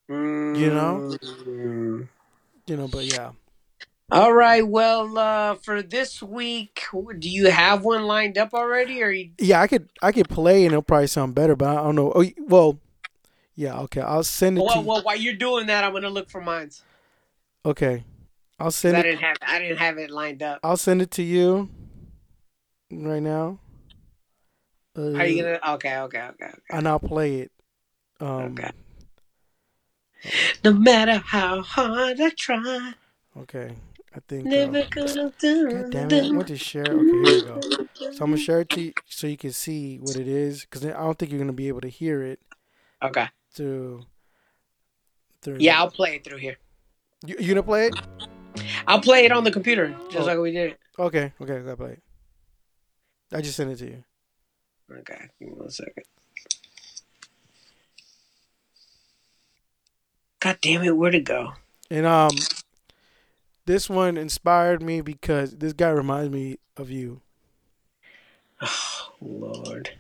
[0.09, 0.15] you
[0.75, 1.15] know?
[1.47, 2.09] Mm.
[2.67, 3.31] You know, but yeah.
[4.11, 4.67] All right.
[4.67, 6.83] Well, uh, for this week,
[7.19, 9.31] do you have one lined up already, or you?
[9.39, 12.13] Yeah, I could I could play and it'll probably sound better, but I don't know.
[12.15, 12.79] Oh, well,
[13.55, 14.01] yeah, okay.
[14.01, 15.03] I'll send it to Well, you.
[15.03, 16.71] while you're doing that, I'm gonna look for mine.
[17.67, 18.05] Okay,
[18.59, 19.03] I'll send I it.
[19.03, 20.61] didn't have I didn't have it lined up.
[20.63, 21.69] I'll send it to you
[22.91, 23.59] right now.
[24.97, 25.75] Uh, Are you gonna?
[25.75, 26.47] Okay, okay, okay.
[26.47, 26.53] okay.
[26.71, 27.53] And I'll play it.
[28.21, 28.71] Um, Okay.
[30.65, 32.95] No matter how hard I try,
[33.37, 33.75] Okay.
[34.15, 34.47] I think.
[34.47, 35.71] never gonna do.
[35.71, 36.35] God damn it!
[36.35, 36.93] What is share?
[36.93, 37.61] Okay, here we go.
[38.13, 40.85] So I'm gonna share it to you so you can see what it is, because
[40.85, 42.41] I don't think you're gonna be able to hear it
[43.03, 43.29] Okay.
[43.53, 44.07] through.
[45.43, 46.57] through Yeah, I'll play it through here.
[47.27, 47.95] You, you gonna play it?
[48.87, 50.27] I'll play it on the computer, just Oh.
[50.27, 50.77] like we did.
[50.99, 51.33] Okay.
[51.41, 51.57] Okay.
[51.57, 52.03] I gotta play it.
[53.31, 54.05] I just sent it to you.
[54.91, 56.05] Okay, give me one second.
[60.41, 61.53] God damn it, where'd it go?
[61.91, 62.31] And um,
[63.69, 67.21] this one inspired me because this guy reminds me of you.
[68.63, 69.91] Oh, Lord.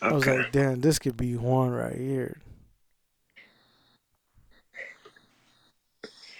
[0.00, 2.40] I was like, damn, this could be Juan right here.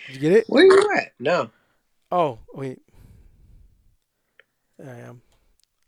[0.06, 0.44] Did you get it?
[0.48, 1.12] Where you at?
[1.20, 1.50] No.
[2.10, 2.80] Oh, wait.
[4.82, 5.20] I am.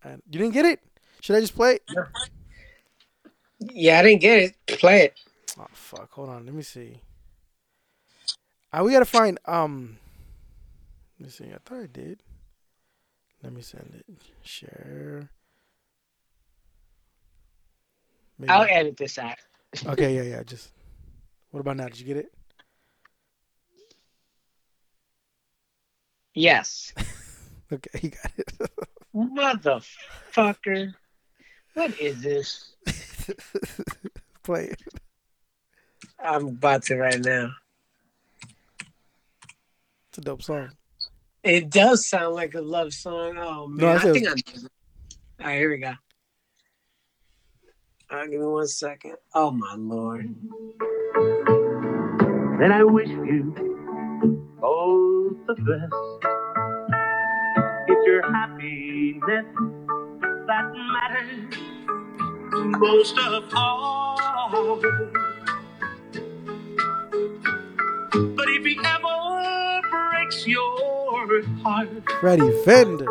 [0.05, 0.81] You didn't get it?
[1.23, 1.83] Should I just play it?
[3.59, 4.55] Yeah, I didn't get it.
[4.79, 5.15] Play it.
[5.59, 6.11] Oh fuck!
[6.13, 6.45] Hold on.
[6.45, 7.01] Let me see.
[8.71, 9.39] Uh, we gotta find.
[9.47, 9.99] Um.
[11.19, 11.45] Let me see.
[11.47, 12.23] I thought I did.
[13.43, 14.17] Let me send it.
[14.43, 15.31] Share.
[18.39, 18.51] Maybe.
[18.51, 19.37] I'll edit this out.
[19.87, 20.15] Okay.
[20.17, 20.23] Yeah.
[20.23, 20.43] Yeah.
[20.43, 20.71] Just.
[21.51, 21.87] What about now?
[21.87, 22.33] Did you get it?
[26.35, 26.93] Yes.
[27.73, 27.99] Okay.
[28.01, 28.53] You got it.
[29.17, 30.95] Motherfucker.
[31.75, 32.77] What is this?
[34.45, 34.83] play it.
[36.23, 37.51] I'm about to right now.
[40.09, 40.71] It's a dope song.
[41.47, 43.37] It does sound like a love song.
[43.39, 44.33] Oh man, No, I I said- think I.
[44.33, 45.93] All right, here we go.
[48.11, 49.17] All right, give me one second.
[49.35, 50.35] Oh my lord.
[52.59, 53.53] Then I wish you
[54.61, 55.95] both the best.
[57.89, 59.47] It's your happiness
[60.47, 61.57] that matters
[62.81, 64.81] most of all.
[68.37, 70.86] But if he ever breaks your heart,
[72.21, 73.07] Freddie Fender.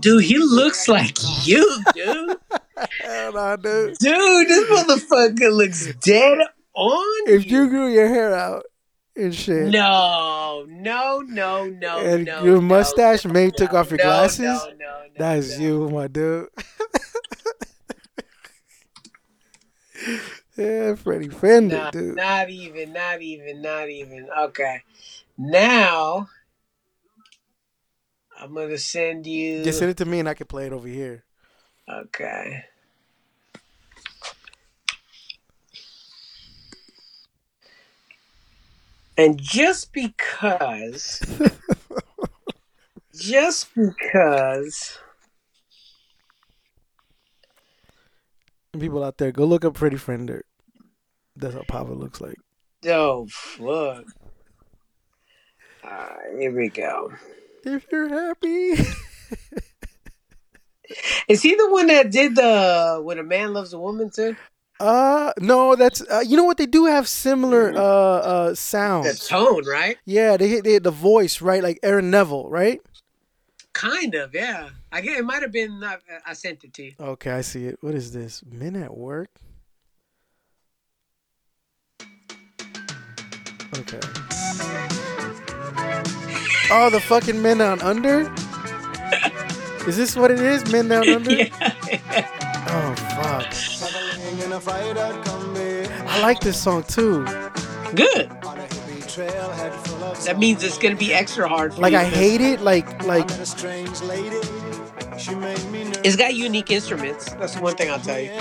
[0.00, 1.16] Dude, he looks like
[1.46, 2.38] you, dude.
[3.02, 3.96] Hell no, dude.
[3.98, 6.38] dude, this motherfucker looks dead
[6.74, 7.28] on.
[7.28, 8.64] If you grew your hair out
[9.14, 12.42] and shit, No, no, no, no, and no.
[12.44, 15.64] your no, mustache no, maybe took off your no, glasses, No, no, no, that's no.
[15.64, 16.48] you, my dude.
[20.56, 22.16] yeah, Freddie Fender, Nah, dude.
[22.16, 24.28] not even, not even, not even.
[24.38, 24.82] Okay.
[25.36, 26.28] Now
[28.38, 30.88] I'm gonna send you Just send it to me and I can play it over
[30.88, 31.24] here.
[31.88, 32.64] Okay.
[39.16, 41.20] And just because
[43.14, 44.98] just because
[48.72, 50.44] people out there, go look up Freddie Fender.
[51.36, 52.36] That's how Papa looks like.
[52.86, 54.04] oh fuck.
[55.84, 57.12] Alright, here we go.
[57.64, 58.74] If you're happy.
[61.28, 64.36] Is he the one that did the when a man loves a woman too?
[64.80, 69.64] Uh no, that's uh, you know what they do have similar uh uh The tone,
[69.66, 69.96] right?
[70.04, 72.80] Yeah, they hit they hit the voice right, like Aaron Neville, right?
[73.72, 74.70] Kind of, yeah.
[74.92, 75.96] I get it might have been I,
[76.26, 76.92] I sent it to you.
[77.00, 77.78] Okay, I see it.
[77.80, 78.42] What is this?
[78.44, 79.30] Men at work.
[83.76, 84.00] Okay.
[86.70, 88.32] Oh, the fucking men down under.
[89.86, 90.70] Is this what it is?
[90.72, 91.46] Men down under.
[92.76, 93.46] Oh fuck.
[96.08, 97.24] I like this song too.
[97.94, 98.28] Good.
[100.24, 102.62] That means it's gonna be extra hard for Like I hate it.
[102.62, 103.30] Like like
[106.02, 107.32] It's got unique instruments.
[107.34, 108.32] That's the one thing I'll tell you.
[108.32, 108.40] You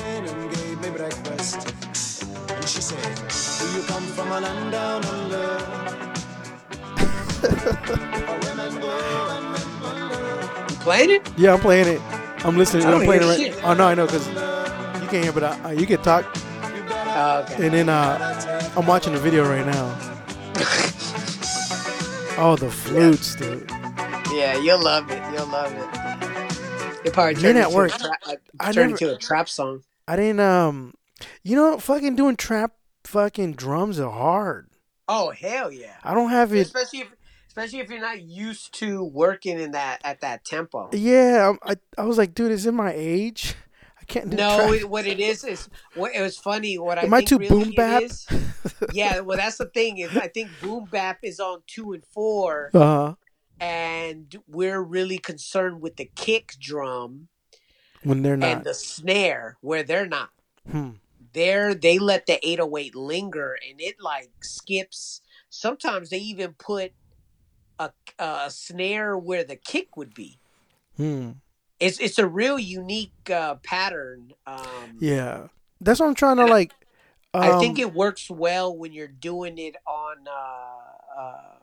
[10.82, 11.30] playing it?
[11.38, 12.02] yeah, I'm playing it.
[12.45, 12.86] I'm listening.
[12.86, 13.38] I don't I'm playing it right.
[13.38, 13.64] shit.
[13.64, 16.26] Oh no, I know because you can't hear, but I, uh, you can talk.
[16.36, 17.65] Oh, okay.
[17.65, 19.99] And then uh, I'm watching the video right now.
[22.36, 23.70] Oh, the flutes, dude.
[24.34, 25.22] Yeah, you'll love it.
[25.34, 27.06] You'll love it.
[27.06, 27.94] You'll probably turn Men it into work.
[27.95, 29.84] a, tra- uh, I turn never- into a trap song.
[30.07, 30.95] I didn't um,
[31.44, 34.68] you know, fucking doing trap fucking drums are hard.
[35.07, 35.94] Oh hell yeah!
[36.03, 36.61] I don't have it.
[36.61, 37.07] Especially if,
[37.56, 40.90] especially if you're not used to working in that at that tempo.
[40.92, 43.56] Yeah, I'm- I I was like, dude, is it my age?
[44.02, 46.78] I can't do No, it, what it is is what it was funny.
[46.78, 48.02] What I Am I think too really boom bap?
[48.04, 48.28] is-
[48.94, 52.70] yeah, well, that's the thing is I think boom bap is on two and four,
[52.74, 53.16] Uh huh.
[53.60, 57.30] and we're really concerned with the kick drum
[58.04, 60.32] When they're not and the snare, where they're not.
[60.70, 60.90] Hmm.
[61.34, 65.22] They're they let the 808 linger, and it like skips.
[65.50, 66.92] Sometimes they even put
[67.80, 70.40] a, a snare where the kick would be.
[70.98, 71.32] Hmm.
[71.80, 74.34] It's it's a real unique uh, pattern.
[74.45, 75.48] Um, Yeah,
[75.82, 76.72] that's what I'm trying to like.
[77.34, 81.56] Um, I think it works well when you're doing it on uh, uh,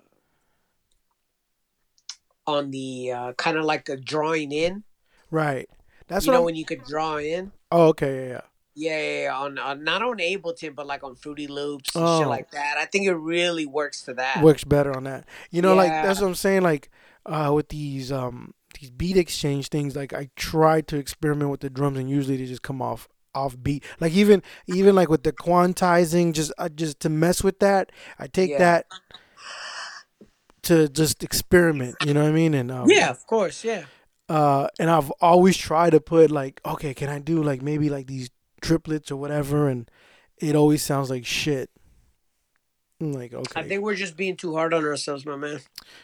[2.47, 4.83] on the uh, kind of like a drawing in.
[5.31, 5.69] right.
[6.09, 6.39] That's you what.
[6.39, 7.53] know I'm, when you could draw in.
[7.71, 8.41] oh, okay, yeah, yeah.
[8.81, 12.21] Yeah, yeah, yeah, on, on not on Ableton, but like on Fruity Loops and Oh.
[12.21, 12.77] shit like that.
[12.79, 14.43] I think it really works for that.
[14.43, 15.27] works better on that.
[15.51, 16.63] You know, like that's what I'm saying.
[16.63, 16.91] Like
[17.27, 21.69] uh, with these um these beat exchange things, like I try to experiment with the
[21.71, 23.85] drums, and usually they just come off off beat.
[24.01, 28.27] Like even even like with the quantizing, just uh, just to mess with that, I
[28.29, 28.59] take Yeah.
[28.59, 28.87] that
[30.63, 31.97] to just experiment.
[32.05, 32.55] You know what I mean?
[32.55, 33.65] And um, Yeah, of course.
[33.65, 33.85] Yeah.
[34.29, 38.07] uh, and I've always tried to put like, okay, can I do like maybe like
[38.07, 38.31] these
[38.61, 39.91] triplets or whatever, and
[40.39, 41.71] it always sounds like shit.
[43.01, 45.61] I'm like, okay, I think we're just being too hard on ourselves, my man.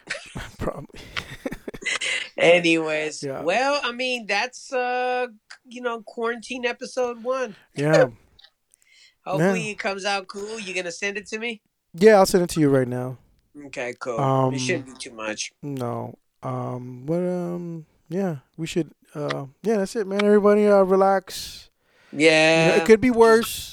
[0.58, 1.00] probably.
[2.38, 3.42] Anyways, Yeah.
[3.42, 5.26] well, I mean, that's uh,
[5.64, 7.56] you know, quarantine episode one.
[7.74, 8.06] yeah.
[9.24, 9.70] Hopefully, Yeah.
[9.72, 10.60] it comes out cool.
[10.60, 11.60] You gonna send it to me?
[11.94, 13.18] Yeah, I'll send it to you right now.
[13.66, 14.20] Okay, cool.
[14.20, 15.52] Um, it shouldn't be too much.
[15.62, 16.14] No.
[16.42, 20.22] Um but um yeah, we should uh yeah, that's it, man.
[20.24, 21.70] Everybody uh relax.
[22.18, 22.76] You know, Yeah.
[22.76, 23.72] it could be worse.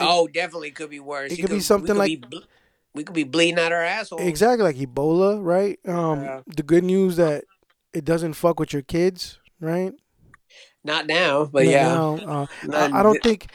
[0.00, 1.32] oh, definitely could be worse.
[1.32, 2.44] it You could be something could like- be bl-
[2.94, 4.20] We could be bleeding out our asshole.
[4.20, 5.78] exactly like Ebola, right?
[5.86, 6.40] Um, Yeah.
[6.46, 7.44] the good news that
[7.92, 9.92] it doesn't fuck with your kids, right?
[10.84, 11.88] Not now, but Not yeah.
[11.88, 13.46] now, uh, Not- I, I don't think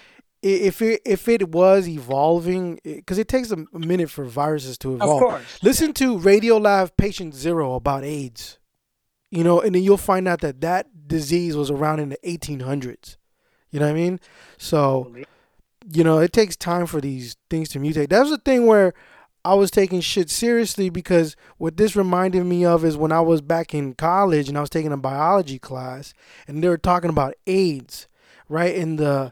[0.42, 5.02] if it if it was evolving, because it takes a minute for viruses to Of
[5.02, 5.20] evolve.
[5.22, 5.60] course.
[5.64, 8.58] Listen to Radiolab Patient Zero about AIDS.
[9.32, 13.18] You know, and then you'll find out that that disease was around in the 1800s.
[13.72, 14.20] You know what I mean?
[14.58, 15.14] So,
[15.92, 18.10] you know, it takes time for these things to mutate.
[18.10, 18.94] That was the thing where
[19.46, 23.42] I was taking shit seriously because what this reminded me of is when I was
[23.42, 26.14] back in college and I was taking a biology class
[26.48, 28.08] and they were talking about AIDS,
[28.50, 28.76] right?
[28.76, 29.32] And the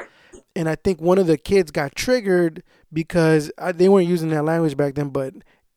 [0.55, 4.43] and I think one of the kids got triggered because I, they weren't using that
[4.43, 5.33] language back then, but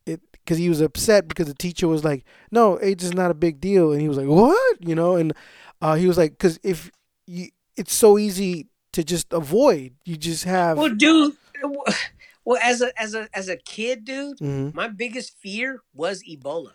[0.06, 3.34] it because he was upset because the teacher was like, "No, AIDS is not a
[3.34, 5.32] big deal," and he was like, "What?" You know, and
[5.82, 6.90] uh, he was like, "Because if
[7.26, 9.94] you, it's so easy to just avoid.
[10.04, 11.36] You just have." Well, dude.
[12.44, 14.74] Well, as a as a as a kid, dude, Mhm.
[14.74, 16.72] my biggest fear was Ebola.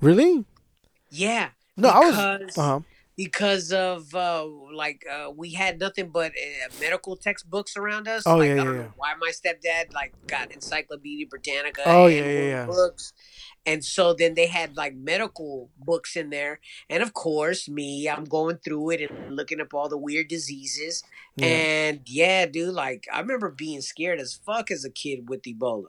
[0.00, 0.44] Really?
[1.10, 1.50] Yeah.
[1.76, 2.10] No, I was.
[2.16, 2.80] because- Uh huh.
[3.16, 8.24] because of uh, like uh, we had nothing but uh, medical textbooks around us.
[8.26, 8.82] Oh, like, yeah, I yeah, don't yeah.
[8.82, 11.82] know why my stepdad like got Encyclopedia Britannica.
[11.86, 12.66] Oh, and yeah, yeah, yeah.
[12.66, 13.12] Books,
[13.66, 16.60] and so then they had like medical books in there,
[16.90, 21.02] and of course me, I'm going through it and looking up all the weird diseases.
[21.36, 21.46] Yeah.
[21.46, 25.88] And yeah, dude, like I remember being scared as fuck as a kid with Ebola.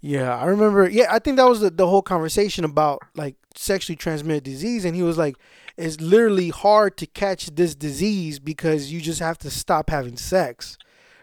[0.00, 0.88] Yeah, I remember.
[0.88, 4.94] Yeah, I think that was the, the whole conversation about like sexually transmitted disease, and
[4.94, 5.36] he was like,
[5.76, 10.78] "It's literally hard to catch this disease because you just have to stop having sex,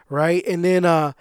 [0.10, 1.14] right?" And then, uh,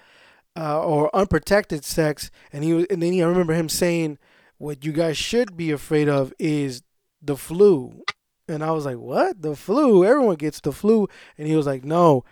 [0.57, 4.19] uh or unprotected sex, and he was, and then he, I remember him saying,
[4.63, 6.83] "What you guys should be afraid of is
[7.21, 8.03] the flu,"
[8.47, 9.41] and I was like, "What?
[9.41, 10.05] The flu?
[10.05, 11.07] Everyone gets the flu,"
[11.37, 12.23] and he was like, "No,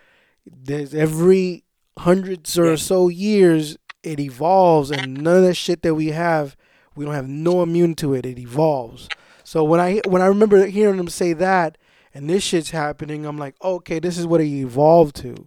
[0.46, 1.64] there's every
[1.98, 6.56] hundreds or so years." it evolves and none of that shit that we have
[6.96, 9.08] we don't have no immune to it it evolves
[9.44, 11.78] so when i when i remember hearing him say that
[12.12, 15.46] and this shit's happening i'm like okay this is what it evolved to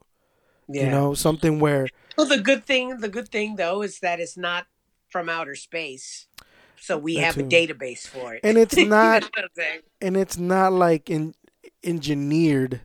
[0.70, 0.86] Yeah.
[0.86, 1.88] you know something where
[2.18, 4.68] Well, the good thing, the good thing though, is that it's not
[5.10, 6.28] from outer space,
[6.86, 8.41] so we That have a database for it.
[8.44, 9.80] And it's You know not- what I'm saying?
[10.02, 11.34] and it's not like in,
[11.84, 12.82] engineered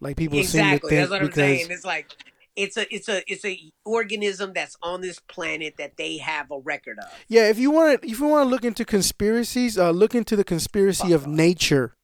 [0.00, 0.90] like people seem to exactly.
[0.90, 1.66] think That's what I'm saying.
[1.70, 2.10] It's like
[2.56, 6.58] it's a it's a it's a organism that's on this planet that they have a
[6.58, 7.04] record of.
[7.28, 10.34] yeah if you want to if you want to look into conspiracies uh look into
[10.36, 11.94] the conspiracy of nature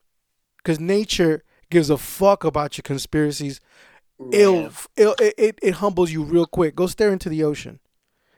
[0.59, 3.61] because nature gives a fuck about your conspiracies
[4.33, 6.75] it'll, it'll it, it, it humbles you real quick.
[6.77, 7.81] Go stare into the ocean,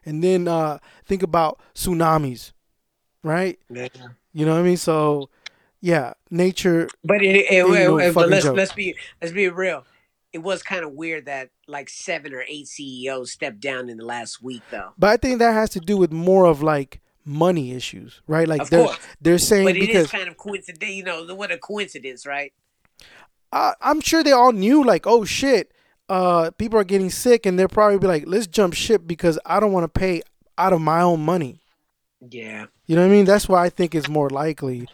[0.05, 2.53] and then uh, think about tsunamis,
[3.23, 3.59] right?
[3.71, 3.89] Yeah.
[4.33, 4.77] You know what I mean?
[4.77, 5.31] So,
[5.81, 6.89] yeah, nature.
[7.05, 8.57] But it, it, Ain't no it- but let's joke.
[8.57, 9.85] let's be let's be real.
[10.33, 14.05] It was kind of weird that like seven or eight CEOs stepped down in the
[14.05, 14.93] last week, though.
[14.99, 18.47] But I think that has to do with more of like money issues, right?
[18.47, 18.99] Like Of they're course.
[19.21, 20.93] they're saying But it is because kind of coincident.
[20.93, 22.53] You know, what a coincidence, right?
[23.53, 25.73] I, I'm sure they all knew like, oh shit,
[26.11, 29.61] uh, people are getting sick, and they're probably be like, let's jump ship because I
[29.61, 30.23] don't want to pay
[30.59, 31.61] out of my own money.
[32.31, 32.67] Yeah.
[32.89, 33.27] You know what I mean?
[33.27, 34.89] That's why I think it's more likely.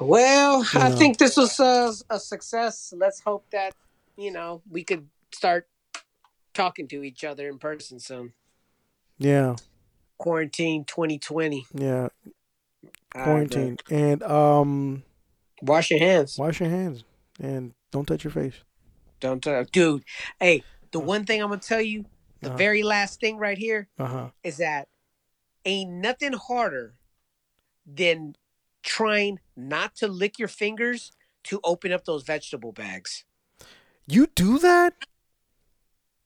[0.00, 0.96] Well, I know.
[0.96, 2.92] think this was a, a success.
[2.94, 3.74] Let's hope that
[4.18, 5.66] you know we could start
[6.52, 8.34] talking to each other in person soon.
[9.18, 9.56] Yeah,
[10.18, 11.66] Quarantine 2020.
[11.72, 12.12] yeah, All right,
[13.14, 13.24] man.
[13.24, 15.02] quarantine, and um.
[15.62, 16.36] Wash your hands.
[16.38, 17.02] Wash your hands
[17.40, 18.56] and don't touch your face.
[19.20, 20.04] Don't touch, dude.
[20.38, 22.04] Hey, the one thing I'm gonna tell you,
[22.42, 22.58] the Uh-huh.
[22.58, 24.28] very last thing right here Uh huh.
[24.44, 24.88] is that
[25.64, 26.95] ain't nothing harder
[27.86, 28.34] than
[28.82, 31.12] trying not to lick your fingers
[31.44, 33.24] to open up those vegetable bags.
[34.06, 34.94] You do that?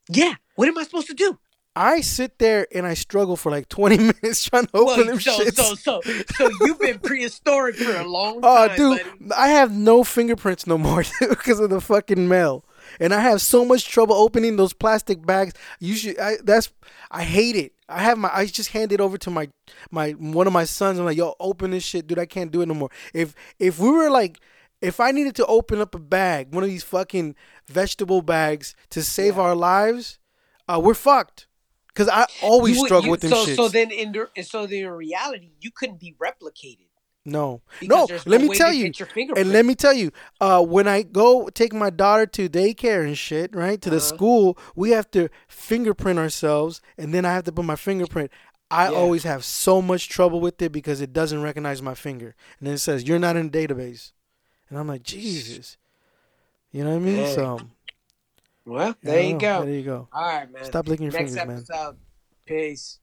[0.08, 0.34] Yeah.
[0.56, 1.38] What am I supposed to do?
[1.76, 5.38] I sit there and I struggle for like 20 minutes trying to open them so,
[5.38, 5.54] shits.
[5.54, 6.00] so so
[6.34, 8.44] so you've been prehistoric for a long time.
[8.44, 9.32] Oh, time, dude, buddy.
[9.40, 12.64] I have no fingerprints no more because of the fucking mail,
[12.98, 15.54] and I have so much trouble opening those plastic bags.
[15.78, 16.18] You should.
[16.18, 16.72] I, that's.
[17.10, 17.72] I hate it.
[17.90, 18.30] I have my.
[18.32, 19.48] I just hand it over to my
[19.90, 20.98] my one of my sons.
[20.98, 22.18] I'm like, yo, open this shit, dude.
[22.18, 22.90] I can't do it no more.
[23.14, 24.38] If if we were like.
[24.82, 27.34] If I needed to open up a bag, one of these fucking
[27.68, 30.18] vegetable bags to save our lives,
[30.68, 31.46] uh, we're fucked.
[31.94, 33.56] Cause I always You struggle you- with them so, shits.
[33.56, 36.86] So then, in the- so then, in reality, you couldn't be replicated.
[37.24, 38.32] No, Because no.
[38.32, 38.92] Let no me tell you,
[39.36, 40.10] and let me tell you,
[40.40, 44.06] uh, when I go take my daughter to daycare and shit, right to the Uh-huh.
[44.16, 48.30] school, we have to fingerprint ourselves, and then I have to put my fingerprint.
[48.70, 48.92] I Yeah.
[48.92, 52.74] always have so much trouble with it because it doesn't recognize my finger, and then
[52.74, 54.12] it says you're not in the database,
[54.70, 55.76] and I'm like Jesus,
[56.72, 57.26] you know what I mean?
[57.34, 57.58] So
[58.64, 59.64] Well, there you go.
[59.64, 60.08] There you go.
[60.12, 60.64] All right, man.
[60.64, 61.58] Stop licking your Next fingers, man.
[61.58, 61.98] episode.
[62.46, 62.98] Peace.